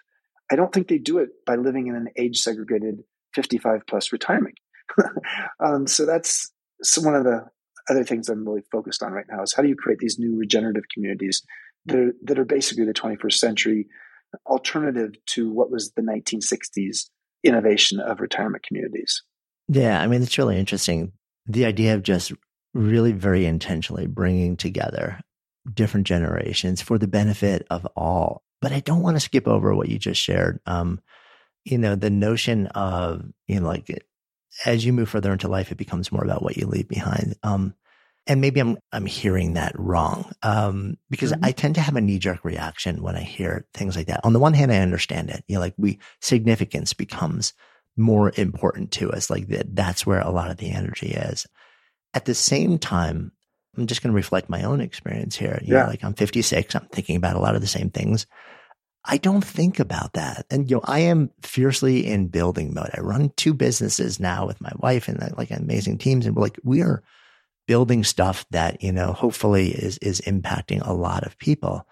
I 0.51 0.55
don't 0.55 0.73
think 0.73 0.87
they 0.87 0.97
do 0.97 1.19
it 1.19 1.29
by 1.45 1.55
living 1.55 1.87
in 1.87 1.95
an 1.95 2.09
age 2.15 2.39
segregated 2.39 3.03
55 3.33 3.81
plus 3.87 4.11
retirement. 4.11 4.57
um, 5.59 5.87
so 5.87 6.05
that's 6.05 6.51
one 6.99 7.15
of 7.15 7.23
the 7.23 7.45
other 7.89 8.03
things 8.03 8.29
I'm 8.29 8.47
really 8.47 8.63
focused 8.71 9.03
on 9.03 9.11
right 9.11 9.25
now 9.29 9.43
is 9.43 9.53
how 9.53 9.61
do 9.61 9.69
you 9.69 9.75
create 9.75 9.99
these 9.99 10.19
new 10.19 10.37
regenerative 10.37 10.83
communities 10.93 11.41
that 11.85 11.97
are, 11.97 12.13
that 12.23 12.39
are 12.39 12.45
basically 12.45 12.85
the 12.85 12.93
21st 12.93 13.33
century 13.33 13.87
alternative 14.45 15.13
to 15.25 15.51
what 15.51 15.71
was 15.71 15.91
the 15.93 16.01
1960s 16.01 17.09
innovation 17.43 17.99
of 17.99 18.19
retirement 18.19 18.65
communities. 18.65 19.23
Yeah, 19.67 20.01
I 20.01 20.07
mean, 20.07 20.21
it's 20.21 20.37
really 20.37 20.57
interesting. 20.57 21.13
The 21.45 21.65
idea 21.65 21.95
of 21.95 22.03
just 22.03 22.33
really 22.73 23.11
very 23.11 23.45
intentionally 23.45 24.07
bringing 24.07 24.57
together 24.57 25.19
different 25.73 26.07
generations 26.07 26.81
for 26.81 26.97
the 26.97 27.07
benefit 27.07 27.65
of 27.69 27.85
all 27.95 28.43
but 28.61 28.71
I 28.71 28.79
don't 28.79 29.01
want 29.01 29.15
to 29.15 29.21
skip 29.21 29.47
over 29.47 29.75
what 29.75 29.89
you 29.89 29.97
just 29.99 30.21
shared. 30.21 30.59
Um, 30.65 31.01
you 31.63 31.77
know, 31.77 31.95
the 31.95 32.09
notion 32.09 32.67
of, 32.67 33.25
you 33.47 33.59
know, 33.59 33.67
like 33.67 33.89
as 34.65 34.85
you 34.85 34.93
move 34.93 35.09
further 35.09 35.31
into 35.31 35.47
life, 35.47 35.71
it 35.71 35.77
becomes 35.77 36.11
more 36.11 36.23
about 36.23 36.41
what 36.41 36.57
you 36.57 36.65
leave 36.65 36.87
behind. 36.87 37.35
Um, 37.43 37.73
and 38.25 38.41
maybe 38.41 38.59
I'm 38.59 38.77
I'm 38.91 39.05
hearing 39.05 39.53
that 39.53 39.73
wrong 39.77 40.31
um, 40.43 40.97
because 41.09 41.31
mm-hmm. 41.31 41.45
I 41.45 41.51
tend 41.51 41.75
to 41.75 41.81
have 41.81 41.95
a 41.95 42.01
knee 42.01 42.19
jerk 42.19 42.43
reaction 42.43 43.01
when 43.01 43.15
I 43.15 43.21
hear 43.21 43.65
things 43.73 43.95
like 43.95 44.07
that. 44.07 44.21
On 44.23 44.33
the 44.33 44.39
one 44.39 44.53
hand, 44.53 44.71
I 44.71 44.79
understand 44.79 45.29
it. 45.29 45.43
You 45.47 45.55
know, 45.55 45.61
like 45.61 45.75
we 45.77 45.99
significance 46.21 46.93
becomes 46.93 47.53
more 47.95 48.31
important 48.35 48.91
to 48.93 49.11
us. 49.11 49.29
Like 49.29 49.47
that, 49.47 49.75
that's 49.75 50.05
where 50.05 50.19
a 50.19 50.29
lot 50.29 50.51
of 50.51 50.57
the 50.57 50.71
energy 50.71 51.11
is. 51.11 51.47
At 52.13 52.25
the 52.25 52.35
same 52.35 52.79
time, 52.79 53.31
I'm 53.77 53.87
just 53.87 54.01
going 54.01 54.11
to 54.11 54.15
reflect 54.15 54.49
my 54.49 54.63
own 54.63 54.81
experience 54.81 55.35
here. 55.35 55.59
You 55.61 55.75
yeah. 55.75 55.83
Know, 55.83 55.89
like 55.89 56.03
I'm 56.03 56.13
56. 56.13 56.75
I'm 56.75 56.87
thinking 56.87 57.15
about 57.15 57.35
a 57.35 57.39
lot 57.39 57.55
of 57.55 57.61
the 57.61 57.67
same 57.67 57.89
things. 57.89 58.25
I 59.05 59.17
don't 59.17 59.43
think 59.43 59.79
about 59.79 60.13
that. 60.13 60.45
And, 60.49 60.69
you 60.69 60.77
know, 60.77 60.81
I 60.83 60.99
am 60.99 61.31
fiercely 61.41 62.05
in 62.05 62.27
building 62.27 62.73
mode. 62.73 62.89
I 62.93 62.99
run 62.99 63.31
two 63.37 63.53
businesses 63.53 64.19
now 64.19 64.45
with 64.45 64.59
my 64.59 64.71
wife 64.77 65.07
and 65.07 65.21
uh, 65.23 65.29
like 65.37 65.49
amazing 65.51 65.97
teams. 65.97 66.25
And 66.25 66.35
we're 66.35 66.41
like, 66.41 66.59
we 66.63 66.81
are 66.81 67.03
building 67.67 68.03
stuff 68.03 68.45
that, 68.51 68.83
you 68.83 68.91
know, 68.91 69.13
hopefully 69.13 69.69
is, 69.69 69.97
is 69.99 70.19
impacting 70.21 70.85
a 70.85 70.93
lot 70.93 71.25
of 71.25 71.37
people. 71.37 71.87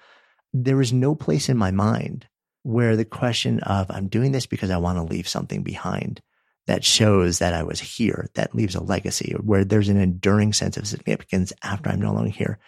There 0.53 0.81
is 0.81 0.91
no 0.91 1.15
place 1.15 1.47
in 1.47 1.57
my 1.57 1.71
mind 1.71 2.27
where 2.63 2.95
the 2.97 3.05
question 3.05 3.59
of 3.61 3.89
I'm 3.91 4.07
doing 4.07 4.31
this 4.31 4.45
because 4.45 4.71
I 4.71 4.77
want 4.77 4.97
to 4.97 5.03
leave 5.03 5.27
something 5.27 5.63
behind 5.63 6.21
that 6.67 6.83
shows 6.83 7.39
that 7.39 7.53
I 7.53 7.63
was 7.63 7.79
here, 7.79 8.29
that 8.33 8.55
leaves 8.55 8.75
a 8.75 8.83
legacy, 8.83 9.35
where 9.39 9.63
there's 9.63 9.89
an 9.89 9.99
enduring 9.99 10.53
sense 10.53 10.77
of 10.77 10.87
significance 10.87 11.53
after 11.63 11.89
I'm 11.89 12.01
no 12.01 12.13
longer 12.13 12.31
here. 12.31 12.59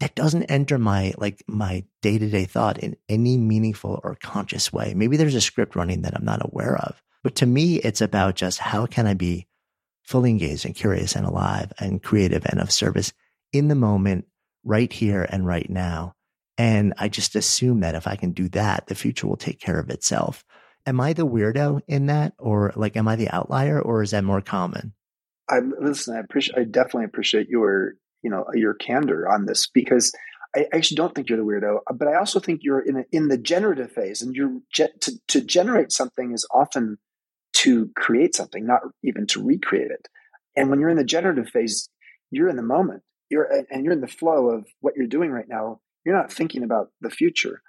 That 0.00 0.14
doesn't 0.14 0.44
enter 0.44 0.78
my 0.78 1.12
like 1.18 1.42
my 1.46 1.84
day 2.00 2.18
to 2.18 2.28
day 2.28 2.44
thought 2.44 2.78
in 2.78 2.96
any 3.08 3.36
meaningful 3.36 4.00
or 4.02 4.16
conscious 4.16 4.72
way. 4.72 4.94
Maybe 4.94 5.16
there's 5.16 5.34
a 5.34 5.40
script 5.40 5.76
running 5.76 6.02
that 6.02 6.14
I'm 6.16 6.24
not 6.24 6.44
aware 6.44 6.76
of, 6.76 7.00
but 7.22 7.34
to 7.36 7.46
me, 7.46 7.76
it's 7.76 8.00
about 8.00 8.34
just 8.34 8.58
how 8.58 8.86
can 8.86 9.06
I 9.06 9.14
be 9.14 9.46
fully 10.02 10.30
engaged 10.30 10.64
and 10.64 10.74
curious 10.74 11.14
and 11.14 11.26
alive 11.26 11.72
and 11.78 12.02
creative 12.02 12.44
and 12.46 12.60
of 12.60 12.72
service 12.72 13.12
in 13.52 13.68
the 13.68 13.74
moment, 13.74 14.26
right 14.64 14.92
here 14.92 15.26
and 15.28 15.46
right 15.46 15.68
now. 15.68 16.14
And 16.58 16.94
I 16.98 17.08
just 17.08 17.36
assume 17.36 17.80
that 17.80 17.94
if 17.94 18.06
I 18.06 18.16
can 18.16 18.32
do 18.32 18.48
that, 18.50 18.86
the 18.86 18.94
future 18.94 19.26
will 19.26 19.36
take 19.36 19.60
care 19.60 19.78
of 19.78 19.90
itself 19.90 20.44
am 20.90 21.00
I 21.00 21.12
the 21.12 21.26
weirdo 21.26 21.80
in 21.86 22.06
that, 22.06 22.34
or 22.38 22.72
like, 22.74 22.96
am 22.96 23.08
I 23.08 23.16
the 23.16 23.30
outlier, 23.30 23.80
or 23.80 24.02
is 24.02 24.10
that 24.10 24.24
more 24.24 24.40
common? 24.40 24.92
I 25.48 25.60
listen. 25.60 26.16
I 26.16 26.20
appreciate. 26.20 26.58
I 26.58 26.64
definitely 26.64 27.04
appreciate 27.04 27.48
your, 27.48 27.94
you 28.22 28.30
know, 28.30 28.44
your 28.54 28.74
candor 28.74 29.28
on 29.28 29.46
this 29.46 29.68
because 29.72 30.12
I 30.54 30.66
actually 30.72 30.96
don't 30.96 31.14
think 31.14 31.28
you're 31.28 31.38
the 31.38 31.44
weirdo, 31.44 31.78
uh, 31.88 31.94
but 31.94 32.08
I 32.08 32.16
also 32.16 32.40
think 32.40 32.60
you're 32.62 32.80
in 32.80 32.96
a, 32.96 33.04
in 33.12 33.28
the 33.28 33.38
generative 33.38 33.92
phase, 33.92 34.20
and 34.20 34.34
you're 34.34 34.58
to 34.74 35.12
to 35.28 35.40
generate 35.40 35.92
something 35.92 36.32
is 36.32 36.46
often 36.52 36.98
to 37.52 37.90
create 37.96 38.34
something, 38.34 38.66
not 38.66 38.80
even 39.02 39.26
to 39.28 39.44
recreate 39.44 39.90
it. 39.90 40.08
And 40.56 40.70
when 40.70 40.80
you're 40.80 40.88
in 40.90 40.96
the 40.96 41.04
generative 41.04 41.48
phase, 41.48 41.88
you're 42.30 42.48
in 42.48 42.56
the 42.56 42.62
moment. 42.62 43.02
You're 43.30 43.48
and 43.70 43.84
you're 43.84 43.94
in 43.94 44.00
the 44.00 44.08
flow 44.08 44.50
of 44.50 44.66
what 44.80 44.94
you're 44.96 45.06
doing 45.06 45.30
right 45.30 45.48
now 45.48 45.80
You're 46.04 46.16
not 46.16 46.32
thinking 46.32 46.64
about 46.64 46.88
the 47.00 47.10
future. 47.10 47.62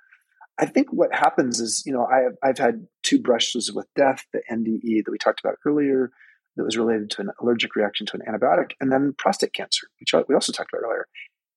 I 0.57 0.65
think 0.65 0.87
what 0.91 1.13
happens 1.13 1.59
is, 1.59 1.83
you 1.85 1.93
know, 1.93 2.05
I 2.05 2.21
have, 2.21 2.33
I've 2.43 2.57
had 2.57 2.87
two 3.03 3.19
brushes 3.19 3.71
with 3.71 3.87
death, 3.95 4.25
the 4.33 4.41
NDE 4.51 5.05
that 5.05 5.11
we 5.11 5.17
talked 5.17 5.39
about 5.39 5.55
earlier, 5.65 6.11
that 6.55 6.63
was 6.63 6.77
related 6.77 7.09
to 7.11 7.21
an 7.21 7.29
allergic 7.41 7.75
reaction 7.75 8.05
to 8.07 8.17
an 8.17 8.21
antibiotic, 8.27 8.71
and 8.79 8.91
then 8.91 9.13
prostate 9.17 9.53
cancer, 9.53 9.87
which 9.99 10.13
we 10.27 10.35
also 10.35 10.51
talked 10.51 10.71
about 10.73 10.85
earlier, 10.85 11.07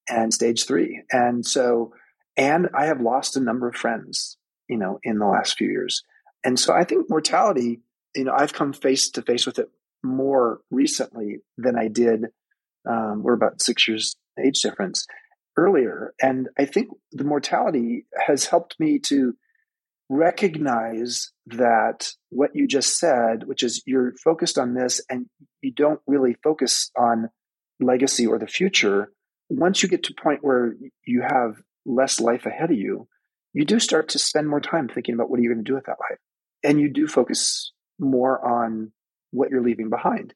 and 0.09 0.33
stage 0.33 0.67
three. 0.67 1.03
And 1.11 1.45
so, 1.45 1.93
and 2.37 2.69
I 2.75 2.87
have 2.87 3.01
lost 3.01 3.37
a 3.37 3.41
number 3.41 3.69
of 3.69 3.75
friends, 3.75 4.37
you 4.69 4.77
know, 4.77 4.99
in 5.03 5.19
the 5.19 5.27
last 5.27 5.59
few 5.59 5.69
years. 5.69 6.03
And 6.45 6.59
so 6.59 6.73
I 6.73 6.85
think 6.85 7.11
mortality, 7.11 7.81
you 8.15 8.25
know, 8.25 8.35
I've 8.37 8.53
come 8.53 8.73
face 8.73 9.11
to 9.11 9.23
face 9.23 9.47
with 9.47 9.59
it 9.59 9.69
more 10.03 10.61
recently 10.71 11.39
than 11.59 11.77
I 11.77 11.89
did. 11.89 12.27
Um, 12.89 13.23
we're 13.23 13.35
about 13.35 13.63
six 13.63 13.89
years 13.89 14.15
age 14.39 14.61
difference 14.61 15.07
earlier. 15.57 16.15
And 16.21 16.49
I 16.59 16.65
think 16.65 16.89
the 17.13 17.25
mortality 17.25 18.07
has 18.27 18.47
helped 18.47 18.79
me 18.79 18.99
to 19.01 19.35
recognize 20.09 21.33
that 21.47 22.13
what 22.31 22.55
you 22.55 22.67
just 22.67 22.99
said, 22.99 23.45
which 23.45 23.63
is 23.63 23.83
you're 23.87 24.15
focused 24.23 24.59
on 24.59 24.75
this 24.75 25.01
and 25.09 25.27
you 25.63 25.73
don't 25.73 26.01
really 26.07 26.37
focus 26.43 26.91
on 26.97 27.31
legacy 27.81 28.27
or 28.27 28.39
the 28.39 28.47
future. 28.47 29.13
Once 29.49 29.83
you 29.83 29.89
get 29.89 30.03
to 30.05 30.15
a 30.17 30.23
point 30.23 30.41
where 30.43 30.75
you 31.07 31.23
have 31.23 31.57
less 31.87 32.21
life 32.21 32.47
ahead 32.47 32.71
of 32.71 32.77
you, 32.77 33.09
you 33.53 33.65
do 33.65 33.79
start 33.79 34.09
to 34.11 34.19
spend 34.19 34.49
more 34.49 34.61
time 34.61 34.89
thinking 34.89 35.15
about 35.15 35.31
what 35.31 35.39
are 35.39 35.43
you 35.43 35.49
going 35.49 35.65
to 35.65 35.71
do 35.71 35.75
with 35.75 35.87
that 35.87 35.99
life. 36.11 36.19
And 36.63 36.81
you 36.81 36.93
do 36.93 37.07
focus 37.07 37.73
more 37.99 38.45
on 38.45 38.93
what 39.31 39.51
you're 39.51 39.63
leaving 39.63 39.91
behind. 39.91 40.35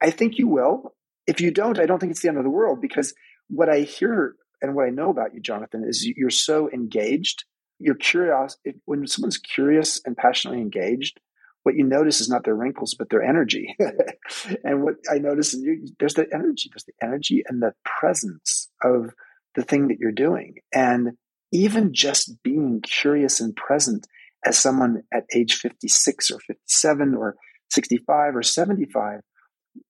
I 0.00 0.10
think 0.10 0.38
you 0.38 0.48
will. 0.48 0.94
If 1.26 1.40
you 1.40 1.50
don't, 1.50 1.78
I 1.78 1.86
don't 1.86 1.98
think 1.98 2.12
it's 2.12 2.22
the 2.22 2.28
end 2.28 2.38
of 2.38 2.44
the 2.44 2.50
world 2.50 2.80
because 2.80 3.14
what 3.48 3.68
I 3.68 3.80
hear 3.80 4.34
and 4.62 4.74
what 4.74 4.86
I 4.86 4.90
know 4.90 5.10
about 5.10 5.34
you, 5.34 5.40
Jonathan, 5.40 5.84
is 5.86 6.06
you're 6.16 6.30
so 6.30 6.70
engaged. 6.70 7.44
You're 7.78 7.96
curious. 7.96 8.56
When 8.84 9.06
someone's 9.06 9.38
curious 9.38 10.00
and 10.06 10.16
passionately 10.16 10.62
engaged, 10.62 11.18
what 11.64 11.74
you 11.74 11.84
notice 11.84 12.20
is 12.20 12.28
not 12.28 12.44
their 12.44 12.54
wrinkles, 12.54 12.94
but 12.94 13.10
their 13.10 13.22
energy. 13.22 13.74
and 14.64 14.82
what 14.82 14.94
I 15.10 15.18
notice 15.18 15.52
is 15.52 15.62
you, 15.62 15.86
there's 15.98 16.14
the 16.14 16.26
energy. 16.32 16.70
There's 16.72 16.84
the 16.84 16.94
energy 17.02 17.42
and 17.46 17.60
the 17.60 17.74
presence 17.84 18.70
of 18.82 19.14
the 19.54 19.62
thing 19.62 19.88
that 19.88 19.98
you're 19.98 20.12
doing. 20.12 20.56
And 20.72 21.12
even 21.52 21.92
just 21.92 22.42
being 22.42 22.80
curious 22.82 23.40
and 23.40 23.54
present 23.54 24.06
as 24.44 24.58
someone 24.58 25.02
at 25.12 25.24
age 25.34 25.54
56 25.54 26.30
or 26.30 26.38
57 26.40 27.14
or 27.14 27.36
65 27.70 28.36
or 28.36 28.42
75, 28.42 29.20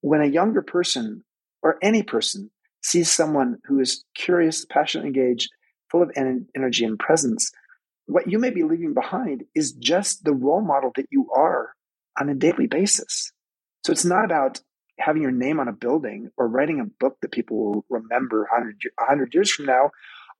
when 0.01 0.21
a 0.21 0.27
younger 0.27 0.63
person 0.63 1.25
or 1.63 1.79
any 1.83 2.03
person 2.03 2.51
sees 2.83 3.11
someone 3.11 3.59
who 3.65 3.81
is 3.81 4.05
curious, 4.15 4.65
passionate, 4.65 5.07
engaged, 5.07 5.51
full 5.91 6.03
of 6.03 6.11
en- 6.17 6.47
energy 6.57 6.85
and 6.85 6.99
presence, 6.99 7.51
what 8.07 8.29
you 8.29 8.39
may 8.39 8.51
be 8.51 8.63
leaving 8.63 8.95
behind 8.95 9.45
is 9.55 9.73
just 9.73 10.25
the 10.25 10.33
role 10.33 10.63
model 10.63 10.91
that 10.97 11.07
you 11.11 11.31
are 11.35 11.75
on 12.19 12.29
a 12.29 12.35
daily 12.35 12.67
basis. 12.67 13.33
So 13.85 13.93
it's 13.93 14.05
not 14.05 14.25
about 14.25 14.61
having 14.99 15.23
your 15.23 15.31
name 15.31 15.59
on 15.61 15.69
a 15.69 15.73
building 15.73 16.31
or 16.37 16.49
writing 16.49 16.81
a 16.81 16.85
book 16.85 17.19
that 17.21 17.33
people 17.33 17.57
will 17.59 17.85
remember 17.89 18.41
100, 18.51 18.77
100 18.99 19.35
years 19.35 19.51
from 19.51 19.67
now 19.67 19.91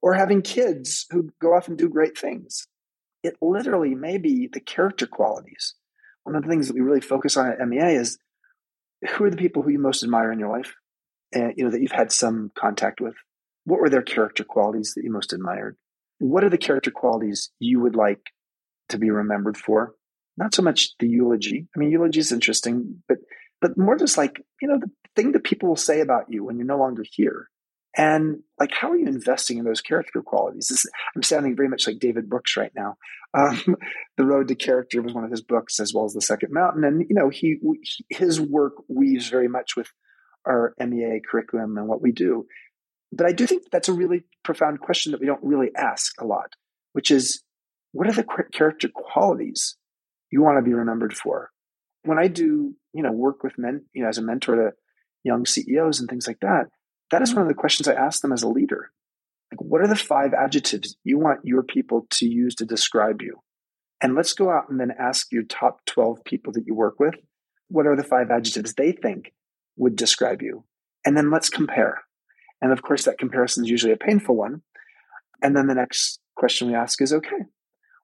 or 0.01 0.13
having 0.13 0.41
kids 0.41 1.05
who 1.11 1.29
go 1.41 1.53
off 1.53 1.67
and 1.67 1.77
do 1.77 1.89
great 1.89 2.17
things. 2.17 2.67
It 3.23 3.37
literally 3.41 3.95
may 3.95 4.17
be 4.17 4.49
the 4.51 4.59
character 4.59 5.07
qualities. 5.07 5.75
One 6.23 6.35
of 6.35 6.43
the 6.43 6.49
things 6.49 6.67
that 6.67 6.73
we 6.73 6.81
really 6.81 7.01
focus 7.01 7.37
on 7.37 7.47
at 7.51 7.67
MEA 7.67 7.95
is 7.95 8.17
who 9.11 9.25
are 9.25 9.29
the 9.29 9.37
people 9.37 9.63
who 9.63 9.71
you 9.71 9.79
most 9.79 10.03
admire 10.03 10.31
in 10.31 10.39
your 10.39 10.49
life? 10.49 10.75
And 11.33 11.53
you 11.57 11.63
know 11.63 11.71
that 11.71 11.81
you've 11.81 11.91
had 11.91 12.11
some 12.11 12.51
contact 12.55 13.01
with 13.01 13.15
what 13.65 13.79
were 13.79 13.89
their 13.89 14.01
character 14.01 14.43
qualities 14.43 14.93
that 14.95 15.03
you 15.03 15.11
most 15.11 15.33
admired? 15.33 15.77
What 16.19 16.43
are 16.43 16.49
the 16.49 16.57
character 16.57 16.91
qualities 16.91 17.51
you 17.59 17.79
would 17.81 17.95
like 17.95 18.21
to 18.89 18.97
be 18.97 19.09
remembered 19.09 19.57
for? 19.57 19.95
Not 20.37 20.53
so 20.53 20.61
much 20.61 20.89
the 20.99 21.07
eulogy. 21.07 21.67
I 21.75 21.79
mean 21.79 21.91
eulogy 21.91 22.19
is 22.19 22.31
interesting 22.31 23.03
but 23.07 23.17
but 23.61 23.77
more 23.77 23.97
just 23.97 24.17
like 24.17 24.41
you 24.61 24.67
know 24.67 24.79
the 24.79 24.91
thing 25.15 25.31
that 25.33 25.43
people 25.43 25.69
will 25.69 25.75
say 25.75 26.01
about 26.01 26.25
you 26.29 26.43
when 26.43 26.57
you're 26.57 26.65
no 26.65 26.77
longer 26.77 27.03
here. 27.09 27.49
And 27.95 28.39
like 28.59 28.71
how 28.73 28.91
are 28.91 28.97
you 28.97 29.07
investing 29.07 29.57
in 29.57 29.65
those 29.65 29.81
character 29.81 30.21
qualities? 30.21 30.67
This, 30.67 30.85
i'm 31.15 31.23
sounding 31.23 31.55
very 31.55 31.69
much 31.69 31.87
like 31.87 31.99
david 31.99 32.29
brooks 32.29 32.57
right 32.57 32.71
now. 32.75 32.95
Um, 33.35 33.75
the 34.17 34.25
road 34.25 34.47
to 34.49 34.55
character 34.55 35.01
was 35.01 35.13
one 35.13 35.23
of 35.23 35.31
his 35.31 35.41
books 35.41 35.79
as 35.79 35.93
well 35.93 36.05
as 36.05 36.13
the 36.13 36.21
second 36.21 36.51
mountain. 36.51 36.83
And 36.83 37.05
you 37.07 37.15
know 37.15 37.29
he, 37.29 37.57
he 37.81 38.05
his 38.09 38.41
work 38.41 38.73
weaves 38.87 39.29
very 39.29 39.47
much 39.47 39.75
with 39.75 39.91
our 40.45 40.73
MEA 40.79 41.21
curriculum 41.29 41.77
and 41.77 41.87
what 41.87 42.01
we 42.01 42.11
do. 42.11 42.45
But 43.11 43.27
I 43.27 43.31
do 43.31 43.45
think 43.45 43.69
that's 43.71 43.89
a 43.89 43.93
really 43.93 44.23
profound 44.43 44.79
question 44.79 45.11
that 45.11 45.21
we 45.21 45.27
don't 45.27 45.43
really 45.43 45.69
ask 45.77 46.19
a 46.19 46.25
lot, 46.25 46.53
which 46.93 47.11
is 47.11 47.43
what 47.91 48.07
are 48.07 48.13
the 48.13 48.25
character 48.51 48.89
qualities 48.93 49.77
you 50.31 50.41
want 50.41 50.57
to 50.57 50.63
be 50.63 50.73
remembered 50.73 51.15
for? 51.15 51.51
When 52.03 52.17
I 52.17 52.27
do, 52.27 52.73
you 52.93 53.03
know, 53.03 53.11
work 53.11 53.43
with 53.43 53.57
men, 53.57 53.85
you 53.93 54.03
know, 54.03 54.09
as 54.09 54.17
a 54.17 54.23
mentor 54.23 54.55
to 54.55 54.71
young 55.23 55.45
CEOs 55.45 55.99
and 55.99 56.09
things 56.09 56.27
like 56.27 56.39
that, 56.41 56.65
that 57.11 57.21
is 57.21 57.29
mm-hmm. 57.29 57.39
one 57.39 57.41
of 57.43 57.49
the 57.49 57.59
questions 57.59 57.87
I 57.87 57.93
ask 57.93 58.21
them 58.21 58.33
as 58.33 58.43
a 58.43 58.49
leader. 58.49 58.91
Like, 59.51 59.61
what 59.61 59.81
are 59.81 59.87
the 59.87 59.95
five 59.95 60.33
adjectives 60.33 60.97
you 61.03 61.19
want 61.19 61.41
your 61.43 61.61
people 61.61 62.07
to 62.11 62.25
use 62.25 62.55
to 62.55 62.65
describe 62.65 63.21
you? 63.21 63.39
And 64.01 64.15
let's 64.15 64.33
go 64.33 64.49
out 64.49 64.69
and 64.69 64.79
then 64.79 64.91
ask 64.99 65.31
your 65.31 65.43
top 65.43 65.85
12 65.85 66.23
people 66.25 66.51
that 66.53 66.65
you 66.65 66.73
work 66.73 66.99
with, 66.99 67.13
what 67.69 67.85
are 67.85 67.95
the 67.95 68.03
five 68.03 68.31
adjectives 68.31 68.73
they 68.73 68.91
think 68.91 69.31
would 69.75 69.95
describe 69.95 70.41
you. 70.41 70.65
And 71.05 71.17
then 71.17 71.31
let's 71.31 71.49
compare. 71.49 72.03
And 72.61 72.71
of 72.71 72.81
course, 72.81 73.05
that 73.05 73.17
comparison 73.17 73.65
is 73.65 73.69
usually 73.69 73.93
a 73.93 73.97
painful 73.97 74.35
one. 74.35 74.61
And 75.41 75.55
then 75.55 75.67
the 75.67 75.75
next 75.75 76.19
question 76.35 76.67
we 76.67 76.75
ask 76.75 77.01
is 77.01 77.13
okay, 77.13 77.45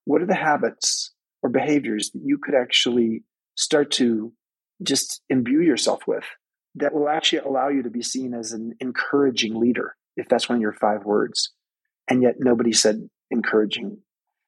what 0.06 0.22
are 0.22 0.28
the 0.28 0.36
habits 0.36 1.14
or 1.42 1.50
behaviors 1.50 2.12
that 2.12 2.22
you 2.24 2.38
could 2.38 2.56
actually 2.56 3.24
start 3.56 3.92
to 3.92 4.34
just 4.84 5.22
imbue 5.30 5.62
yourself 5.62 6.02
with 6.08 6.26
that 6.76 6.94
will 6.94 7.10
actually 7.10 7.40
allow 7.40 7.70
you 7.70 7.84
to 7.84 7.90
be 7.90 8.02
seen 8.02 8.34
as 8.34 8.52
an 8.52 8.74
encouraging 8.80 9.60
leader, 9.60 9.96
if 10.18 10.28
that's 10.28 10.50
one 10.50 10.58
of 10.58 10.62
your 10.62 10.74
five 10.74 11.04
words? 11.04 11.52
And 12.10 12.22
yet 12.22 12.36
nobody 12.40 12.74
said 12.74 13.10
encouraging. 13.32 14.00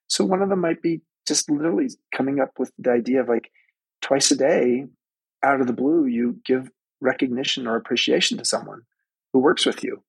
So 0.08 0.26
one 0.26 0.42
of 0.42 0.50
them 0.50 0.60
might 0.60 0.82
be 0.82 1.02
just 1.28 1.50
literally 1.50 1.90
coming 2.14 2.40
up 2.40 2.52
with 2.58 2.72
the 2.78 2.92
idea 2.92 3.22
of 3.22 3.30
like 3.30 3.50
twice 4.02 4.32
a 4.32 4.36
day 4.36 4.86
out 5.44 5.62
of 5.62 5.68
the 5.68 5.74
blue, 5.74 6.06
you 6.06 6.40
give 6.46 6.70
recognition 7.02 7.68
or 7.68 7.76
appreciation 7.76 8.38
to 8.38 8.46
someone 8.46 8.84
who 9.34 9.40
works 9.40 9.66
with 9.66 9.84
you 9.84 10.04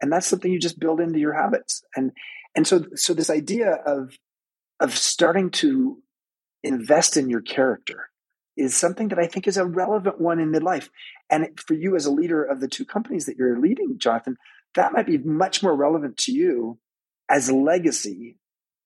and 0.00 0.12
that's 0.12 0.26
something 0.26 0.52
you 0.52 0.58
just 0.58 0.80
build 0.80 1.00
into 1.00 1.18
your 1.18 1.34
habits 1.34 1.82
and 1.94 2.12
and 2.54 2.66
so 2.66 2.84
so 2.94 3.14
this 3.14 3.30
idea 3.30 3.72
of 3.86 4.18
of 4.80 4.96
starting 4.96 5.50
to 5.50 6.02
invest 6.62 7.16
in 7.16 7.30
your 7.30 7.40
character 7.40 8.10
is 8.56 8.76
something 8.76 9.08
that 9.08 9.18
I 9.18 9.26
think 9.26 9.46
is 9.46 9.56
a 9.56 9.64
relevant 9.64 10.20
one 10.20 10.38
in 10.38 10.52
midlife. 10.52 10.88
And 11.30 11.48
for 11.58 11.74
you 11.74 11.96
as 11.96 12.04
a 12.04 12.12
leader 12.12 12.44
of 12.44 12.60
the 12.60 12.68
two 12.68 12.84
companies 12.84 13.26
that 13.26 13.36
you're 13.36 13.58
leading, 13.58 13.98
Jonathan, 13.98 14.36
that 14.74 14.92
might 14.92 15.06
be 15.06 15.18
much 15.18 15.62
more 15.62 15.74
relevant 15.74 16.16
to 16.18 16.32
you 16.32 16.78
as 17.30 17.50
legacy 17.50 18.36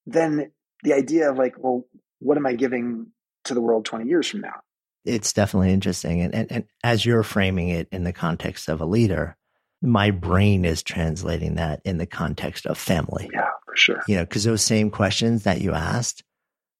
than 0.05 0.51
the 0.83 0.93
idea 0.93 1.29
of 1.29 1.37
like, 1.37 1.55
well, 1.57 1.85
what 2.19 2.37
am 2.37 2.45
I 2.45 2.53
giving 2.53 3.07
to 3.45 3.53
the 3.53 3.61
world 3.61 3.85
20 3.85 4.07
years 4.07 4.27
from 4.27 4.41
now? 4.41 4.61
It's 5.07 5.33
definitely 5.33 5.71
interesting. 5.71 6.21
And, 6.21 6.35
and, 6.35 6.51
and 6.51 6.63
as 6.83 7.05
you're 7.05 7.23
framing 7.23 7.69
it 7.69 7.87
in 7.91 8.03
the 8.03 8.13
context 8.13 8.67
of 8.67 8.81
a 8.81 8.85
leader, 8.85 9.37
my 9.81 10.11
brain 10.11 10.65
is 10.65 10.83
translating 10.83 11.55
that 11.55 11.81
in 11.85 11.97
the 11.97 12.05
context 12.05 12.65
of 12.65 12.77
family. 12.77 13.29
Yeah, 13.33 13.49
for 13.65 13.75
sure. 13.75 14.01
You 14.07 14.17
know, 14.17 14.23
because 14.23 14.43
those 14.43 14.63
same 14.63 14.89
questions 14.89 15.43
that 15.43 15.61
you 15.61 15.73
asked, 15.73 16.23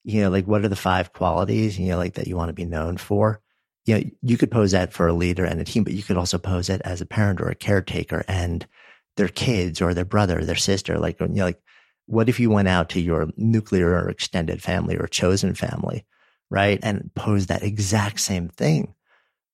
you 0.04 0.22
know, 0.22 0.30
like 0.30 0.46
what 0.46 0.64
are 0.64 0.70
the 0.70 0.76
five 0.76 1.14
qualities, 1.14 1.80
you 1.80 1.90
know, 1.90 1.98
like 1.98 2.16
that 2.16 2.28
you 2.28 2.36
want 2.36 2.50
to 2.50 2.54
be 2.54 2.66
known 2.66 2.98
for? 2.98 3.42
You 3.86 3.96
know, 3.96 4.04
you 4.22 4.38
could 4.38 4.52
pose 4.52 4.72
that 4.72 4.92
for 4.92 5.08
a 5.08 5.14
leader 5.14 5.46
and 5.46 5.62
a 5.62 5.64
team, 5.64 5.84
but 5.84 5.94
you 5.94 6.04
could 6.04 6.18
also 6.18 6.38
pose 6.38 6.70
it 6.70 6.82
as 6.84 7.00
a 7.00 7.06
parent 7.06 7.40
or 7.40 7.50
a 7.50 7.56
caretaker 7.56 8.26
and 8.28 8.68
their 9.16 9.30
kids 9.30 9.82
or 9.82 9.94
their 9.94 10.06
brother, 10.06 10.40
or 10.40 10.46
their 10.46 10.56
sister. 10.56 11.00
Like, 11.00 11.20
you 11.20 11.28
know, 11.28 11.46
like 11.46 11.62
what 12.06 12.30
if 12.30 12.40
you 12.40 12.50
went 12.50 12.68
out 12.68 12.90
to 12.90 13.02
your 13.02 13.28
nuclear 13.38 13.92
or 13.92 14.10
extended 14.10 14.62
family 14.62 14.98
or 14.98 15.08
chosen 15.08 15.54
family? 15.54 16.06
Right? 16.50 16.80
And 16.82 17.12
pose 17.16 17.48
that 17.48 17.64
exact 17.64 18.20
same 18.20 18.50
thing. 18.50 18.94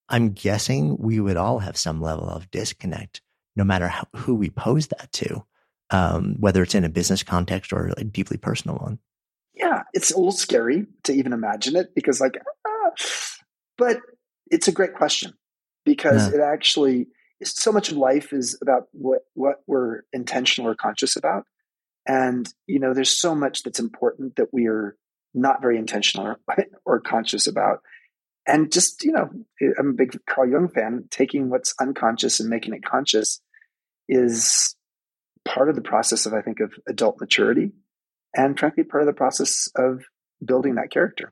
I'm 0.09 0.31
guessing 0.31 0.97
we 0.97 1.19
would 1.19 1.37
all 1.37 1.59
have 1.59 1.77
some 1.77 2.01
level 2.01 2.29
of 2.29 2.51
disconnect, 2.51 3.21
no 3.55 3.63
matter 3.63 3.87
how, 3.87 4.07
who 4.15 4.35
we 4.35 4.49
pose 4.49 4.87
that 4.87 5.11
to, 5.13 5.45
um, 5.89 6.35
whether 6.39 6.61
it's 6.61 6.75
in 6.75 6.83
a 6.83 6.89
business 6.89 7.23
context 7.23 7.73
or 7.73 7.91
a 7.97 8.03
deeply 8.03 8.37
personal 8.37 8.77
one. 8.77 8.99
Yeah, 9.53 9.83
it's 9.93 10.11
a 10.11 10.17
little 10.17 10.31
scary 10.31 10.87
to 11.03 11.13
even 11.13 11.33
imagine 11.33 11.75
it 11.75 11.93
because, 11.95 12.19
like, 12.19 12.39
ah, 12.67 12.91
but 13.77 13.97
it's 14.49 14.67
a 14.67 14.71
great 14.71 14.95
question 14.95 15.33
because 15.85 16.27
yeah. 16.27 16.39
it 16.39 16.41
actually 16.41 17.07
so 17.43 17.71
much 17.71 17.91
of 17.91 17.97
life 17.97 18.31
is 18.33 18.57
about 18.61 18.87
what 18.93 19.21
what 19.33 19.57
we're 19.67 20.01
intentional 20.11 20.69
or 20.71 20.75
conscious 20.75 21.15
about, 21.15 21.45
and 22.07 22.51
you 22.67 22.79
know, 22.79 22.93
there's 22.93 23.15
so 23.15 23.35
much 23.35 23.63
that's 23.63 23.79
important 23.79 24.35
that 24.37 24.53
we 24.53 24.67
are 24.67 24.97
not 25.33 25.61
very 25.61 25.77
intentional 25.77 26.27
or, 26.27 26.39
or 26.85 26.99
conscious 26.99 27.47
about. 27.47 27.79
And 28.45 28.71
just, 28.71 29.03
you 29.03 29.13
know, 29.13 29.29
I'm 29.79 29.89
a 29.91 29.93
big 29.93 30.17
Carl 30.29 30.49
Jung 30.49 30.69
fan. 30.69 31.05
Taking 31.09 31.49
what's 31.49 31.73
unconscious 31.79 32.39
and 32.39 32.49
making 32.49 32.73
it 32.73 32.83
conscious 32.83 33.41
is 34.09 34.75
part 35.45 35.69
of 35.69 35.75
the 35.75 35.81
process 35.81 36.25
of, 36.25 36.33
I 36.33 36.41
think, 36.41 36.59
of 36.59 36.73
adult 36.87 37.21
maturity 37.21 37.71
and 38.33 38.59
frankly, 38.59 38.83
part 38.83 39.03
of 39.03 39.07
the 39.07 39.13
process 39.13 39.69
of 39.75 40.03
building 40.43 40.75
that 40.75 40.91
character. 40.91 41.31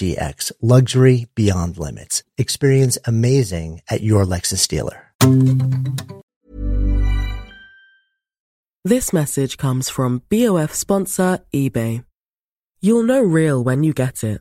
GX, 0.00 0.52
luxury 0.60 1.26
beyond 1.34 1.78
limits. 1.78 2.22
Experience 2.38 2.98
amazing 3.04 3.82
at 3.88 4.02
your 4.02 4.24
Lexus 4.24 4.66
dealer. 4.66 5.12
This 8.84 9.12
message 9.12 9.56
comes 9.56 9.90
from 9.90 10.22
BOF 10.30 10.74
sponsor 10.74 11.40
eBay. 11.54 12.04
You'll 12.80 13.02
know 13.02 13.22
real 13.22 13.62
when 13.62 13.84
you 13.84 13.92
get 13.92 14.24
it. 14.24 14.40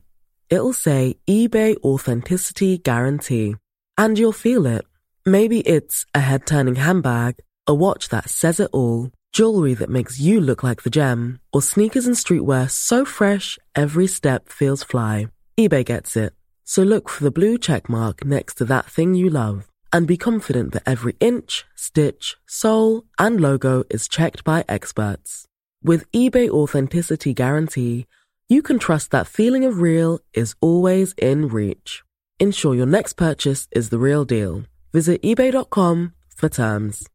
It'll 0.50 0.74
say 0.74 1.18
eBay 1.28 1.76
Authenticity 1.84 2.78
Guarantee. 2.78 3.56
And 3.98 4.18
you'll 4.18 4.32
feel 4.48 4.66
it. 4.66 4.86
Maybe 5.26 5.60
it's 5.60 6.06
a 6.16 6.22
head 6.22 6.48
turning 6.48 6.76
handbag 6.76 7.36
a 7.70 7.74
watch 7.74 8.10
that 8.10 8.28
says 8.32 8.60
it 8.60 8.70
all, 8.74 9.12
jewelry 9.32 9.76
that 9.76 9.92
makes 9.92 10.20
you 10.20 10.42
look 10.42 10.64
like 10.64 10.82
the 10.82 10.90
gem, 10.90 11.40
or 11.54 11.62
sneakers 11.62 12.08
and 12.08 12.16
streetwear 12.16 12.68
so 12.68 13.06
fresh 13.06 13.60
every 13.76 14.08
step 14.08 14.50
feels 14.50 14.84
fly. 14.84 15.28
eBay 15.60 15.84
gets 15.84 16.16
it. 16.16 16.32
So 16.64 16.84
look 16.84 17.10
for 17.10 17.26
the 17.26 17.32
blue 17.32 17.58
check 17.58 17.90
mark 17.90 18.24
next 18.24 18.54
to 18.56 18.66
that 18.66 18.86
thing 18.86 19.14
you 19.14 19.30
love 19.30 19.68
and 19.92 20.08
be 20.08 20.16
confident 20.16 20.72
that 20.72 20.84
every 20.86 21.18
inch, 21.20 21.66
stitch, 21.76 22.38
sole, 22.48 23.04
and 23.20 23.42
logo 23.42 23.84
is 23.90 24.08
checked 24.08 24.46
by 24.46 24.64
experts. 24.70 25.46
With 25.84 26.10
eBay 26.14 26.48
Authenticity 26.50 27.34
Guarantee, 27.34 28.06
you 28.48 28.62
can 28.62 28.80
trust 28.80 29.12
that 29.12 29.28
feeling 29.28 29.66
of 29.66 29.82
real 29.82 30.22
is 30.34 30.56
always 30.62 31.12
in 31.18 31.50
reach. 31.50 32.04
Ensure 32.40 32.74
your 32.74 32.86
next 32.86 33.18
purchase 33.18 33.68
is 33.74 33.90
the 33.90 34.00
real 34.00 34.24
deal. 34.24 34.64
Visit 34.94 35.22
eBay.com 35.24 36.14
for 36.38 36.48
terms. 36.48 37.06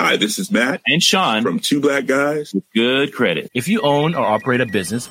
Hi, 0.00 0.16
this 0.16 0.38
is 0.38 0.50
Matt 0.50 0.80
and 0.86 1.02
Sean 1.02 1.42
from 1.42 1.58
Two 1.58 1.80
Black 1.82 2.06
Guys 2.06 2.54
with 2.54 2.64
Good 2.74 3.12
Credit. 3.12 3.50
If 3.52 3.68
you 3.68 3.82
own 3.82 4.14
or 4.14 4.24
operate 4.24 4.62
a 4.62 4.66
business, 4.66 5.10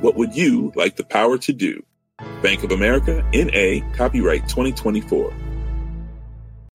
What 0.00 0.16
would 0.16 0.36
you 0.36 0.72
like 0.74 0.96
the 0.96 1.04
power 1.04 1.38
to 1.38 1.52
do? 1.52 1.82
Bank 2.42 2.62
of 2.62 2.70
America, 2.70 3.24
NA, 3.32 3.80
copyright 3.94 4.48
2024. 4.48 5.32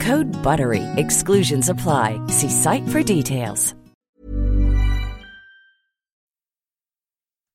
Code 0.00 0.28
BUTTERY. 0.44 0.84
Exclusions 0.96 1.70
apply. 1.70 2.20
See 2.28 2.50
site 2.50 2.86
for 2.90 3.02
details. 3.02 3.74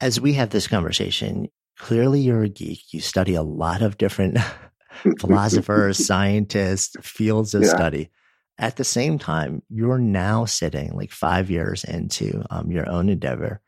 as 0.03 0.19
we 0.19 0.33
have 0.33 0.49
this 0.49 0.67
conversation, 0.67 1.47
clearly 1.79 2.19
you're 2.19 2.43
a 2.43 2.49
geek. 2.49 2.93
You 2.93 2.99
study 2.99 3.35
a 3.35 3.41
lot 3.41 3.81
of 3.81 3.97
different 3.97 4.37
philosophers, 5.19 6.05
scientists, 6.05 6.97
fields 7.01 7.53
of 7.53 7.61
yeah. 7.61 7.69
study. 7.69 8.11
At 8.57 8.75
the 8.75 8.83
same 8.83 9.17
time, 9.17 9.63
you're 9.69 9.97
now 9.97 10.43
sitting 10.43 10.91
like 10.91 11.11
five 11.11 11.49
years 11.49 11.85
into 11.85 12.43
um, 12.49 12.69
your 12.69 12.87
own 12.89 13.07
endeavor. 13.07 13.61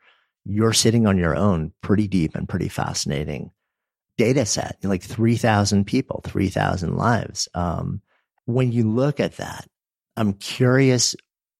You're 0.44 0.74
sitting 0.74 1.06
on 1.06 1.16
your 1.16 1.34
own 1.34 1.72
pretty 1.80 2.06
deep 2.06 2.34
and 2.34 2.46
pretty 2.46 2.68
fascinating 2.68 3.50
data 4.18 4.44
set, 4.44 4.76
like 4.82 5.02
3,000 5.02 5.86
people, 5.86 6.20
3,000 6.26 6.96
lives. 6.96 7.48
Um, 7.54 8.02
when 8.46 8.72
you 8.72 8.90
look 8.90 9.20
at 9.20 9.36
that, 9.36 9.66
I'm 10.16 10.32
curious 10.32 11.14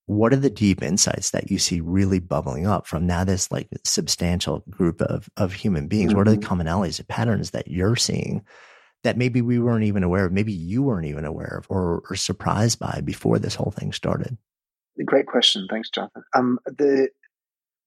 what 0.06 0.32
are 0.32 0.36
the 0.36 0.50
deep 0.50 0.82
insights 0.82 1.30
that 1.30 1.50
you 1.50 1.58
see 1.58 1.80
really 1.80 2.20
bubbling 2.20 2.66
up 2.66 2.86
from 2.86 3.06
now 3.06 3.24
this 3.24 3.50
like 3.50 3.68
substantial 3.84 4.64
group 4.70 5.02
of 5.02 5.28
of 5.36 5.52
human 5.52 5.88
beings 5.88 6.10
mm-hmm. 6.10 6.18
what 6.18 6.28
are 6.28 6.30
the 6.30 6.38
mm-hmm. 6.38 6.60
commonalities 6.60 6.96
the 6.96 7.04
patterns 7.04 7.50
that 7.50 7.68
you're 7.68 7.96
seeing 7.96 8.44
that 9.02 9.16
maybe 9.16 9.42
we 9.42 9.58
weren't 9.58 9.84
even 9.84 10.02
aware 10.02 10.24
of 10.24 10.32
maybe 10.32 10.52
you 10.52 10.82
weren't 10.82 11.06
even 11.06 11.24
aware 11.24 11.58
of 11.58 11.66
or, 11.68 12.02
or 12.08 12.16
surprised 12.16 12.78
by 12.78 13.00
before 13.04 13.38
this 13.38 13.54
whole 13.54 13.72
thing 13.72 13.92
started 13.92 14.38
great 15.04 15.26
question 15.26 15.66
thanks 15.68 15.90
jonathan 15.90 16.22
um, 16.34 16.58
the 16.66 17.08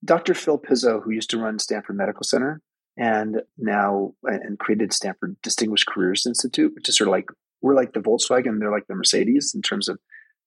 dr 0.04 0.34
phil 0.34 0.60
pizzo 0.60 1.02
who 1.02 1.12
used 1.12 1.30
to 1.30 1.39
run 1.39 1.58
stanford 1.58 1.95
medical 1.95 2.24
center 2.24 2.62
and 2.97 3.41
now 3.58 4.14
and 4.24 4.60
created 4.60 4.91
stanford 4.93 5.38
distinguished 5.41 5.88
careers 5.88 6.26
institute 6.26 6.74
which 6.76 6.89
is 6.89 6.97
sort 6.97 7.08
of 7.08 7.12
like 7.12 7.30
we're 7.62 7.76
like 7.76 7.93
the 7.93 7.99
volkswagen 7.99 8.60
they're 8.60 8.72
like 8.72 8.88
the 8.88 8.95
mercedes 8.95 9.53
in 9.53 9.62
terms 9.62 9.89
of 9.89 9.99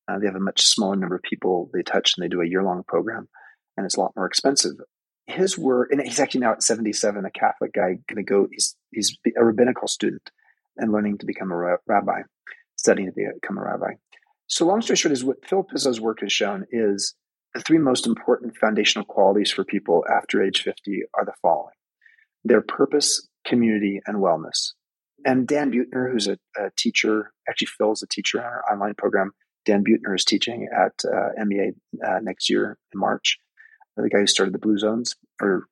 uh, 0.08 0.18
they 0.18 0.26
have 0.26 0.34
a 0.36 0.40
much 0.40 0.62
smaller 0.62 0.96
number 0.96 1.16
of 1.16 1.22
people 1.22 1.70
they 1.72 1.82
touch, 1.82 2.14
and 2.16 2.24
they 2.24 2.28
do 2.28 2.40
a 2.40 2.48
year 2.48 2.62
long 2.62 2.82
program, 2.86 3.28
and 3.76 3.86
it's 3.86 3.96
a 3.96 4.00
lot 4.00 4.12
more 4.16 4.26
expensive. 4.26 4.72
His 5.26 5.56
work, 5.56 5.90
and 5.92 6.00
he's 6.00 6.18
actually 6.18 6.40
now 6.40 6.52
at 6.52 6.62
77, 6.62 7.24
a 7.24 7.30
Catholic 7.30 7.72
guy, 7.72 7.98
going 8.08 8.16
to 8.16 8.22
go. 8.22 8.48
He's 8.50 8.76
he's 8.90 9.16
a 9.36 9.44
rabbinical 9.44 9.86
student 9.86 10.30
and 10.76 10.92
learning 10.92 11.18
to 11.18 11.26
become 11.26 11.52
a 11.52 11.76
rabbi, 11.86 12.22
studying 12.76 13.12
to 13.12 13.32
become 13.40 13.58
a 13.58 13.62
rabbi. 13.62 13.94
So, 14.48 14.66
long 14.66 14.82
story 14.82 14.96
short, 14.96 15.12
is 15.12 15.24
what 15.24 15.46
Phil 15.46 15.62
Pizzo's 15.62 16.00
work 16.00 16.20
has 16.20 16.32
shown 16.32 16.66
is 16.72 17.14
the 17.54 17.60
three 17.60 17.78
most 17.78 18.06
important 18.06 18.56
foundational 18.56 19.04
qualities 19.04 19.52
for 19.52 19.64
people 19.64 20.04
after 20.12 20.42
age 20.42 20.62
50 20.62 21.02
are 21.14 21.24
the 21.24 21.34
following: 21.40 21.76
their 22.44 22.60
purpose, 22.60 23.28
community, 23.46 24.00
and 24.06 24.16
wellness. 24.16 24.72
And 25.24 25.46
Dan 25.46 25.70
Buettner, 25.70 26.10
who's 26.10 26.28
a, 26.28 26.38
a 26.56 26.70
teacher, 26.76 27.32
actually 27.48 27.68
Phil's 27.68 28.02
a 28.02 28.06
teacher 28.06 28.38
on 28.38 28.44
our 28.44 28.64
online 28.72 28.94
program, 28.94 29.32
Dan 29.64 29.84
Buettner 29.84 30.14
is 30.16 30.24
teaching 30.24 30.68
at 30.74 30.92
uh, 31.04 31.44
MEA 31.44 31.72
uh, 32.04 32.18
next 32.22 32.50
year 32.50 32.78
in 32.92 33.00
March. 33.00 33.38
The 33.96 34.08
guy 34.08 34.20
who 34.20 34.26
started 34.26 34.54
the 34.54 34.58
Blue 34.58 34.78
Zones 34.78 35.14
or 35.40 35.66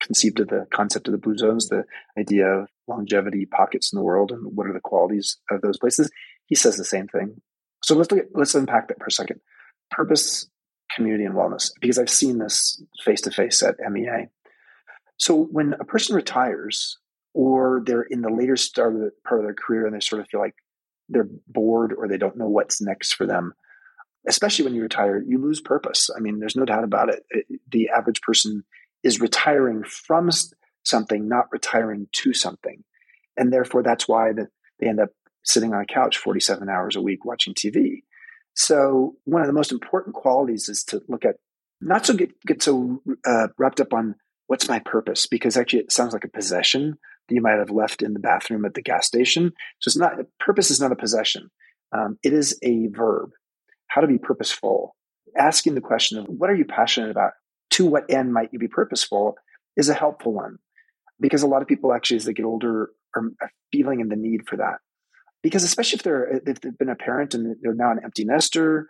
conceived 0.00 0.40
of 0.40 0.48
the 0.48 0.66
concept 0.72 1.08
of 1.08 1.12
the 1.12 1.18
Blue 1.18 1.36
Zones, 1.36 1.68
the 1.68 1.84
idea 2.18 2.46
of 2.46 2.68
longevity 2.86 3.46
pockets 3.46 3.92
in 3.92 3.98
the 3.98 4.04
world 4.04 4.30
and 4.30 4.54
what 4.54 4.66
are 4.66 4.72
the 4.72 4.80
qualities 4.80 5.38
of 5.50 5.60
those 5.60 5.78
places. 5.78 6.10
He 6.46 6.54
says 6.54 6.76
the 6.76 6.84
same 6.84 7.08
thing. 7.08 7.40
So 7.82 7.94
let's 7.94 8.10
look 8.10 8.20
at, 8.20 8.28
let's 8.34 8.54
unpack 8.54 8.88
that 8.88 8.98
for 8.98 9.06
a 9.06 9.12
second. 9.12 9.40
Purpose 9.90 10.48
community 10.94 11.24
and 11.24 11.34
wellness 11.34 11.70
because 11.80 11.98
I've 11.98 12.10
seen 12.10 12.38
this 12.38 12.82
face 13.02 13.22
to 13.22 13.30
face 13.30 13.62
at 13.62 13.76
MEA. 13.90 14.28
So 15.16 15.44
when 15.44 15.74
a 15.74 15.84
person 15.84 16.14
retires 16.14 16.98
or 17.34 17.82
they're 17.84 18.02
in 18.02 18.22
the 18.22 18.30
later 18.30 18.56
start 18.56 18.94
of 18.94 19.00
the, 19.00 19.10
part 19.26 19.40
of 19.40 19.46
their 19.46 19.54
career 19.54 19.86
and 19.86 19.94
they 19.94 20.00
sort 20.00 20.22
of 20.22 20.28
feel 20.28 20.40
like 20.40 20.54
they're 21.08 21.28
bored 21.48 21.92
or 21.92 22.08
they 22.08 22.16
don't 22.16 22.36
know 22.36 22.48
what's 22.48 22.80
next 22.80 23.14
for 23.14 23.26
them, 23.26 23.52
especially 24.26 24.64
when 24.64 24.74
you 24.74 24.82
retire, 24.82 25.22
you 25.26 25.38
lose 25.38 25.60
purpose. 25.60 26.08
I 26.16 26.20
mean, 26.20 26.38
there's 26.38 26.56
no 26.56 26.64
doubt 26.64 26.84
about 26.84 27.10
it. 27.10 27.24
it 27.30 27.46
the 27.70 27.90
average 27.90 28.22
person 28.22 28.64
is 29.02 29.20
retiring 29.20 29.82
from 29.84 30.30
something, 30.84 31.28
not 31.28 31.46
retiring 31.50 32.06
to 32.12 32.32
something. 32.32 32.84
And 33.36 33.52
therefore, 33.52 33.82
that's 33.82 34.08
why 34.08 34.32
the, 34.32 34.48
they 34.78 34.88
end 34.88 35.00
up 35.00 35.10
sitting 35.42 35.74
on 35.74 35.82
a 35.82 35.86
couch 35.86 36.16
47 36.16 36.68
hours 36.68 36.96
a 36.96 37.02
week 37.02 37.24
watching 37.24 37.52
TV. 37.52 38.02
So, 38.54 39.16
one 39.24 39.42
of 39.42 39.48
the 39.48 39.52
most 39.52 39.72
important 39.72 40.14
qualities 40.14 40.68
is 40.68 40.84
to 40.84 41.02
look 41.08 41.24
at 41.24 41.36
not 41.80 42.06
so 42.06 42.14
get, 42.14 42.30
get 42.46 42.62
so 42.62 43.02
uh, 43.26 43.48
wrapped 43.58 43.80
up 43.80 43.92
on 43.92 44.14
what's 44.46 44.68
my 44.68 44.78
purpose, 44.78 45.26
because 45.26 45.56
actually 45.56 45.80
it 45.80 45.92
sounds 45.92 46.12
like 46.12 46.24
a 46.24 46.28
possession 46.28 46.96
that 47.28 47.34
you 47.34 47.40
might 47.40 47.58
have 47.58 47.70
left 47.70 48.02
in 48.02 48.12
the 48.12 48.20
bathroom 48.20 48.64
at 48.64 48.74
the 48.74 48.82
gas 48.82 49.06
station. 49.06 49.52
So, 49.80 49.88
it's 49.88 49.96
not, 49.96 50.12
purpose 50.38 50.70
is 50.70 50.80
not 50.80 50.92
a 50.92 50.96
possession, 50.96 51.50
um, 51.92 52.18
it 52.22 52.32
is 52.32 52.58
a 52.62 52.88
verb. 52.88 53.30
How 53.86 54.00
to 54.00 54.06
be 54.06 54.18
purposeful. 54.18 54.96
Asking 55.36 55.74
the 55.74 55.80
question 55.80 56.18
of 56.18 56.26
what 56.26 56.50
are 56.50 56.54
you 56.54 56.64
passionate 56.64 57.10
about? 57.10 57.32
To 57.72 57.86
what 57.86 58.10
end 58.10 58.32
might 58.32 58.50
you 58.52 58.58
be 58.58 58.68
purposeful 58.68 59.36
is 59.76 59.88
a 59.88 59.94
helpful 59.94 60.32
one 60.32 60.58
because 61.20 61.42
a 61.42 61.46
lot 61.46 61.62
of 61.62 61.68
people 61.68 61.92
actually, 61.92 62.18
as 62.18 62.24
they 62.24 62.32
get 62.32 62.44
older, 62.44 62.90
are 63.16 63.30
feeling 63.72 64.00
in 64.00 64.08
the 64.08 64.16
need 64.16 64.46
for 64.48 64.56
that. 64.56 64.78
Because 65.42 65.62
especially 65.62 65.96
if 65.96 66.02
they're 66.02 66.40
if 66.46 66.60
they've 66.60 66.78
been 66.78 66.88
a 66.88 66.96
parent 66.96 67.34
and 67.34 67.56
they're 67.60 67.74
now 67.74 67.90
an 67.90 68.00
empty 68.02 68.24
nester, 68.24 68.88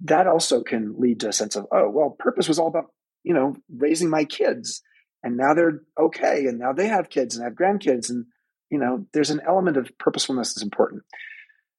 that 0.00 0.26
also 0.26 0.62
can 0.62 0.94
lead 0.98 1.20
to 1.20 1.28
a 1.28 1.32
sense 1.32 1.54
of 1.54 1.66
oh 1.72 1.90
well, 1.90 2.16
purpose 2.18 2.48
was 2.48 2.58
all 2.58 2.68
about 2.68 2.86
you 3.24 3.34
know 3.34 3.56
raising 3.74 4.08
my 4.08 4.24
kids, 4.24 4.82
and 5.22 5.36
now 5.36 5.54
they're 5.54 5.82
okay, 5.98 6.46
and 6.46 6.58
now 6.58 6.72
they 6.72 6.88
have 6.88 7.08
kids 7.08 7.36
and 7.36 7.44
have 7.44 7.54
grandkids, 7.54 8.10
and 8.10 8.26
you 8.70 8.78
know 8.78 9.06
there's 9.12 9.30
an 9.30 9.40
element 9.46 9.76
of 9.76 9.96
purposefulness 9.98 10.54
that's 10.54 10.64
important. 10.64 11.02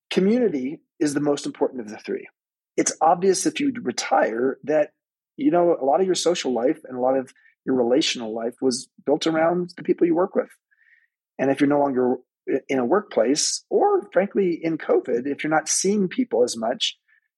Community 0.10 0.80
is 1.00 1.14
the 1.14 1.20
most 1.20 1.46
important 1.46 1.82
of 1.82 1.90
the 1.90 1.98
three. 1.98 2.28
It's 2.78 2.96
obvious 3.02 3.46
if 3.46 3.60
you 3.60 3.74
retire 3.82 4.58
that 4.64 4.92
you 5.38 5.52
know 5.52 5.76
a 5.80 5.86
lot 5.86 6.00
of 6.00 6.06
your 6.06 6.16
social 6.16 6.54
life 6.54 6.80
and 6.86 6.98
a 6.98 7.02
lot 7.02 7.18
of 7.18 7.34
your 7.66 7.76
relational 7.76 8.34
life 8.34 8.56
was 8.62 8.88
built 9.06 9.28
around 9.28 9.72
the 9.78 9.84
people 9.84 10.06
you 10.08 10.16
work 10.16 10.36
with. 10.36 10.50
And 11.40 11.50
if 11.50 11.60
you're 11.60 11.70
no 11.70 11.80
longer 11.80 12.18
in 12.68 12.80
a 12.80 12.86
workplace, 12.86 13.64
or 13.70 14.10
frankly 14.12 14.60
in 14.62 14.78
COVID, 14.78 15.26
if 15.26 15.44
you're 15.44 15.52
not 15.52 15.70
seeing 15.70 16.08
people 16.08 16.44
as 16.44 16.58
much, 16.58 16.98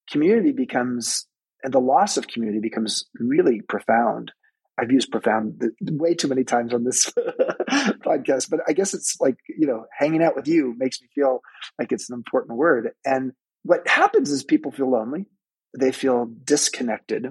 community 0.10 0.52
becomes, 0.52 1.28
and 1.64 1.74
the 1.74 1.80
loss 1.80 2.18
of 2.18 2.28
community 2.28 2.60
becomes 2.60 3.06
really 3.20 3.62
profound. 3.62 4.32
I've 4.78 4.92
used 4.92 5.12
profound 5.12 5.62
way 5.82 6.16
too 6.16 6.28
many 6.28 6.44
times 6.44 6.74
on 6.74 6.84
this 6.84 7.12
podcast, 7.70 8.50
but 8.50 8.60
I 8.68 8.74
guess 8.74 8.94
it's 8.94 9.18
like, 9.20 9.38
you 9.48 9.68
know, 9.68 9.86
hanging 9.98 10.22
out 10.22 10.36
with 10.36 10.48
you 10.48 10.74
makes 10.78 11.02
me 11.02 11.08
feel 11.16 11.40
like 11.80 11.92
it's 11.92 12.10
an 12.10 12.16
important 12.16 12.58
word. 12.58 12.92
And 13.06 13.32
what 13.64 13.88
happens 13.88 14.32
is 14.32 14.44
people 14.44 14.72
feel 14.72 14.92
lonely, 14.92 15.28
they 15.78 15.92
feel 15.92 16.30
disconnected, 16.44 17.28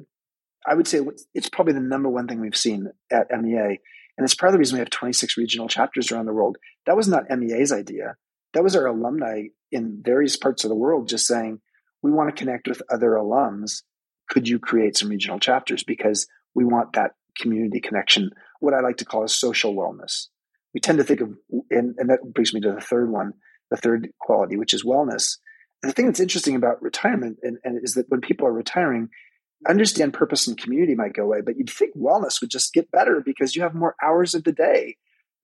I 0.67 0.75
would 0.75 0.89
say 0.89 1.01
it's 1.35 1.49
probably 1.49 1.75
the 1.75 1.81
number 1.81 2.09
one 2.09 2.27
thing 2.27 2.41
we've 2.41 2.57
seen 2.57 2.89
at 3.11 3.29
MEA. 3.31 3.79
And 4.17 4.25
it's 4.25 4.35
part 4.35 4.49
of 4.49 4.53
the 4.53 4.59
reason 4.59 4.77
we 4.77 4.81
have 4.81 4.91
26 4.91 5.37
regional 5.37 5.69
chapters 5.69 6.11
around 6.11 6.27
the 6.27 6.33
world. 6.33 6.57
That 6.87 6.97
was 6.97 7.09
not 7.09 7.25
MEA's 7.31 7.73
idea. 7.73 8.17
That 8.55 8.63
was 8.63 8.77
our 8.77 8.87
alumni 8.87 9.49
in 9.73 10.01
various 10.03 10.37
parts 10.37 10.65
of 10.65 10.71
the 10.71 10.77
world 10.77 11.09
just 11.09 11.27
saying, 11.27 11.61
we 12.03 12.13
want 12.13 12.35
to 12.35 12.39
connect 12.39 12.69
with 12.69 12.83
other 12.91 13.11
alums. 13.11 13.83
Could 14.29 14.49
you 14.49 14.59
create 14.59 14.97
some 14.97 15.09
regional 15.09 15.41
chapters? 15.41 15.83
Because 15.83 16.27
we 16.55 16.65
want 16.65 16.93
that 16.93 17.13
community 17.39 17.81
connection, 17.81 18.31
what 18.61 18.75
I 18.75 18.81
like 18.81 18.99
to 18.99 19.05
call 19.05 19.25
a 19.25 19.29
social 19.29 19.75
wellness. 19.75 20.29
We 20.73 20.81
tend 20.81 20.99
to 20.99 21.05
think 21.05 21.21
of, 21.21 21.35
and, 21.71 21.95
and 21.99 22.11
that 22.11 22.21
brings 22.33 22.53
me 22.53 22.61
to 22.63 22.73
the 22.73 22.81
third 22.81 23.11
one, 23.11 23.35
the 23.71 23.77
third 23.77 24.09
quality, 24.21 24.57
which 24.57 24.75
is 24.75 24.85
wellness. 24.85 25.39
And 25.83 25.91
the 25.91 25.95
thing 25.95 26.07
that's 26.07 26.21
interesting 26.21 26.57
about 26.57 26.83
retirement 26.83 27.39
and, 27.43 27.59
and 27.63 27.83
is 27.83 27.95
that 27.95 28.07
when 28.09 28.21
people 28.21 28.47
are 28.47 28.53
retiring, 28.53 29.09
understand 29.69 30.13
purpose 30.13 30.47
and 30.47 30.59
community 30.59 30.95
might 30.95 31.13
go 31.13 31.25
away, 31.25 31.41
but 31.41 31.57
you'd 31.57 31.71
think 31.71 31.97
wellness 31.97 32.41
would 32.41 32.51
just 32.51 32.73
get 32.73 32.91
better 32.91 33.23
because 33.25 33.55
you 33.55 33.63
have 33.63 33.75
more 33.75 33.95
hours 34.03 34.35
of 34.35 34.45
the 34.45 34.53
day 34.53 34.97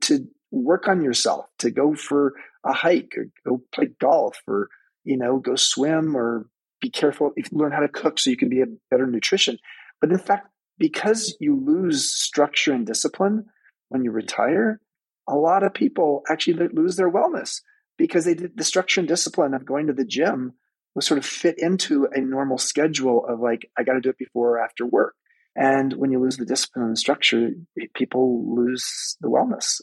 to 0.03 0.26
work 0.51 0.88
on 0.88 1.03
yourself, 1.03 1.47
to 1.59 1.70
go 1.70 1.95
for 1.95 2.34
a 2.64 2.72
hike 2.72 3.14
or 3.16 3.26
go 3.47 3.62
play 3.72 3.88
golf 4.01 4.41
or, 4.47 4.68
you 5.05 5.16
know, 5.16 5.38
go 5.38 5.55
swim 5.57 6.16
or 6.16 6.47
be 6.80 6.91
careful 6.91 7.32
if 7.36 7.53
you 7.53 7.59
learn 7.59 7.72
how 7.72 7.80
to 7.80 7.88
cook 7.88 8.18
so 8.18 8.30
you 8.30 8.36
can 8.36 8.49
be 8.49 8.62
a 8.62 8.66
better 8.91 9.07
nutrition. 9.07 9.59
But 10.01 10.11
in 10.11 10.18
fact, 10.18 10.49
because 10.81 11.37
you 11.39 11.55
lose 11.55 12.11
structure 12.11 12.72
and 12.72 12.87
discipline 12.87 13.45
when 13.91 14.03
you 14.03 14.11
retire, 14.11 14.81
a 15.28 15.37
lot 15.37 15.62
of 15.62 15.74
people 15.74 16.22
actually 16.28 16.68
lose 16.72 16.97
their 16.97 17.12
wellness 17.12 17.61
because 17.99 18.24
they 18.24 18.35
did 18.35 18.57
the 18.57 18.64
structure 18.64 19.01
and 19.01 19.07
discipline 19.07 19.55
of 19.55 19.66
going 19.66 19.87
to 19.87 19.93
the 19.93 20.07
gym 20.07 20.55
was 20.95 21.07
sort 21.07 21.18
of 21.18 21.26
fit 21.26 21.57
into 21.59 22.09
a 22.12 22.20
normal 22.20 22.59
schedule 22.59 23.24
of 23.28 23.39
like, 23.39 23.70
I 23.78 23.85
got 23.85 23.93
to 23.93 24.01
do 24.01 24.09
it 24.09 24.18
before 24.18 24.57
or 24.57 24.64
after 24.64 24.87
work. 24.87 25.14
And 25.55 25.93
when 25.93 26.11
you 26.11 26.18
lose 26.18 26.39
the 26.39 26.47
discipline 26.47 26.87
and 26.87 26.97
the 26.97 27.01
structure, 27.01 27.51
people 27.95 28.57
lose 28.57 29.16
the 29.20 29.28
wellness. 29.28 29.81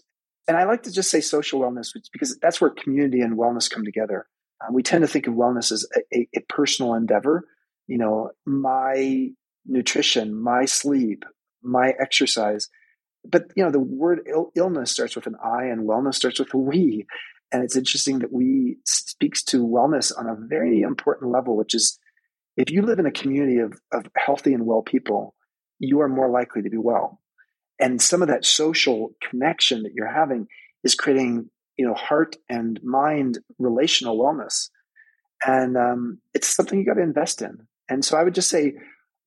And 0.48 0.58
I 0.58 0.64
like 0.64 0.84
to 0.84 0.92
just 0.92 1.12
say 1.12 1.22
social 1.22 1.62
wellness 1.62 1.90
because 2.12 2.38
that's 2.42 2.60
where 2.60 2.72
community 2.72 3.22
and 3.22 3.38
wellness 3.38 3.70
come 3.70 3.86
together. 3.86 4.26
Uh, 4.62 4.72
we 4.72 4.82
tend 4.82 5.04
to 5.04 5.08
think 5.08 5.28
of 5.28 5.36
wellness 5.36 5.72
as 5.72 5.86
a, 5.96 6.18
a, 6.18 6.28
a 6.38 6.42
personal 6.50 6.96
endeavor. 6.96 7.46
You 7.86 8.00
know, 8.00 8.32
my 8.46 9.30
nutrition, 9.68 10.34
my 10.34 10.66
sleep, 10.66 11.24
my 11.62 11.94
exercise. 12.00 12.70
But 13.26 13.46
you 13.56 13.64
know, 13.64 13.72
the 13.72 13.80
word 13.80 14.22
Ill- 14.28 14.52
illness 14.56 14.92
starts 14.92 15.16
with 15.16 15.28
an 15.28 15.36
I, 15.44 15.66
and 15.66 15.88
wellness 15.88 16.16
starts 16.16 16.40
with 16.40 16.54
a 16.54 16.58
we. 16.58 17.06
And 17.52 17.64
it's 17.64 17.78
interesting 17.78 18.20
that 18.20 18.34
we 18.34 18.78
speaks 18.86 19.44
to 19.46 19.66
wellness 19.66 20.12
on 20.18 20.28
a 20.28 20.36
very 20.36 20.82
important 20.82 21.32
level, 21.32 21.56
which 21.56 21.74
is 21.74 21.98
if 22.58 22.72
you 22.72 22.82
live 22.82 23.00
in 23.00 23.06
a 23.06 23.12
community 23.12 23.60
of, 23.60 23.74
of 23.94 24.10
healthy 24.18 24.54
and 24.54 24.66
well 24.66 24.82
people, 24.82 25.36
you 25.80 26.02
are 26.02 26.10
more 26.10 26.30
likely 26.30 26.62
to 26.64 26.70
be 26.70 26.78
well. 26.78 27.22
And 27.80 28.02
some 28.02 28.22
of 28.22 28.28
that 28.30 28.46
social 28.46 29.12
connection 29.30 29.84
that 29.84 29.94
you're 29.94 30.12
having 30.12 30.48
is 30.84 30.96
creating, 30.96 31.50
you 31.78 31.86
know, 31.86 31.94
heart 31.94 32.36
and 32.50 32.80
mind 32.84 33.38
relational 33.60 34.20
wellness. 34.20 34.70
And 35.46 35.78
um, 35.78 36.20
it's 36.34 36.56
something 36.56 36.80
you 36.80 36.86
got 36.86 36.96
to 36.96 37.02
invest 37.02 37.42
in. 37.42 37.68
And 37.88 38.04
so 38.04 38.18
I 38.18 38.24
would 38.24 38.34
just 38.34 38.50
say 38.50 38.74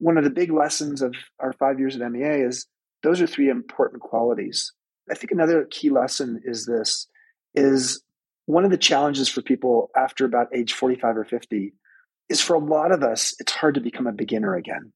one 0.01 0.17
of 0.17 0.25
the 0.25 0.31
big 0.31 0.51
lessons 0.51 1.03
of 1.03 1.15
our 1.39 1.53
five 1.53 1.79
years 1.79 1.95
at 1.95 2.11
MEA 2.11 2.41
is 2.41 2.67
those 3.03 3.21
are 3.21 3.27
three 3.27 3.49
important 3.49 4.03
qualities. 4.03 4.73
I 5.11 5.15
think 5.15 5.31
another 5.31 5.67
key 5.71 5.91
lesson 5.91 6.41
is 6.45 6.67
this 6.67 7.07
is 7.55 8.03
one 8.47 8.65
of 8.65 8.71
the 8.71 8.79
challenges 8.79 9.29
for 9.29 9.43
people 9.43 9.91
after 9.97 10.25
about 10.25 10.55
age 10.55 10.73
45 10.73 11.19
or 11.19 11.25
50 11.25 11.75
is 12.29 12.41
for 12.41 12.55
a 12.55 12.61
lot 12.61 12.93
of 12.93 13.03
us, 13.03 13.35
it's 13.39 13.53
hard 13.53 13.75
to 13.75 13.81
become 13.81 14.07
a 14.07 14.13
beginner 14.13 14.55
again. 14.55 14.93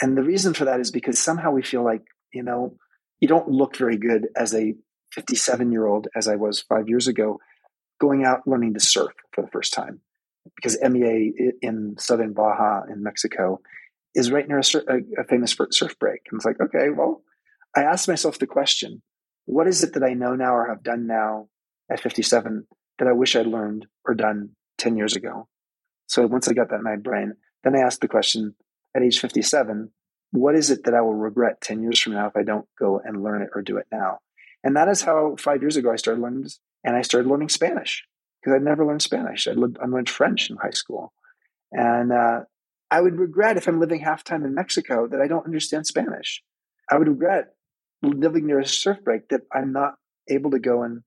And 0.00 0.16
the 0.16 0.22
reason 0.22 0.52
for 0.52 0.64
that 0.66 0.80
is 0.80 0.90
because 0.90 1.18
somehow 1.18 1.52
we 1.52 1.62
feel 1.62 1.84
like, 1.84 2.02
you 2.32 2.42
know, 2.42 2.76
you 3.20 3.28
don't 3.28 3.48
look 3.48 3.76
very 3.76 3.96
good 3.96 4.28
as 4.36 4.54
a 4.54 4.74
57 5.12 5.70
year 5.70 5.86
old, 5.86 6.08
as 6.14 6.28
I 6.28 6.36
was 6.36 6.60
five 6.60 6.88
years 6.88 7.06
ago, 7.06 7.38
going 8.00 8.24
out 8.24 8.46
learning 8.46 8.74
to 8.74 8.80
surf 8.80 9.12
for 9.32 9.42
the 9.42 9.50
first 9.50 9.72
time. 9.72 10.00
Because 10.56 10.76
MEA 10.82 11.32
in 11.62 11.94
southern 11.98 12.32
Baja 12.32 12.82
in 12.92 13.02
Mexico 13.02 13.60
is 14.14 14.30
right 14.30 14.46
near 14.46 14.58
a, 14.58 15.20
a 15.20 15.24
famous 15.24 15.56
surf 15.70 15.98
break. 15.98 16.20
And 16.30 16.38
it's 16.38 16.44
like, 16.44 16.60
okay, 16.60 16.90
well, 16.90 17.22
I 17.76 17.82
asked 17.82 18.08
myself 18.08 18.38
the 18.38 18.46
question 18.46 19.02
what 19.44 19.66
is 19.66 19.82
it 19.82 19.94
that 19.94 20.04
I 20.04 20.14
know 20.14 20.34
now 20.34 20.54
or 20.54 20.68
have 20.68 20.82
done 20.82 21.06
now 21.06 21.48
at 21.90 22.00
57 22.00 22.66
that 22.98 23.08
I 23.08 23.12
wish 23.12 23.34
I'd 23.34 23.46
learned 23.46 23.86
or 24.04 24.14
done 24.14 24.50
10 24.78 24.96
years 24.96 25.16
ago. 25.16 25.48
So 26.06 26.26
once 26.26 26.46
I 26.46 26.52
got 26.52 26.70
that 26.70 26.76
in 26.76 26.82
my 26.84 26.96
brain, 26.96 27.34
then 27.64 27.74
I 27.74 27.80
asked 27.80 28.00
the 28.00 28.08
question 28.08 28.54
at 28.94 29.02
age 29.02 29.18
57, 29.18 29.90
what 30.30 30.54
is 30.54 30.70
it 30.70 30.84
that 30.84 30.94
I 30.94 31.00
will 31.00 31.14
regret 31.14 31.60
10 31.60 31.82
years 31.82 32.00
from 32.00 32.14
now 32.14 32.26
if 32.26 32.36
I 32.36 32.42
don't 32.42 32.66
go 32.78 33.00
and 33.04 33.22
learn 33.22 33.42
it 33.42 33.50
or 33.54 33.62
do 33.62 33.76
it 33.78 33.86
now? 33.90 34.18
And 34.64 34.76
that 34.76 34.88
is 34.88 35.02
how 35.02 35.36
five 35.38 35.60
years 35.60 35.76
ago 35.76 35.90
I 35.90 35.96
started 35.96 36.22
learning, 36.22 36.46
and 36.84 36.96
I 36.96 37.02
started 37.02 37.28
learning 37.28 37.48
Spanish 37.48 38.04
because 38.40 38.54
I'd 38.54 38.62
never 38.62 38.86
learned 38.86 39.02
Spanish. 39.02 39.48
I 39.48 39.52
learned, 39.52 39.78
I 39.82 39.86
learned 39.86 40.08
French 40.08 40.50
in 40.50 40.56
high 40.56 40.70
school. 40.70 41.12
And 41.72 42.12
uh, 42.12 42.40
I 42.92 43.00
would 43.00 43.18
regret 43.18 43.56
if 43.56 43.66
I'm 43.66 43.80
living 43.80 44.00
half 44.00 44.22
time 44.22 44.44
in 44.44 44.54
Mexico 44.54 45.08
that 45.10 45.20
I 45.22 45.26
don't 45.26 45.46
understand 45.46 45.86
Spanish. 45.86 46.42
I 46.90 46.98
would 46.98 47.08
regret 47.08 47.54
living 48.02 48.46
near 48.46 48.60
a 48.60 48.66
surf 48.66 48.98
break 49.02 49.30
that 49.30 49.40
I'm 49.50 49.72
not 49.72 49.94
able 50.28 50.50
to 50.50 50.58
go 50.58 50.82
and 50.82 51.00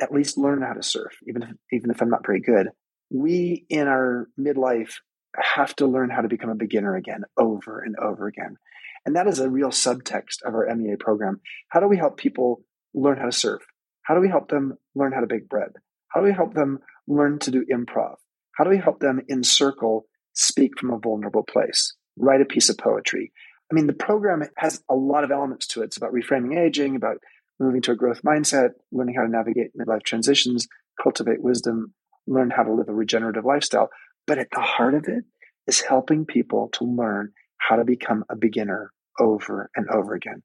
at 0.00 0.10
least 0.10 0.38
learn 0.38 0.62
how 0.62 0.72
to 0.72 0.82
surf, 0.82 1.12
even 1.28 1.42
if, 1.42 1.50
even 1.70 1.90
if 1.90 2.00
I'm 2.00 2.08
not 2.08 2.24
very 2.24 2.40
good. 2.40 2.68
We 3.10 3.66
in 3.68 3.86
our 3.86 4.28
midlife 4.40 4.94
have 5.38 5.76
to 5.76 5.86
learn 5.86 6.08
how 6.08 6.22
to 6.22 6.28
become 6.28 6.48
a 6.48 6.54
beginner 6.54 6.96
again 6.96 7.24
over 7.36 7.80
and 7.80 7.96
over 7.98 8.26
again. 8.26 8.56
And 9.04 9.14
that 9.14 9.26
is 9.26 9.38
a 9.38 9.50
real 9.50 9.68
subtext 9.68 10.42
of 10.42 10.54
our 10.54 10.74
MEA 10.74 10.96
program. 10.98 11.42
How 11.68 11.80
do 11.80 11.86
we 11.86 11.98
help 11.98 12.16
people 12.16 12.62
learn 12.94 13.18
how 13.18 13.26
to 13.26 13.32
surf? 13.32 13.60
How 14.04 14.14
do 14.14 14.22
we 14.22 14.30
help 14.30 14.48
them 14.48 14.78
learn 14.94 15.12
how 15.12 15.20
to 15.20 15.26
bake 15.26 15.50
bread? 15.50 15.72
How 16.08 16.20
do 16.20 16.26
we 16.26 16.32
help 16.32 16.54
them 16.54 16.78
learn 17.06 17.40
to 17.40 17.50
do 17.50 17.66
improv? 17.70 18.14
How 18.56 18.64
do 18.64 18.70
we 18.70 18.78
help 18.78 19.00
them 19.00 19.20
in 19.28 19.44
circle 19.44 20.06
speak 20.36 20.78
from 20.78 20.92
a 20.92 20.98
vulnerable 20.98 21.42
place? 21.42 21.94
write 22.16 22.40
a 22.40 22.46
piece 22.46 22.68
of 22.68 22.78
poetry. 22.78 23.32
I 23.70 23.74
mean, 23.74 23.86
the 23.86 23.92
program 23.92 24.42
has 24.56 24.82
a 24.88 24.94
lot 24.94 25.24
of 25.24 25.30
elements 25.30 25.66
to 25.68 25.82
it. 25.82 25.86
It's 25.86 25.96
about 25.96 26.12
reframing 26.12 26.58
aging, 26.58 26.96
about 26.96 27.18
moving 27.58 27.82
to 27.82 27.92
a 27.92 27.96
growth 27.96 28.22
mindset, 28.22 28.70
learning 28.92 29.16
how 29.16 29.22
to 29.22 29.28
navigate 29.28 29.76
midlife 29.76 30.02
transitions, 30.02 30.66
cultivate 31.02 31.42
wisdom, 31.42 31.94
learn 32.26 32.50
how 32.50 32.62
to 32.62 32.72
live 32.72 32.88
a 32.88 32.94
regenerative 32.94 33.44
lifestyle. 33.44 33.90
But 34.26 34.38
at 34.38 34.48
the 34.52 34.60
heart 34.60 34.94
of 34.94 35.08
it 35.08 35.24
is 35.66 35.80
helping 35.80 36.26
people 36.26 36.68
to 36.74 36.84
learn 36.84 37.32
how 37.58 37.76
to 37.76 37.84
become 37.84 38.24
a 38.28 38.36
beginner 38.36 38.92
over 39.18 39.70
and 39.74 39.88
over 39.88 40.14
again. 40.14 40.42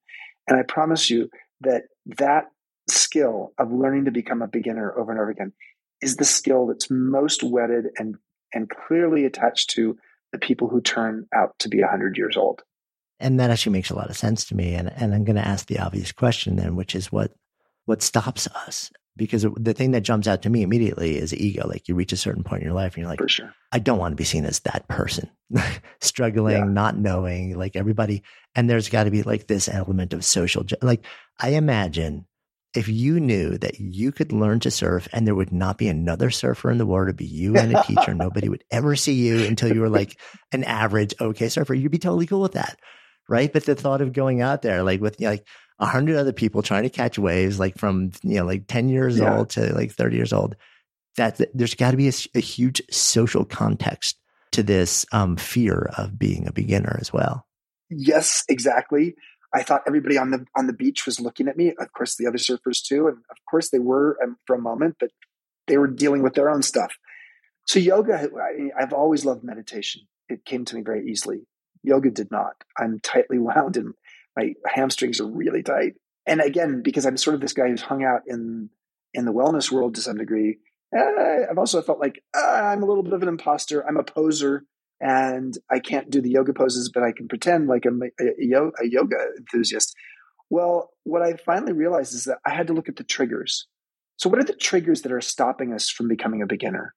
And 0.48 0.58
I 0.58 0.64
promise 0.64 1.10
you 1.10 1.30
that 1.62 1.84
that 2.18 2.46
skill 2.90 3.54
of 3.60 3.72
learning 3.72 4.06
to 4.06 4.12
become 4.12 4.42
a 4.42 4.48
beginner 4.48 4.98
over 4.98 5.12
and 5.12 5.22
over 5.22 5.30
again 5.30 5.54
is 6.02 6.16
the 6.16 6.26
skill 6.26 6.66
that's 6.66 6.90
most 6.90 7.44
wedded 7.44 7.86
and, 7.98 8.16
and 8.54 8.70
clearly 8.70 9.26
attached 9.26 9.72
to 9.72 9.98
the 10.32 10.38
people 10.38 10.68
who 10.68 10.82
turn 10.82 11.28
out 11.34 11.58
to 11.60 11.70
be 11.70 11.82
100 11.82 12.18
years 12.18 12.38
old. 12.38 12.64
And 13.20 13.40
that 13.40 13.52
actually 13.52 13.74
makes 13.74 13.90
a 13.90 13.96
lot 13.96 14.10
of 14.10 14.18
sense 14.18 14.46
to 14.46 14.56
me. 14.56 14.74
And, 14.74 14.92
and 14.96 15.14
I'm 15.14 15.24
going 15.24 15.36
to 15.36 15.48
ask 15.48 15.68
the 15.68 15.80
obvious 15.80 16.12
question 16.12 16.56
then, 16.56 16.76
which 16.76 16.96
is 16.96 17.12
what, 17.12 17.32
what 17.86 18.02
stops 18.02 18.48
us? 18.48 18.92
Because 19.18 19.46
the 19.58 19.74
thing 19.74 19.92
that 19.92 20.02
jumps 20.02 20.26
out 20.26 20.42
to 20.42 20.50
me 20.50 20.64
immediately 20.64 21.18
is 21.18 21.34
ego. 21.34 21.68
Like 21.68 21.88
you 21.88 21.96
reach 21.96 22.14
a 22.14 22.18
certain 22.18 22.44
point 22.44 22.62
in 22.62 22.68
your 22.68 22.76
life 22.76 22.96
and 22.96 23.02
you're 23.02 23.10
like, 23.10 23.30
sure. 23.30 23.54
I 23.72 23.80
don't 23.80 24.00
want 24.00 24.14
to 24.14 24.16
be 24.16 24.24
seen 24.24 24.46
as 24.46 24.62
that 24.62 24.88
person, 24.88 25.30
struggling, 26.00 26.58
yeah. 26.58 26.64
not 26.64 26.98
knowing, 26.98 27.58
like 27.58 27.76
everybody. 27.76 28.24
And 28.56 28.70
there's 28.70 28.90
got 28.90 29.04
to 29.04 29.12
be 29.12 29.22
like 29.22 29.48
this 29.48 29.68
element 29.68 30.14
of 30.14 30.26
social, 30.26 30.66
like 30.82 31.06
I 31.40 31.50
imagine 31.50 32.26
if 32.74 32.88
you 32.88 33.20
knew 33.20 33.58
that 33.58 33.80
you 33.80 34.12
could 34.12 34.32
learn 34.32 34.60
to 34.62 34.72
surf 34.72 35.08
and 35.12 35.28
there 35.28 35.36
would 35.36 35.52
not 35.52 35.78
be 35.78 35.88
another 35.88 36.30
surfer 36.30 36.72
in 36.72 36.78
the 36.78 36.86
world, 36.86 37.08
to 37.08 37.14
be 37.14 37.26
you 37.26 37.58
and 37.58 37.76
a 37.76 37.84
teacher, 37.84 38.14
nobody 38.14 38.48
would 38.48 38.64
ever 38.72 38.96
see 38.96 39.14
you 39.14 39.46
until 39.46 39.74
you 39.74 39.82
were 39.82 39.90
like 39.90 40.18
an 40.54 40.64
average 40.64 41.14
okay 41.20 41.50
surfer, 41.50 41.74
you'd 41.74 41.92
be 41.92 41.98
totally 41.98 42.28
cool 42.28 42.42
with 42.42 42.54
that. 42.54 42.80
Right. 43.28 43.52
But 43.52 43.66
the 43.66 43.76
thought 43.76 44.02
of 44.02 44.14
going 44.14 44.42
out 44.42 44.62
there, 44.62 44.84
like 44.84 45.02
with 45.02 45.20
you 45.20 45.26
know, 45.26 45.32
like 45.32 45.46
a 45.80 45.86
hundred 45.86 46.18
other 46.18 46.34
people 46.34 46.62
trying 46.62 46.84
to 46.84 46.90
catch 46.90 47.20
waves, 47.20 47.60
like 47.60 47.78
from, 47.78 48.12
you 48.24 48.38
know, 48.38 48.46
like 48.46 48.68
10 48.68 48.88
years 48.88 49.18
yeah. 49.18 49.38
old 49.38 49.50
to 49.52 49.74
like 49.74 49.92
30 49.92 50.16
years 50.16 50.32
old, 50.34 50.56
that 51.18 51.42
there's 51.54 51.76
got 51.76 51.92
to 51.92 51.98
be 51.98 52.08
a, 52.08 52.14
a, 52.36 52.40
huge 52.40 52.82
social 52.90 53.44
context 53.44 54.18
to 54.52 54.64
this 54.64 55.06
um, 55.12 55.36
fear 55.36 55.90
of 55.98 56.18
being 56.18 56.48
a 56.48 56.54
beginner 56.54 56.98
as 57.02 57.12
well. 57.12 57.46
Yes, 57.90 58.44
exactly. 58.48 59.16
I 59.54 59.64
thought 59.64 59.84
everybody 59.86 60.18
on 60.18 60.32
the 60.32 60.46
on 60.56 60.68
the 60.68 60.74
beach 60.74 61.06
was 61.06 61.20
looking 61.20 61.48
at 61.48 61.58
me. 61.58 61.74
Of 61.78 61.92
course, 61.94 62.16
the 62.16 62.28
other 62.28 62.38
surfers 62.38 62.82
too, 62.82 63.08
and 63.08 63.18
of 63.30 63.38
course 63.50 63.70
they 63.70 63.80
were 63.80 64.18
um, 64.24 64.38
for 64.46 64.56
a 64.56 64.62
moment, 64.62 64.96
but 65.00 65.12
they 65.68 65.78
were 65.78 65.88
dealing 65.88 66.24
with 66.24 66.34
their 66.34 66.50
own 66.50 66.64
stuff. 66.64 66.94
So 67.68 67.80
yoga, 67.80 68.30
I, 68.42 68.82
I've 68.82 68.94
always 68.94 69.26
loved 69.26 69.44
meditation. 69.44 70.04
It 70.30 70.46
came 70.46 70.66
to 70.66 70.76
me 70.76 70.82
very 70.82 71.10
easily. 71.10 71.42
Yoga 71.84 72.10
did 72.10 72.32
not. 72.32 72.54
I'm 72.78 73.00
tightly 73.00 73.40
wound, 73.40 73.78
and 73.78 73.94
my 74.36 74.54
hamstrings 74.66 75.20
are 75.20 75.28
really 75.28 75.64
tight. 75.64 75.94
And 76.26 76.40
again, 76.40 76.82
because 76.82 77.06
I'm 77.06 77.18
sort 77.18 77.34
of 77.34 77.42
this 77.42 77.54
guy 77.54 77.68
who's 77.68 77.82
hung 77.82 78.04
out 78.04 78.22
in 78.28 78.70
in 79.14 79.26
the 79.26 79.34
wellness 79.34 79.70
world 79.72 79.96
to 79.96 80.02
some 80.02 80.18
degree, 80.18 80.60
eh, 80.96 81.46
I've 81.50 81.58
also 81.58 81.82
felt 81.82 82.00
like 82.00 82.24
uh, 82.36 82.62
I'm 82.64 82.84
a 82.84 82.86
little 82.86 83.04
bit 83.04 83.14
of 83.14 83.22
an 83.22 83.28
imposter. 83.28 83.86
I'm 83.86 83.98
a 83.98 84.04
poser 84.04 84.64
and 85.02 85.58
I 85.72 85.80
can't 85.80 86.12
do 86.12 86.22
the 86.22 86.30
yoga 86.30 86.54
poses, 86.54 86.92
but 86.94 87.02
I 87.02 87.12
can 87.12 87.28
pretend 87.28 87.68
like 87.68 87.86
I'm 87.86 88.02
a, 88.04 88.24
a, 88.24 88.72
a, 88.82 88.88
yoga 88.88 89.18
enthusiast. 89.36 89.96
Well, 90.52 90.92
what 91.04 91.24
I 91.24 91.34
finally 91.34 91.74
realized 91.74 92.14
is 92.14 92.26
that 92.26 92.38
I 92.46 92.52
had 92.52 92.68
to 92.68 92.74
look 92.74 92.88
at 92.88 92.98
the 92.98 93.04
triggers. 93.04 93.68
So, 94.18 94.30
what 94.30 94.40
are 94.40 94.44
the 94.44 94.54
triggers 94.54 95.02
that 95.02 95.12
are 95.12 95.20
stopping 95.20 95.74
us 95.74 95.90
from 95.90 96.08
becoming 96.08 96.44
a 96.44 96.48
beginner? 96.48 96.94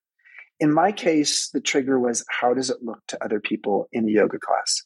In 0.60 0.72
my 0.72 0.92
case, 0.92 1.48
the 1.48 1.62
trigger 1.62 1.98
was 1.98 2.24
how 2.28 2.52
does 2.52 2.68
it 2.68 2.82
look 2.82 3.00
to 3.08 3.24
other 3.24 3.40
people 3.40 3.88
in 3.90 4.06
a 4.06 4.12
yoga 4.12 4.38
class? 4.38 4.82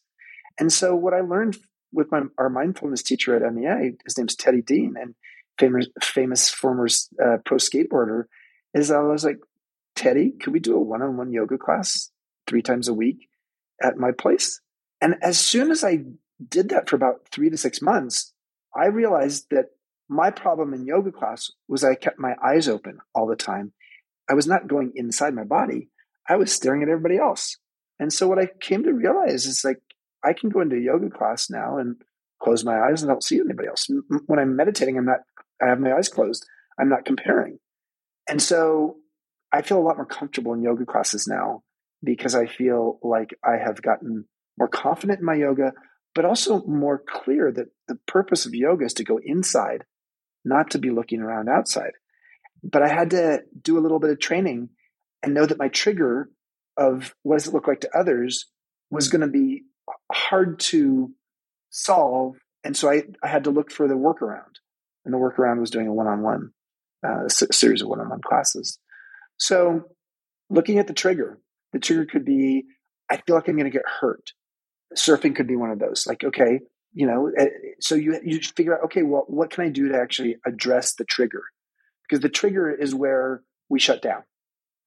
And 0.60 0.72
so, 0.72 0.94
what 0.94 1.12
I 1.12 1.20
learned 1.20 1.56
with 1.92 2.12
my, 2.12 2.22
our 2.38 2.48
mindfulness 2.48 3.02
teacher 3.02 3.34
at 3.34 3.52
MEA, 3.52 3.96
his 4.04 4.16
name's 4.16 4.36
Teddy 4.36 4.62
Dean, 4.62 4.94
and 5.00 5.16
famous, 5.58 5.88
famous 6.00 6.48
former 6.48 6.86
uh, 7.20 7.38
pro 7.44 7.56
skateboarder, 7.56 8.24
is 8.74 8.92
I 8.92 9.00
was 9.00 9.24
like, 9.24 9.38
Teddy, 9.96 10.34
could 10.40 10.52
we 10.52 10.60
do 10.60 10.76
a 10.76 10.80
one 10.80 11.02
on 11.02 11.16
one 11.16 11.32
yoga 11.32 11.58
class 11.58 12.12
three 12.48 12.62
times 12.62 12.88
a 12.88 12.94
week 12.94 13.28
at 13.82 13.96
my 13.96 14.10
place. 14.12 14.60
And 15.00 15.16
as 15.22 15.38
soon 15.38 15.70
as 15.70 15.84
I 15.84 16.04
did 16.46 16.70
that 16.70 16.88
for 16.88 16.96
about 16.96 17.28
three 17.30 17.50
to 17.50 17.56
six 17.56 17.80
months, 17.80 18.32
I 18.74 18.86
realized 18.86 19.46
that 19.50 19.66
my 20.08 20.30
problem 20.30 20.72
in 20.74 20.86
yoga 20.86 21.12
class 21.12 21.50
was 21.68 21.84
I 21.84 21.94
kept 21.94 22.18
my 22.18 22.34
eyes 22.42 22.68
open 22.68 22.98
all 23.14 23.26
the 23.26 23.36
time. 23.36 23.72
I 24.28 24.34
was 24.34 24.46
not 24.46 24.68
going 24.68 24.92
inside 24.94 25.34
my 25.34 25.44
body. 25.44 25.90
I 26.28 26.36
was 26.36 26.52
staring 26.52 26.82
at 26.82 26.88
everybody 26.88 27.18
else. 27.18 27.56
And 27.98 28.12
so 28.12 28.28
what 28.28 28.38
I 28.38 28.50
came 28.60 28.84
to 28.84 28.92
realize 28.92 29.46
is 29.46 29.64
like 29.64 29.80
I 30.24 30.32
can 30.32 30.50
go 30.50 30.60
into 30.60 30.78
yoga 30.78 31.10
class 31.10 31.50
now 31.50 31.78
and 31.78 31.96
close 32.42 32.64
my 32.64 32.78
eyes 32.78 33.02
and 33.02 33.10
I 33.10 33.14
don't 33.14 33.24
see 33.24 33.38
anybody 33.38 33.68
else. 33.68 33.88
When 34.26 34.38
I'm 34.38 34.56
meditating, 34.56 34.96
I'm 34.96 35.06
not 35.06 35.20
I 35.60 35.68
have 35.68 35.80
my 35.80 35.92
eyes 35.92 36.08
closed. 36.08 36.46
I'm 36.78 36.88
not 36.88 37.04
comparing. 37.04 37.58
And 38.28 38.40
so 38.40 38.96
I 39.52 39.62
feel 39.62 39.78
a 39.78 39.82
lot 39.82 39.96
more 39.96 40.06
comfortable 40.06 40.52
in 40.52 40.62
yoga 40.62 40.84
classes 40.84 41.26
now 41.26 41.62
because 42.02 42.34
I 42.34 42.46
feel 42.46 42.98
like 43.02 43.30
I 43.44 43.56
have 43.64 43.82
gotten 43.82 44.24
more 44.58 44.68
confident 44.68 45.20
in 45.20 45.24
my 45.24 45.34
yoga, 45.34 45.72
but 46.14 46.24
also 46.24 46.62
more 46.64 47.02
clear 47.06 47.52
that 47.52 47.68
the 47.86 47.96
purpose 48.06 48.46
of 48.46 48.54
yoga 48.54 48.84
is 48.84 48.94
to 48.94 49.04
go 49.04 49.18
inside, 49.22 49.84
not 50.44 50.70
to 50.70 50.78
be 50.78 50.90
looking 50.90 51.20
around 51.20 51.48
outside. 51.48 51.92
But 52.62 52.82
I 52.82 52.88
had 52.88 53.10
to 53.10 53.42
do 53.60 53.78
a 53.78 53.80
little 53.80 54.00
bit 54.00 54.10
of 54.10 54.18
training 54.18 54.70
and 55.22 55.34
know 55.34 55.46
that 55.46 55.58
my 55.58 55.68
trigger 55.68 56.30
of 56.76 57.14
what 57.22 57.36
does 57.36 57.46
it 57.46 57.54
look 57.54 57.66
like 57.66 57.80
to 57.80 57.96
others 57.96 58.46
was 58.90 59.08
mm. 59.08 59.12
going 59.12 59.20
to 59.22 59.28
be 59.28 59.62
hard 60.12 60.58
to 60.60 61.12
solve. 61.70 62.36
And 62.64 62.76
so 62.76 62.90
I, 62.90 63.02
I 63.22 63.28
had 63.28 63.44
to 63.44 63.50
look 63.50 63.70
for 63.70 63.88
the 63.88 63.94
workaround. 63.94 64.58
And 65.04 65.14
the 65.14 65.18
workaround 65.18 65.60
was 65.60 65.70
doing 65.70 65.86
a 65.86 65.92
one 65.92 66.06
on 66.06 66.22
one, 66.22 66.50
a 67.02 67.30
series 67.30 67.82
of 67.82 67.88
one 67.88 68.00
on 68.00 68.08
one 68.08 68.20
classes. 68.20 68.78
So 69.38 69.84
looking 70.50 70.78
at 70.78 70.86
the 70.86 70.92
trigger, 70.92 71.38
the 71.72 71.78
trigger 71.78 72.06
could 72.06 72.24
be, 72.24 72.64
I 73.10 73.18
feel 73.18 73.34
like 73.34 73.48
I'm 73.48 73.56
going 73.56 73.70
to 73.70 73.76
get 73.76 73.86
hurt. 74.00 74.32
Surfing 74.96 75.36
could 75.36 75.46
be 75.46 75.56
one 75.56 75.70
of 75.70 75.78
those. 75.78 76.06
Like, 76.06 76.24
okay, 76.24 76.60
you 76.92 77.06
know, 77.06 77.30
eh, 77.36 77.48
so 77.80 77.94
you 77.94 78.18
you 78.24 78.40
figure 78.40 78.76
out, 78.76 78.84
okay, 78.84 79.02
well, 79.02 79.24
what 79.28 79.50
can 79.50 79.64
I 79.64 79.68
do 79.68 79.88
to 79.88 79.98
actually 79.98 80.36
address 80.46 80.94
the 80.94 81.04
trigger? 81.04 81.42
Because 82.08 82.22
the 82.22 82.30
trigger 82.30 82.70
is 82.70 82.94
where 82.94 83.42
we 83.68 83.78
shut 83.78 84.00
down. 84.00 84.22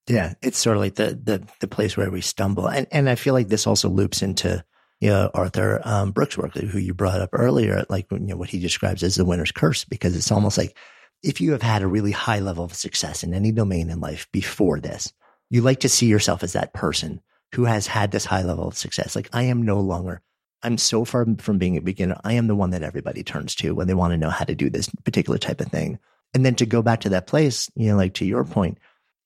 Yeah, 0.07 0.33
it's 0.41 0.57
sort 0.57 0.77
of 0.77 0.81
like 0.81 0.95
the 0.95 1.19
the 1.23 1.47
the 1.59 1.67
place 1.67 1.95
where 1.95 2.09
we 2.09 2.21
stumble, 2.21 2.67
and 2.67 2.87
and 2.91 3.09
I 3.09 3.15
feel 3.15 3.33
like 3.33 3.49
this 3.49 3.67
also 3.67 3.87
loops 3.87 4.23
into 4.23 4.65
you 4.99 5.09
know 5.09 5.29
Arthur 5.33 5.79
um, 5.83 6.11
Brooks' 6.11 6.37
work, 6.37 6.55
who 6.55 6.79
you 6.79 6.95
brought 6.95 7.21
up 7.21 7.29
earlier, 7.33 7.85
like 7.89 8.07
you 8.11 8.19
know 8.19 8.37
what 8.37 8.49
he 8.49 8.59
describes 8.59 9.03
as 9.03 9.15
the 9.15 9.25
winner's 9.25 9.51
curse, 9.51 9.85
because 9.85 10.15
it's 10.15 10.31
almost 10.31 10.57
like 10.57 10.75
if 11.23 11.39
you 11.39 11.51
have 11.51 11.61
had 11.61 11.83
a 11.83 11.87
really 11.87 12.11
high 12.11 12.39
level 12.39 12.65
of 12.65 12.73
success 12.73 13.23
in 13.23 13.33
any 13.33 13.51
domain 13.51 13.89
in 13.91 13.99
life 13.99 14.27
before 14.31 14.79
this, 14.79 15.13
you 15.51 15.61
like 15.61 15.81
to 15.81 15.89
see 15.89 16.07
yourself 16.07 16.43
as 16.43 16.53
that 16.53 16.73
person 16.73 17.21
who 17.53 17.65
has 17.65 17.85
had 17.85 18.11
this 18.11 18.25
high 18.25 18.41
level 18.41 18.67
of 18.67 18.77
success. 18.77 19.15
Like 19.15 19.29
I 19.33 19.43
am 19.43 19.61
no 19.61 19.81
longer, 19.81 20.21
I'm 20.63 20.77
so 20.77 21.03
far 21.03 21.27
from 21.39 21.57
being 21.57 21.75
a 21.75 21.81
beginner. 21.81 22.19
I 22.23 22.33
am 22.33 22.47
the 22.47 22.55
one 22.55 22.69
that 22.69 22.83
everybody 22.83 23.21
turns 23.21 23.53
to 23.55 23.75
when 23.75 23.87
they 23.87 23.93
want 23.93 24.11
to 24.13 24.17
know 24.17 24.29
how 24.29 24.45
to 24.45 24.55
do 24.55 24.69
this 24.69 24.89
particular 25.03 25.37
type 25.37 25.59
of 25.59 25.67
thing. 25.67 25.99
And 26.33 26.45
then 26.45 26.55
to 26.55 26.65
go 26.65 26.81
back 26.81 27.01
to 27.01 27.09
that 27.09 27.27
place, 27.27 27.69
you 27.75 27.89
know, 27.89 27.97
like 27.97 28.13
to 28.15 28.25
your 28.25 28.45
point, 28.45 28.77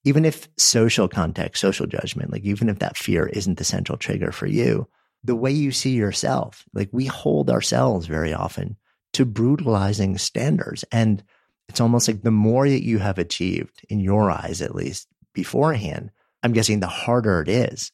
even 0.03 0.26
if 0.26 0.49
social 0.57 1.07
context, 1.07 1.61
social 1.61 1.86
judgment, 1.86 2.32
like 2.32 2.43
even 2.43 2.69
if 2.69 2.80
that 2.80 2.97
fear 2.97 3.28
isn't 3.28 3.59
the 3.59 3.63
central 3.63 3.97
trigger 3.97 4.32
for 4.32 4.47
you, 4.47 4.88
the 5.23 5.36
way 5.36 5.51
you 5.51 5.71
see 5.71 5.91
yourself, 5.91 6.65
like 6.73 6.89
we 6.91 7.05
hold 7.05 7.51
ourselves 7.51 8.07
very 8.07 8.34
often 8.34 8.78
to 9.13 9.26
brutalizing 9.26 10.17
standards. 10.17 10.84
And 10.91 11.23
it's 11.69 11.82
almost 11.82 12.07
like 12.07 12.23
the 12.23 12.32
more 12.32 12.67
that 12.67 12.84
you 12.84 12.97
have 12.97 13.19
achieved 13.19 13.86
in 13.89 13.99
your 13.99 14.32
eyes, 14.32 14.63
at 14.63 14.73
least 14.73 15.07
beforehand, 15.34 16.09
I'm 16.45 16.53
guessing 16.53 16.79
the 16.79 16.87
harder 16.87 17.41
it 17.41 17.49
is, 17.49 17.91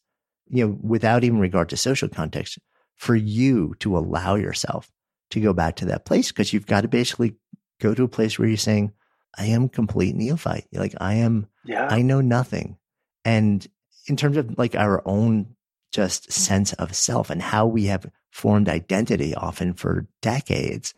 you 0.50 0.68
know, 0.68 0.78
without 0.82 1.24
even 1.24 1.40
regard 1.40 1.70
to 1.70 1.78
social 1.78 2.10
context, 2.10 2.60
for 2.98 3.16
you 3.16 3.76
to 3.80 3.98
allow 3.98 4.36
yourself 4.36 4.92
to 5.30 5.40
go 5.40 5.54
back 5.54 5.78
to 5.78 5.86
that 5.86 6.04
place 6.04 6.34
because 6.34 6.52
you've 6.52 6.66
got 6.66 6.82
to 6.82 6.90
basically 6.90 7.38
go 7.80 7.96
to 7.96 8.04
a 8.04 8.10
place 8.10 8.38
where 8.38 8.50
you're 8.50 8.58
saying, 8.58 8.92
I 9.38 9.46
am 9.46 9.70
complete 9.70 10.18
neophyte. 10.18 10.68
Like 10.74 10.94
I 11.00 11.14
am, 11.16 11.48
yeah. 11.64 11.88
I 11.90 12.02
know 12.02 12.20
nothing. 12.20 12.78
And 13.24 13.66
in 14.08 14.18
terms 14.18 14.36
of 14.36 14.58
like 14.58 14.76
our 14.76 15.02
own 15.06 15.56
just 15.94 16.30
sense 16.30 16.74
of 16.74 16.94
self 16.94 17.30
and 17.30 17.42
how 17.42 17.68
we 17.68 17.86
have 17.86 18.06
formed 18.32 18.68
identity 18.68 19.34
often 19.34 19.76
for 19.76 20.10
decades, 20.22 20.94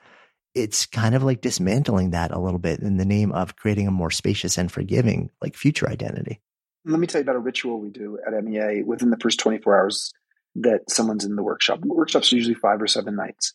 it's 0.56 0.88
kind 0.88 1.14
of 1.14 1.22
like 1.22 1.42
dismantling 1.42 2.10
that 2.12 2.32
a 2.32 2.40
little 2.40 2.60
bit 2.60 2.80
in 2.80 2.98
the 2.98 3.06
name 3.06 3.32
of 3.32 3.58
creating 3.58 3.88
a 3.88 3.92
more 3.92 4.10
spacious 4.10 4.58
and 4.58 4.72
forgiving 4.72 5.30
like 5.40 5.56
future 5.56 5.88
identity. 5.88 6.42
Let 6.86 7.00
me 7.00 7.08
tell 7.08 7.20
you 7.20 7.24
about 7.24 7.38
a 7.38 7.40
ritual 7.40 7.80
we 7.80 7.90
do 7.90 8.20
at 8.26 8.44
MEA 8.44 8.84
within 8.84 9.10
the 9.10 9.18
first 9.18 9.40
24 9.40 9.80
hours 9.80 10.14
that 10.56 10.90
someone's 10.90 11.26
in 11.26 11.36
the 11.36 11.44
workshop. 11.44 11.80
Workshops 11.84 12.32
are 12.32 12.36
usually 12.36 12.56
five 12.56 12.82
or 12.82 12.88
seven 12.88 13.16
nights. 13.16 13.54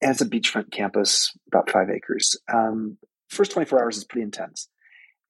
And 0.00 0.12
it's 0.12 0.20
a 0.20 0.26
beachfront 0.26 0.70
campus, 0.70 1.32
about 1.48 1.70
five 1.70 1.90
acres. 1.90 2.36
Um, 2.52 2.98
first 3.28 3.52
24 3.52 3.82
hours 3.82 3.96
is 3.96 4.04
pretty 4.04 4.22
intense. 4.22 4.68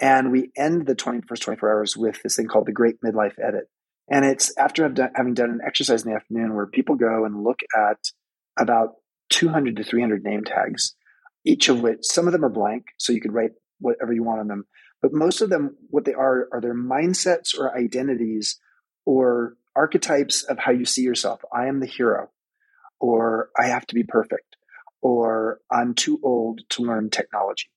And 0.00 0.30
we 0.30 0.52
end 0.56 0.86
the 0.86 0.94
20, 0.94 1.22
first 1.26 1.42
24 1.42 1.70
hours 1.70 1.96
with 1.96 2.22
this 2.22 2.36
thing 2.36 2.46
called 2.46 2.66
the 2.66 2.72
Great 2.72 3.00
Midlife 3.04 3.38
Edit. 3.42 3.64
And 4.08 4.24
it's 4.24 4.56
after 4.56 4.88
done, 4.88 5.10
having 5.14 5.34
done 5.34 5.50
an 5.50 5.60
exercise 5.66 6.04
in 6.04 6.10
the 6.10 6.16
afternoon 6.16 6.54
where 6.54 6.66
people 6.66 6.94
go 6.94 7.24
and 7.24 7.42
look 7.42 7.60
at 7.76 7.98
about 8.58 8.94
200 9.30 9.76
to 9.76 9.84
300 9.84 10.22
name 10.22 10.44
tags, 10.44 10.94
each 11.44 11.68
of 11.68 11.80
which 11.80 11.98
some 12.02 12.26
of 12.26 12.32
them 12.32 12.44
are 12.44 12.50
blank, 12.50 12.86
so 12.96 13.12
you 13.12 13.20
could 13.20 13.34
write 13.34 13.52
whatever 13.80 14.12
you 14.12 14.22
want 14.22 14.40
on 14.40 14.48
them. 14.48 14.64
But 15.00 15.12
most 15.12 15.40
of 15.40 15.50
them, 15.50 15.76
what 15.90 16.04
they 16.04 16.14
are, 16.14 16.48
are 16.52 16.60
their 16.60 16.74
mindsets 16.74 17.56
or 17.56 17.76
identities 17.76 18.58
or 19.06 19.56
archetypes 19.76 20.42
of 20.42 20.58
how 20.58 20.72
you 20.72 20.84
see 20.84 21.02
yourself. 21.02 21.40
I 21.52 21.66
am 21.66 21.80
the 21.80 21.86
hero, 21.86 22.30
or 22.98 23.50
I 23.56 23.66
have 23.66 23.86
to 23.86 23.94
be 23.94 24.02
perfect, 24.02 24.56
or 25.00 25.60
I'm 25.70 25.94
too 25.94 26.18
old 26.22 26.62
to 26.70 26.82
learn 26.82 27.10
technology, 27.10 27.70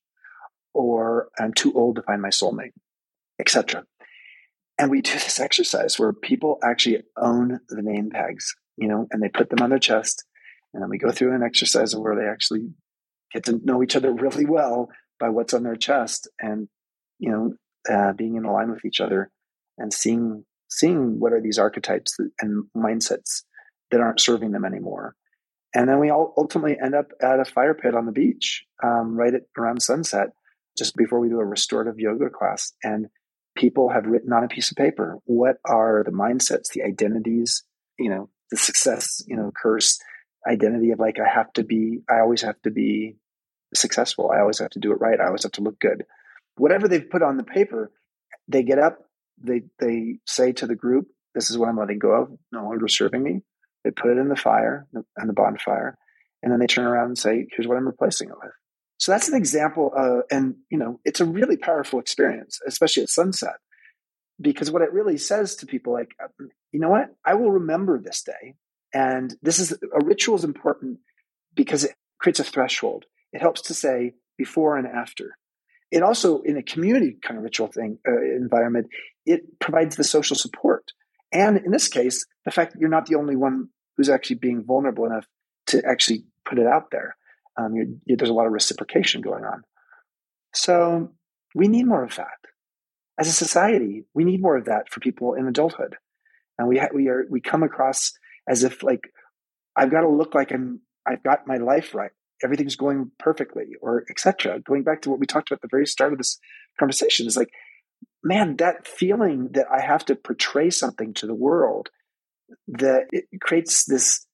or 0.74 1.28
I'm 1.38 1.54
too 1.54 1.72
old 1.74 1.96
to 1.96 2.02
find 2.02 2.20
my 2.20 2.30
soulmate, 2.30 2.72
etc. 3.38 3.84
And 4.78 4.90
we 4.90 5.00
do 5.00 5.12
this 5.12 5.38
exercise 5.38 5.98
where 5.98 6.12
people 6.12 6.58
actually 6.62 7.02
own 7.16 7.60
the 7.68 7.82
name 7.82 8.10
tags, 8.10 8.56
you 8.76 8.88
know, 8.88 9.06
and 9.12 9.22
they 9.22 9.28
put 9.28 9.48
them 9.48 9.62
on 9.62 9.70
their 9.70 9.78
chest. 9.78 10.24
And 10.74 10.82
then 10.82 10.90
we 10.90 10.98
go 10.98 11.12
through 11.12 11.34
an 11.34 11.42
exercise 11.42 11.94
where 11.94 12.16
they 12.16 12.26
actually 12.26 12.70
get 13.32 13.44
to 13.44 13.60
know 13.64 13.82
each 13.82 13.94
other 13.94 14.12
really 14.12 14.46
well 14.46 14.88
by 15.20 15.28
what's 15.28 15.54
on 15.54 15.62
their 15.62 15.76
chest 15.76 16.28
and, 16.40 16.68
you 17.22 17.30
know, 17.30 17.54
uh, 17.88 18.12
being 18.12 18.34
in 18.34 18.42
line 18.42 18.70
with 18.70 18.84
each 18.84 19.00
other 19.00 19.30
and 19.78 19.94
seeing 19.94 20.44
seeing 20.68 21.20
what 21.20 21.32
are 21.32 21.40
these 21.40 21.58
archetypes 21.58 22.16
and 22.40 22.64
mindsets 22.76 23.42
that 23.90 24.00
aren't 24.00 24.20
serving 24.20 24.50
them 24.50 24.64
anymore. 24.64 25.14
And 25.74 25.88
then 25.88 26.00
we 26.00 26.10
all 26.10 26.34
ultimately 26.36 26.76
end 26.82 26.94
up 26.94 27.12
at 27.22 27.40
a 27.40 27.44
fire 27.44 27.74
pit 27.74 27.94
on 27.94 28.06
the 28.06 28.12
beach, 28.12 28.64
um, 28.82 29.14
right 29.14 29.34
at 29.34 29.42
around 29.56 29.82
sunset, 29.82 30.30
just 30.76 30.96
before 30.96 31.20
we 31.20 31.28
do 31.28 31.38
a 31.38 31.44
restorative 31.44 31.98
yoga 31.98 32.28
class. 32.28 32.72
And 32.82 33.06
people 33.54 33.90
have 33.90 34.06
written 34.06 34.32
on 34.32 34.44
a 34.44 34.48
piece 34.48 34.70
of 34.70 34.76
paper 34.76 35.18
what 35.24 35.56
are 35.64 36.02
the 36.04 36.10
mindsets, 36.10 36.72
the 36.74 36.82
identities, 36.82 37.62
you 37.98 38.10
know, 38.10 38.30
the 38.50 38.56
success, 38.56 39.22
you 39.26 39.36
know, 39.36 39.52
curse 39.62 40.00
identity 40.50 40.90
of 40.90 40.98
like, 40.98 41.18
I 41.20 41.28
have 41.28 41.52
to 41.52 41.62
be, 41.62 42.00
I 42.10 42.20
always 42.20 42.42
have 42.42 42.60
to 42.62 42.70
be 42.70 43.16
successful. 43.74 44.30
I 44.34 44.40
always 44.40 44.58
have 44.58 44.70
to 44.70 44.80
do 44.80 44.92
it 44.92 45.00
right. 45.00 45.20
I 45.20 45.26
always 45.26 45.44
have 45.44 45.52
to 45.52 45.62
look 45.62 45.78
good. 45.78 46.04
Whatever 46.56 46.88
they've 46.88 47.08
put 47.08 47.22
on 47.22 47.36
the 47.36 47.44
paper, 47.44 47.90
they 48.48 48.62
get 48.62 48.78
up, 48.78 48.98
they 49.42 49.62
they 49.78 50.18
say 50.26 50.52
to 50.52 50.66
the 50.66 50.74
group, 50.74 51.08
"This 51.34 51.50
is 51.50 51.58
what 51.58 51.68
I'm 51.68 51.78
letting 51.78 51.98
go 51.98 52.12
of. 52.12 52.38
No 52.52 52.64
longer 52.64 52.88
serving 52.88 53.22
me." 53.22 53.42
They 53.84 53.90
put 53.90 54.12
it 54.12 54.18
in 54.18 54.28
the 54.28 54.36
fire 54.36 54.86
and 55.16 55.28
the 55.28 55.32
bonfire, 55.32 55.98
and 56.42 56.52
then 56.52 56.60
they 56.60 56.66
turn 56.66 56.86
around 56.86 57.06
and 57.06 57.18
say, 57.18 57.46
"Here's 57.50 57.66
what 57.66 57.76
I'm 57.76 57.86
replacing 57.86 58.28
it 58.28 58.36
with." 58.42 58.52
So 58.98 59.10
that's 59.10 59.28
an 59.28 59.36
example, 59.36 59.92
of, 59.96 60.22
and 60.30 60.54
you 60.70 60.78
know, 60.78 61.00
it's 61.04 61.20
a 61.20 61.24
really 61.24 61.56
powerful 61.56 61.98
experience, 61.98 62.60
especially 62.66 63.02
at 63.02 63.08
sunset, 63.08 63.56
because 64.40 64.70
what 64.70 64.82
it 64.82 64.92
really 64.92 65.18
says 65.18 65.56
to 65.56 65.66
people, 65.66 65.92
like, 65.92 66.14
um, 66.22 66.50
you 66.70 66.78
know 66.78 66.90
what, 66.90 67.08
I 67.24 67.34
will 67.34 67.50
remember 67.50 67.98
this 67.98 68.22
day, 68.22 68.54
and 68.94 69.34
this 69.42 69.58
is 69.58 69.72
a 69.72 70.04
ritual 70.04 70.36
is 70.36 70.44
important 70.44 71.00
because 71.54 71.82
it 71.82 71.94
creates 72.20 72.38
a 72.38 72.44
threshold. 72.44 73.06
It 73.32 73.40
helps 73.40 73.62
to 73.62 73.74
say 73.74 74.14
before 74.38 74.76
and 74.76 74.86
after. 74.86 75.36
It 75.92 76.02
also, 76.02 76.40
in 76.40 76.56
a 76.56 76.62
community 76.62 77.18
kind 77.22 77.36
of 77.36 77.44
ritual 77.44 77.66
thing 77.66 77.98
uh, 78.08 78.18
environment, 78.34 78.88
it 79.26 79.60
provides 79.60 79.94
the 79.94 80.04
social 80.04 80.34
support. 80.34 80.90
And 81.30 81.58
in 81.58 81.70
this 81.70 81.86
case, 81.86 82.24
the 82.46 82.50
fact 82.50 82.72
that 82.72 82.80
you're 82.80 82.88
not 82.88 83.04
the 83.06 83.16
only 83.16 83.36
one 83.36 83.68
who's 83.96 84.08
actually 84.08 84.36
being 84.36 84.64
vulnerable 84.64 85.04
enough 85.04 85.26
to 85.66 85.82
actually 85.86 86.24
put 86.48 86.58
it 86.58 86.66
out 86.66 86.90
there. 86.90 87.14
Um, 87.58 87.76
you're, 87.76 87.86
you're, 88.06 88.16
there's 88.16 88.30
a 88.30 88.34
lot 88.34 88.46
of 88.46 88.52
reciprocation 88.52 89.20
going 89.20 89.44
on. 89.44 89.64
So 90.54 91.12
we 91.54 91.68
need 91.68 91.86
more 91.86 92.02
of 92.02 92.16
that. 92.16 92.38
As 93.18 93.28
a 93.28 93.32
society, 93.32 94.06
we 94.14 94.24
need 94.24 94.40
more 94.40 94.56
of 94.56 94.64
that 94.64 94.90
for 94.90 95.00
people 95.00 95.34
in 95.34 95.46
adulthood. 95.46 95.96
And 96.58 96.68
we 96.68 96.78
ha- 96.78 96.88
we 96.94 97.08
are 97.08 97.26
we 97.28 97.42
come 97.42 97.62
across 97.62 98.14
as 98.48 98.64
if 98.64 98.82
like 98.82 99.12
I've 99.76 99.90
got 99.90 100.00
to 100.00 100.08
look 100.08 100.34
like 100.34 100.52
I'm 100.52 100.80
I've 101.06 101.22
got 101.22 101.46
my 101.46 101.58
life 101.58 101.94
right 101.94 102.12
everything's 102.42 102.76
going 102.76 103.10
perfectly 103.18 103.72
or 103.80 104.04
etc 104.10 104.60
going 104.60 104.82
back 104.82 105.02
to 105.02 105.10
what 105.10 105.18
we 105.18 105.26
talked 105.26 105.50
about 105.50 105.58
at 105.58 105.62
the 105.62 105.68
very 105.70 105.86
start 105.86 106.12
of 106.12 106.18
this 106.18 106.38
conversation 106.78 107.26
is 107.26 107.36
like 107.36 107.50
man 108.22 108.56
that 108.56 108.86
feeling 108.86 109.48
that 109.52 109.66
i 109.70 109.80
have 109.80 110.04
to 110.04 110.14
portray 110.14 110.70
something 110.70 111.12
to 111.14 111.26
the 111.26 111.34
world 111.34 111.90
that 112.68 113.06
it 113.12 113.24
creates 113.40 113.84
this 113.84 114.26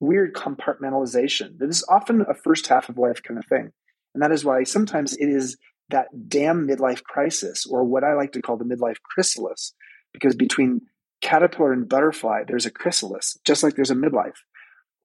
weird 0.00 0.34
compartmentalization 0.34 1.58
that 1.58 1.68
is 1.68 1.84
often 1.88 2.22
a 2.22 2.34
first 2.34 2.66
half 2.66 2.88
of 2.88 2.98
life 2.98 3.22
kind 3.22 3.38
of 3.38 3.46
thing. 3.46 3.72
And 4.14 4.22
that 4.22 4.32
is 4.32 4.44
why 4.44 4.64
sometimes 4.64 5.16
it 5.16 5.28
is 5.28 5.56
that 5.90 6.08
damn 6.28 6.66
midlife 6.66 7.02
crisis 7.02 7.66
or 7.66 7.84
what 7.84 8.04
i 8.04 8.14
like 8.14 8.32
to 8.32 8.40
call 8.40 8.56
the 8.56 8.64
midlife 8.64 8.96
chrysalis 9.04 9.74
because 10.14 10.34
between 10.34 10.80
caterpillar 11.20 11.74
and 11.74 11.90
butterfly 11.90 12.42
there's 12.46 12.64
a 12.64 12.70
chrysalis 12.70 13.36
just 13.44 13.62
like 13.62 13.74
there's 13.74 13.90
a 13.90 13.94
midlife 13.94 14.38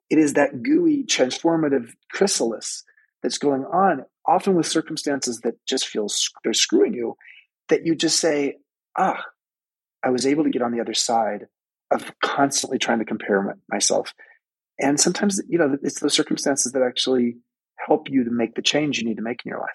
it 0.10 0.18
is 0.18 0.34
that 0.34 0.64
gooey, 0.64 1.03
transformative 1.03 1.91
chrysalis 2.12 2.84
that's 3.22 3.38
going 3.38 3.64
on, 3.66 4.05
often 4.26 4.55
with 4.55 4.66
circumstances 4.66 5.39
that 5.41 5.55
just 5.68 5.88
feel 5.88 6.07
they're 6.43 6.53
screwing 6.53 6.93
you, 6.93 7.16
that 7.70 7.86
you 7.86 7.95
just 7.95 8.20
say, 8.20 8.57
ah, 8.97 9.24
I 10.03 10.10
was 10.10 10.26
able 10.26 10.43
to 10.45 10.49
get 10.49 10.62
on 10.62 10.72
the 10.72 10.82
other 10.82 10.93
side 10.93 11.47
of 11.91 12.12
constantly 12.24 12.78
trying 12.78 12.99
to 12.99 13.05
compare 13.05 13.57
myself. 13.70 14.14
And 14.80 14.99
sometimes, 14.99 15.41
you 15.47 15.57
know, 15.57 15.78
it's 15.84 15.99
those 15.99 16.14
circumstances 16.14 16.72
that 16.72 16.82
actually 16.82 17.38
help 17.88 18.10
you 18.10 18.24
to 18.24 18.32
make 18.32 18.55
the 18.55 18.62
change 18.62 18.99
you 18.99 19.05
need 19.05 19.18
to 19.18 19.24
make 19.24 19.41
in 19.45 19.49
your 19.49 19.60
life. 19.60 19.70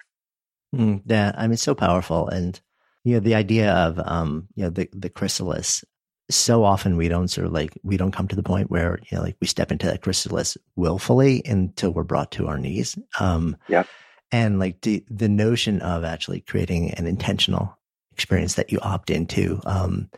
Mm, 0.75 1.01
yeah, 1.05 1.31
I 1.37 1.47
mean, 1.47 1.57
so 1.57 1.75
powerful. 1.75 2.27
And, 2.27 2.59
you 3.03 3.13
know, 3.13 3.19
the 3.19 3.35
idea 3.35 3.71
of, 3.71 3.99
um, 4.03 4.47
you 4.55 4.63
know, 4.63 4.69
the, 4.69 4.89
the 4.93 5.09
chrysalis, 5.09 5.83
so 6.29 6.63
often 6.63 6.97
we 6.97 7.07
don't 7.07 7.27
sort 7.27 7.45
of 7.47 7.53
like 7.53 7.77
we 7.83 7.97
don't 7.97 8.11
come 8.11 8.27
to 8.27 8.35
the 8.35 8.43
point 8.43 8.71
where 8.71 8.99
you 9.09 9.17
know 9.17 9.23
like 9.23 9.37
we 9.39 9.47
step 9.47 9.71
into 9.71 9.85
that 9.85 10.01
chrysalis 10.01 10.57
willfully 10.75 11.41
until 11.45 11.91
we're 11.91 12.03
brought 12.03 12.31
to 12.31 12.47
our 12.47 12.57
knees. 12.57 12.97
Um 13.19 13.57
yeah. 13.67 13.83
and 14.31 14.59
like 14.59 14.81
the 14.81 15.03
the 15.09 15.29
notion 15.29 15.81
of 15.81 16.03
actually 16.03 16.41
creating 16.41 16.91
an 16.91 17.05
intentional 17.05 17.77
experience 18.11 18.55
that 18.55 18.71
you 18.71 18.79
opt 18.79 19.09
into 19.09 19.59
um 19.65 20.09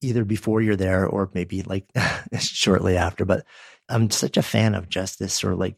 either 0.00 0.24
before 0.24 0.60
you're 0.60 0.76
there 0.76 1.06
or 1.06 1.30
maybe 1.34 1.62
like 1.62 1.86
shortly 2.38 2.96
after. 2.96 3.24
But 3.24 3.44
i'm 3.88 4.10
such 4.10 4.36
a 4.36 4.42
fan 4.42 4.74
of 4.74 4.88
just 4.88 5.18
this 5.18 5.34
sort 5.34 5.54
of 5.54 5.58
like 5.58 5.76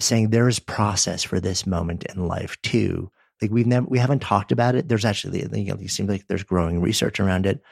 saying 0.00 0.30
there 0.30 0.48
is 0.48 0.58
process 0.58 1.22
for 1.22 1.40
this 1.40 1.66
moment 1.66 2.04
in 2.04 2.26
life 2.26 2.60
too. 2.62 3.10
Like 3.40 3.50
we've 3.52 3.66
never 3.66 3.86
we 3.86 3.98
haven't 3.98 4.22
talked 4.22 4.50
about 4.50 4.74
it. 4.74 4.88
There's 4.88 5.04
actually 5.04 5.40
you 5.40 5.72
know 5.72 5.78
it 5.80 5.90
seems 5.90 6.08
like 6.08 6.26
there's 6.26 6.42
growing 6.42 6.80
research 6.80 7.20
around 7.20 7.46
it 7.46 7.62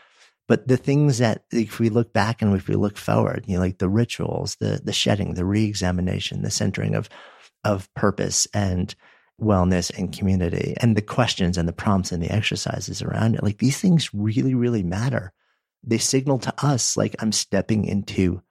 but 0.49 0.69
the 0.69 0.77
things 0.77 1.19
that, 1.19 1.45
if 1.51 1.81
we 1.81 1.89
look 1.89 2.13
back 2.13 2.41
and 2.41 2.55
if 2.55 2.69
we 2.69 2.77
look 2.77 2.97
forward, 2.97 3.45
you 3.47 3.55
know, 3.55 3.61
like 3.61 3.79
the 3.79 3.89
rituals, 3.89 4.57
the 4.57 4.81
the 4.83 4.93
shedding, 4.93 5.35
the 5.35 5.45
re-examination, 5.45 6.43
the 6.43 6.51
centering 6.51 6.95
of 6.95 7.09
of 7.65 7.93
purpose 7.95 8.47
and 8.55 8.95
wellness 9.41 9.97
and 9.99 10.17
community, 10.17 10.75
and 10.79 10.97
the 10.97 11.03
questions 11.03 11.59
and 11.59 11.69
the 11.69 11.73
prompts 11.73 12.13
and 12.13 12.23
the 12.23 12.31
exercises 12.31 13.03
around 13.03 13.35
it, 13.35 13.43
like 13.43 13.59
these 13.59 13.79
things 13.79 14.15
really, 14.15 14.55
really 14.55 14.83
matter. 14.83 15.33
They 15.83 15.99
signal 15.99 16.39
to 16.41 16.55
us 16.65 16.97
like 16.97 17.17
I'm 17.19 17.33
stepping 17.33 17.85
into 17.85 18.43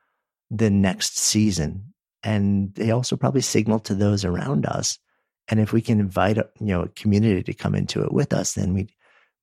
the 0.51 0.69
next 0.69 1.17
season, 1.17 1.93
and 2.23 2.73
they 2.75 2.91
also 2.91 3.15
probably 3.15 3.41
signal 3.41 3.79
to 3.81 3.95
those 3.95 4.25
around 4.25 4.65
us. 4.65 4.99
And 5.47 5.59
if 5.59 5.71
we 5.71 5.81
can 5.81 5.99
invite, 5.99 6.37
you 6.37 6.45
know, 6.59 6.81
a 6.83 6.89
community 6.89 7.43
to 7.43 7.53
come 7.53 7.75
into 7.75 8.03
it 8.03 8.11
with 8.11 8.33
us, 8.33 8.53
then 8.53 8.73
we 8.73 8.89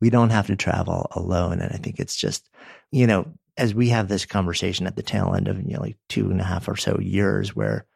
we 0.03 0.11
don't 0.11 0.30
have 0.30 0.48
to 0.48 0.57
travel 0.57 1.07
alone. 1.12 1.61
And 1.61 1.72
I 1.72 1.76
think 1.76 2.00
it's 2.00 2.16
just, 2.16 2.50
you 2.90 3.07
know, 3.07 3.24
as 3.57 3.72
we 3.72 3.90
have 3.90 4.09
this 4.09 4.26
conversation 4.26 4.88
at 4.88 4.96
the 4.96 5.03
tail 5.03 5.32
end 5.36 5.46
of, 5.46 5.62
you 5.62 5.74
know, 5.74 5.80
like 5.80 5.96
two 6.09 6.28
and 6.28 6.40
a 6.40 6.44
half 6.44 6.66
or 6.66 6.76
so 6.76 6.98
years 6.98 7.55
where 7.55 7.86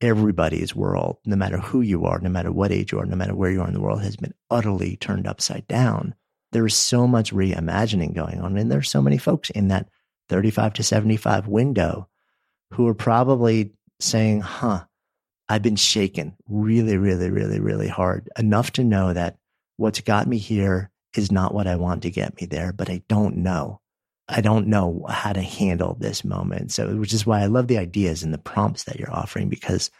everybody's 0.00 0.76
world, 0.76 1.16
no 1.26 1.34
matter 1.34 1.58
who 1.58 1.80
you 1.80 2.04
are, 2.04 2.20
no 2.20 2.30
matter 2.30 2.52
what 2.52 2.70
age 2.70 2.92
you 2.92 3.00
are, 3.00 3.04
no 3.04 3.16
matter 3.16 3.34
where 3.34 3.50
you 3.50 3.60
are 3.62 3.66
in 3.66 3.74
the 3.74 3.80
world, 3.80 4.00
has 4.00 4.14
been 4.14 4.32
utterly 4.48 4.96
turned 4.98 5.26
upside 5.26 5.66
down. 5.66 6.14
There 6.52 6.64
is 6.66 6.76
so 6.76 7.08
much 7.08 7.34
reimagining 7.34 8.14
going 8.14 8.40
on. 8.40 8.56
And 8.56 8.70
there's 8.70 8.88
so 8.88 9.02
many 9.02 9.18
folks 9.18 9.50
in 9.50 9.68
that 9.68 9.88
35 10.28 10.74
to 10.74 10.84
75 10.84 11.48
window 11.48 12.08
who 12.74 12.86
are 12.86 12.94
probably 12.94 13.72
saying, 13.98 14.42
huh, 14.42 14.84
I've 15.48 15.62
been 15.62 15.74
shaken 15.74 16.36
really, 16.48 16.96
really, 16.96 17.28
really, 17.28 17.58
really 17.58 17.88
hard 17.88 18.28
enough 18.38 18.70
to 18.74 18.84
know 18.84 19.12
that 19.12 19.38
what's 19.78 20.00
got 20.00 20.28
me 20.28 20.38
here 20.38 20.89
is 21.16 21.32
not 21.32 21.54
what 21.54 21.66
I 21.66 21.76
want 21.76 22.02
to 22.02 22.10
get 22.10 22.40
me 22.40 22.46
there, 22.46 22.72
but 22.72 22.90
I 22.90 23.02
don't 23.08 23.38
know. 23.38 23.80
I 24.28 24.40
don't 24.40 24.68
know 24.68 25.04
how 25.08 25.32
to 25.32 25.42
handle 25.42 25.96
this 25.98 26.24
moment. 26.24 26.70
So, 26.72 26.96
which 26.96 27.12
is 27.12 27.26
why 27.26 27.40
I 27.42 27.46
love 27.46 27.66
the 27.66 27.78
ideas 27.78 28.22
and 28.22 28.32
the 28.32 28.38
prompts 28.38 28.84
that 28.84 28.98
you're 28.98 29.12
offering 29.12 29.48
because 29.48 29.90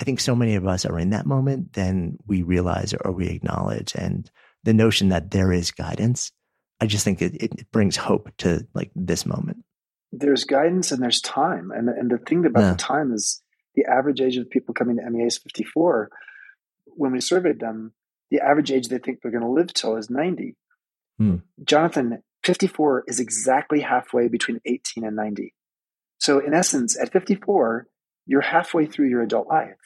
I 0.00 0.04
think 0.04 0.20
so 0.20 0.34
many 0.34 0.54
of 0.56 0.66
us 0.66 0.84
are 0.84 0.98
in 0.98 1.10
that 1.10 1.26
moment, 1.26 1.72
then 1.74 2.18
we 2.26 2.42
realize 2.42 2.94
or 3.04 3.12
we 3.12 3.28
acknowledge. 3.28 3.94
And 3.94 4.30
the 4.64 4.74
notion 4.74 5.08
that 5.08 5.30
there 5.30 5.52
is 5.52 5.70
guidance, 5.70 6.32
I 6.80 6.86
just 6.86 7.04
think 7.04 7.22
it, 7.22 7.34
it 7.42 7.70
brings 7.70 7.96
hope 7.96 8.30
to 8.38 8.66
like 8.74 8.90
this 8.94 9.24
moment. 9.24 9.64
There's 10.10 10.44
guidance 10.44 10.92
and 10.92 11.02
there's 11.02 11.20
time. 11.20 11.70
And, 11.70 11.88
and 11.88 12.10
the 12.10 12.18
thing 12.18 12.44
about 12.44 12.60
yeah. 12.60 12.70
the 12.72 12.78
time 12.78 13.12
is 13.12 13.42
the 13.74 13.84
average 13.86 14.20
age 14.20 14.36
of 14.36 14.50
people 14.50 14.74
coming 14.74 14.96
to 14.96 15.10
MEA 15.10 15.26
is 15.26 15.38
54. 15.38 16.10
When 16.86 17.12
we 17.12 17.20
surveyed 17.20 17.60
them, 17.60 17.92
the 18.32 18.40
average 18.40 18.72
age 18.72 18.88
they 18.88 18.96
think 18.98 19.20
they're 19.20 19.30
going 19.30 19.44
to 19.44 19.50
live 19.50 19.74
till 19.74 19.96
is 19.96 20.08
90. 20.08 20.56
Hmm. 21.18 21.36
Jonathan 21.62 22.22
54 22.44 23.04
is 23.06 23.20
exactly 23.20 23.80
halfway 23.80 24.28
between 24.28 24.58
18 24.64 25.04
and 25.04 25.14
90. 25.14 25.52
So, 26.18 26.38
in 26.38 26.54
essence, 26.54 26.98
at 26.98 27.12
54, 27.12 27.86
you're 28.26 28.40
halfway 28.40 28.86
through 28.86 29.10
your 29.10 29.20
adult 29.20 29.48
life. 29.48 29.76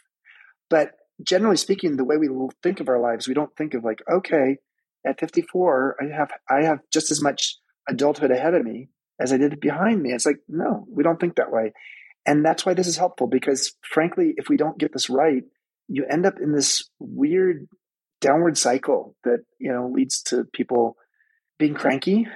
But 0.70 0.92
generally 1.20 1.56
speaking, 1.56 1.96
the 1.96 2.04
way 2.04 2.16
we 2.18 2.28
think 2.62 2.78
of 2.78 2.88
our 2.88 3.00
lives, 3.00 3.26
we 3.26 3.34
don't 3.34 3.54
think 3.56 3.74
of 3.74 3.82
like, 3.82 4.00
okay, 4.10 4.58
at 5.04 5.18
54, 5.18 5.96
I 6.00 6.16
have 6.16 6.30
I 6.48 6.64
have 6.64 6.78
just 6.92 7.10
as 7.10 7.20
much 7.20 7.56
adulthood 7.88 8.30
ahead 8.30 8.54
of 8.54 8.64
me 8.64 8.90
as 9.20 9.32
I 9.32 9.38
did 9.38 9.58
behind 9.58 10.00
me. 10.00 10.12
It's 10.12 10.26
like, 10.26 10.38
no, 10.48 10.86
we 10.88 11.02
don't 11.02 11.18
think 11.18 11.34
that 11.36 11.50
way. 11.50 11.72
And 12.24 12.44
that's 12.44 12.64
why 12.64 12.74
this 12.74 12.86
is 12.86 12.96
helpful 12.96 13.26
because 13.26 13.72
frankly, 13.82 14.34
if 14.36 14.48
we 14.48 14.56
don't 14.56 14.78
get 14.78 14.92
this 14.92 15.10
right, 15.10 15.42
you 15.88 16.04
end 16.08 16.26
up 16.26 16.34
in 16.40 16.52
this 16.52 16.88
weird 17.00 17.66
downward 18.20 18.58
cycle 18.58 19.16
that, 19.24 19.44
you 19.58 19.72
know, 19.72 19.88
leads 19.88 20.22
to 20.24 20.44
people 20.52 20.96
being 21.58 21.74
cranky 21.74 22.26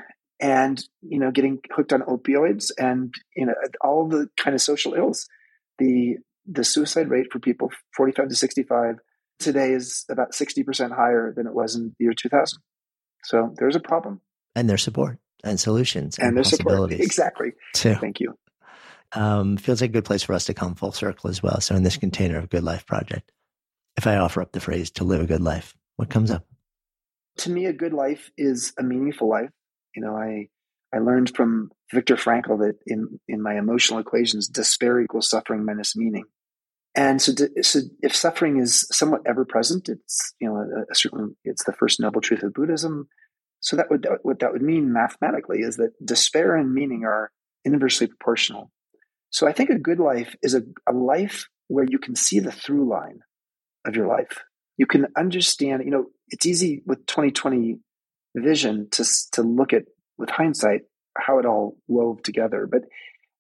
and, 0.40 0.82
you 1.02 1.18
know, 1.18 1.30
getting 1.30 1.58
hooked 1.70 1.92
on 1.92 2.02
opioids 2.02 2.70
and, 2.78 3.14
you 3.36 3.46
know, 3.46 3.54
all 3.82 4.08
the 4.08 4.28
kind 4.36 4.54
of 4.54 4.60
social 4.60 4.94
ills. 4.94 5.28
The 5.78 6.16
the 6.46 6.64
suicide 6.64 7.08
rate 7.08 7.26
for 7.30 7.38
people 7.38 7.70
45 7.96 8.28
to 8.28 8.34
65 8.34 8.96
today 9.38 9.72
is 9.72 10.04
about 10.10 10.32
60% 10.32 10.94
higher 10.94 11.32
than 11.34 11.46
it 11.46 11.54
was 11.54 11.76
in 11.76 11.94
the 11.98 12.04
year 12.04 12.12
2000. 12.12 12.58
So 13.24 13.54
there's 13.56 13.76
a 13.76 13.80
problem. 13.80 14.20
And 14.54 14.68
there's 14.68 14.82
support 14.82 15.18
and 15.44 15.58
solutions 15.58 16.18
and, 16.18 16.28
and 16.28 16.36
there's 16.36 16.50
possibilities. 16.50 16.96
Support. 16.96 17.06
Exactly. 17.06 17.52
Too. 17.74 17.94
Thank 17.94 18.20
you. 18.20 18.36
Um, 19.12 19.56
feels 19.56 19.80
like 19.80 19.90
a 19.90 19.92
good 19.92 20.04
place 20.04 20.22
for 20.22 20.34
us 20.34 20.44
to 20.46 20.54
come 20.54 20.74
full 20.74 20.92
circle 20.92 21.30
as 21.30 21.42
well. 21.42 21.60
So 21.60 21.74
in 21.74 21.82
this 21.82 21.96
container 21.96 22.38
of 22.38 22.48
Good 22.48 22.62
Life 22.62 22.86
Project, 22.86 23.32
if 23.97 24.07
I 24.07 24.16
offer 24.16 24.41
up 24.41 24.53
the 24.53 24.61
phrase 24.61 24.91
to 24.93 25.05
live 25.05 25.20
a 25.20 25.26
good 25.26 25.41
life, 25.41 25.76
what 25.97 26.11
comes 26.11 26.30
up? 26.30 26.47
To 27.38 27.51
me, 27.51 27.66
a 27.66 27.72
good 27.72 27.93
life 27.93 28.30
is 28.36 28.72
a 28.78 28.82
meaningful 28.82 29.28
life. 29.28 29.51
You 29.95 30.03
know, 30.03 30.16
I 30.16 30.49
I 30.95 30.99
learned 30.99 31.34
from 31.36 31.70
Viktor 31.93 32.16
Frankl 32.16 32.59
that 32.61 32.78
in 32.86 33.20
in 33.28 33.43
my 33.43 33.57
emotional 33.59 34.01
equations, 34.01 34.49
despair 34.49 35.01
equals 35.01 35.28
suffering 35.28 35.64
minus 35.64 35.97
meaning. 35.97 36.24
And 36.97 37.22
so, 37.22 37.32
so 37.62 37.80
if 38.01 38.16
suffering 38.16 38.59
is 38.59 38.86
somewhat 38.91 39.22
ever 39.26 39.45
present, 39.45 39.88
it's 39.88 40.34
you 40.41 40.49
know 40.49 40.57
a, 40.57 40.91
a 40.91 40.95
certain 40.95 41.36
it's 41.45 41.64
the 41.64 41.72
first 41.72 42.01
noble 42.01 42.20
truth 42.20 42.43
of 42.43 42.53
Buddhism. 42.53 43.09
So 43.61 43.76
that 43.76 43.91
would 43.91 44.07
what 44.22 44.41
that 44.41 44.53
would 44.53 44.62
mean 44.62 44.93
mathematically 44.93 45.61
is 45.61 45.76
that 45.76 45.93
despair 46.05 46.57
and 46.57 46.74
meaning 46.74 47.05
are 47.05 47.30
inversely 47.64 48.07
proportional. 48.07 48.70
So 49.30 49.47
I 49.47 49.53
think 49.53 49.70
a 49.70 49.78
good 49.78 50.01
life 50.01 50.34
is 50.43 50.55
a, 50.55 50.62
a 50.88 50.93
life 50.93 51.49
where 51.68 51.84
you 51.88 51.99
can 52.01 52.16
see 52.16 52.41
the 52.41 52.51
through 52.51 52.88
line 52.88 53.20
of 53.86 53.96
your 53.96 54.06
life. 54.06 54.38
You 54.76 54.86
can 54.86 55.06
understand, 55.16 55.82
you 55.84 55.90
know, 55.90 56.06
it's 56.28 56.46
easy 56.46 56.82
with 56.86 57.06
2020 57.06 57.78
vision 58.36 58.88
to, 58.92 59.04
to 59.32 59.42
look 59.42 59.72
at 59.72 59.84
with 60.16 60.30
hindsight 60.30 60.82
how 61.16 61.38
it 61.38 61.46
all 61.46 61.76
wove 61.88 62.22
together. 62.22 62.68
But 62.70 62.82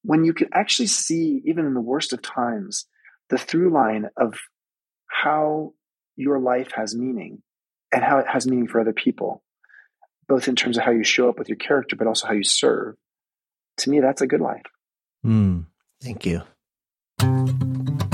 when 0.02 0.24
you 0.24 0.32
can 0.32 0.48
actually 0.52 0.86
see, 0.86 1.42
even 1.44 1.66
in 1.66 1.74
the 1.74 1.80
worst 1.80 2.12
of 2.12 2.22
times, 2.22 2.86
the 3.28 3.38
through 3.38 3.72
line 3.72 4.08
of 4.16 4.34
how 5.06 5.74
your 6.16 6.38
life 6.38 6.72
has 6.72 6.94
meaning 6.94 7.42
and 7.92 8.02
how 8.02 8.18
it 8.18 8.26
has 8.28 8.46
meaning 8.46 8.68
for 8.68 8.80
other 8.80 8.92
people, 8.92 9.42
both 10.28 10.48
in 10.48 10.56
terms 10.56 10.76
of 10.76 10.84
how 10.84 10.90
you 10.90 11.04
show 11.04 11.28
up 11.28 11.38
with 11.38 11.48
your 11.48 11.56
character, 11.56 11.96
but 11.96 12.06
also 12.06 12.26
how 12.26 12.34
you 12.34 12.44
serve, 12.44 12.96
to 13.78 13.90
me, 13.90 14.00
that's 14.00 14.20
a 14.20 14.26
good 14.26 14.40
life. 14.40 14.62
Mm. 15.24 15.66
Thank 16.02 16.26
you. 16.26 16.42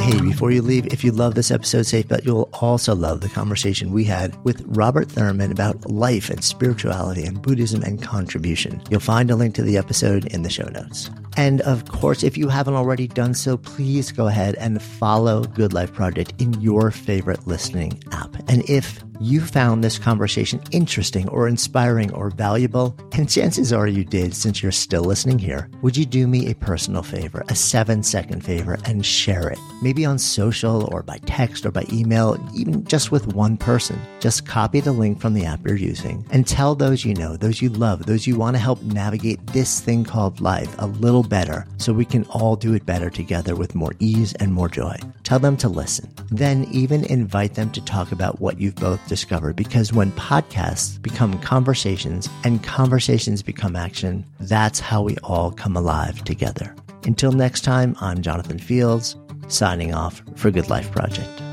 Hey, 0.07 0.20
before 0.20 0.52
you 0.52 0.62
leave, 0.62 0.86
if 0.92 1.02
you 1.02 1.11
love 1.11 1.34
this 1.34 1.50
episode, 1.50 1.82
safe 1.82 2.07
bet 2.07 2.24
you'll 2.24 2.48
also 2.52 2.94
love 2.94 3.22
the 3.22 3.28
conversation 3.28 3.90
we 3.90 4.04
had 4.04 4.36
with 4.44 4.62
Robert 4.64 5.11
Thurman 5.11 5.50
about 5.50 5.90
life 5.90 6.30
and 6.30 6.44
spirituality 6.44 7.24
and 7.24 7.42
Buddhism 7.42 7.82
and 7.82 8.00
contribution. 8.00 8.80
You'll 8.88 9.00
find 9.00 9.32
a 9.32 9.34
link 9.34 9.57
to 9.57 9.62
the 9.62 9.76
episode 9.76 10.26
in 10.26 10.42
the 10.42 10.48
show 10.48 10.68
notes. 10.68 11.11
And 11.36 11.61
of 11.62 11.88
course, 11.88 12.22
if 12.22 12.38
you 12.38 12.48
haven't 12.48 12.74
already 12.74 13.09
done 13.09 13.34
so, 13.34 13.57
please 13.57 14.12
go 14.12 14.28
ahead 14.28 14.54
and 14.54 14.80
follow 14.80 15.42
Good 15.42 15.72
Life 15.72 15.92
Project 15.92 16.34
in 16.38 16.52
your 16.61 16.92
favorite 16.92 17.44
listening 17.48 18.00
app. 18.12 18.36
And 18.48 18.62
if 18.70 19.02
you 19.20 19.40
found 19.40 19.82
this 19.82 19.98
conversation 19.98 20.62
interesting 20.70 21.28
or 21.28 21.48
inspiring 21.48 22.12
or 22.12 22.30
valuable, 22.30 22.96
and 23.12 23.28
chances 23.28 23.72
are 23.72 23.86
you 23.86 24.04
did 24.04 24.34
since 24.34 24.62
you're 24.62 24.72
still 24.72 25.02
listening 25.02 25.38
here, 25.38 25.68
would 25.82 25.96
you 25.96 26.04
do 26.04 26.26
me 26.26 26.50
a 26.50 26.54
personal 26.54 27.02
favor, 27.02 27.44
a 27.48 27.54
seven 27.54 28.02
second 28.02 28.44
favor, 28.44 28.78
and 28.84 29.04
share 29.04 29.48
it? 29.48 29.58
Maybe 29.82 30.04
on 30.04 30.18
social 30.18 30.88
or 30.92 31.02
by 31.02 31.18
text 31.18 31.64
or 31.64 31.70
by 31.70 31.84
email, 31.92 32.38
even 32.54 32.84
just 32.84 33.10
with 33.10 33.34
one 33.34 33.56
person. 33.56 34.00
Just 34.20 34.46
copy 34.46 34.80
the 34.80 34.92
link 34.92 35.20
from 35.20 35.34
the 35.34 35.44
app 35.44 35.66
you're 35.66 35.76
using 35.76 36.24
and 36.30 36.46
tell 36.46 36.74
those 36.74 37.04
you 37.04 37.14
know, 37.14 37.36
those 37.36 37.62
you 37.62 37.68
love, 37.70 38.06
those 38.06 38.26
you 38.26 38.36
want 38.36 38.56
to 38.56 38.62
help 38.62 38.82
navigate 38.82 39.44
this 39.48 39.80
thing 39.80 40.04
called 40.04 40.40
life 40.40 40.74
a 40.78 40.86
little 40.86 41.22
better 41.22 41.66
so 41.78 41.92
we 41.92 42.04
can 42.04 42.24
all 42.26 42.56
do 42.56 42.74
it 42.74 42.86
better 42.86 43.10
together 43.10 43.54
with 43.54 43.74
more 43.74 43.92
ease 43.98 44.34
and 44.34 44.52
more 44.52 44.68
joy. 44.68 44.96
Tell 45.22 45.38
them 45.38 45.56
to 45.58 45.68
listen. 45.68 46.12
Then 46.30 46.64
even 46.70 47.04
invite 47.04 47.54
them 47.54 47.70
to 47.72 47.84
talk 47.84 48.12
about 48.12 48.40
what 48.40 48.60
you've 48.60 48.76
both 48.76 49.05
discovered 49.07 49.57
because 49.57 49.92
when 49.92 50.12
podcasts 50.12 51.00
become 51.00 51.38
conversations 51.40 52.28
and 52.44 52.62
conversations 52.62 53.42
become 53.42 53.76
action, 53.76 54.26
that's 54.40 54.80
how 54.80 55.02
we 55.02 55.16
all 55.24 55.50
come 55.50 55.76
alive 55.76 56.22
together. 56.24 56.74
Until 57.04 57.32
next 57.32 57.62
time, 57.62 57.96
I'm 58.00 58.22
Jonathan 58.22 58.59
Fields, 58.59 59.16
signing 59.48 59.94
off 59.94 60.22
for 60.34 60.50
Good 60.50 60.68
Life 60.68 60.90
Project. 60.90 61.45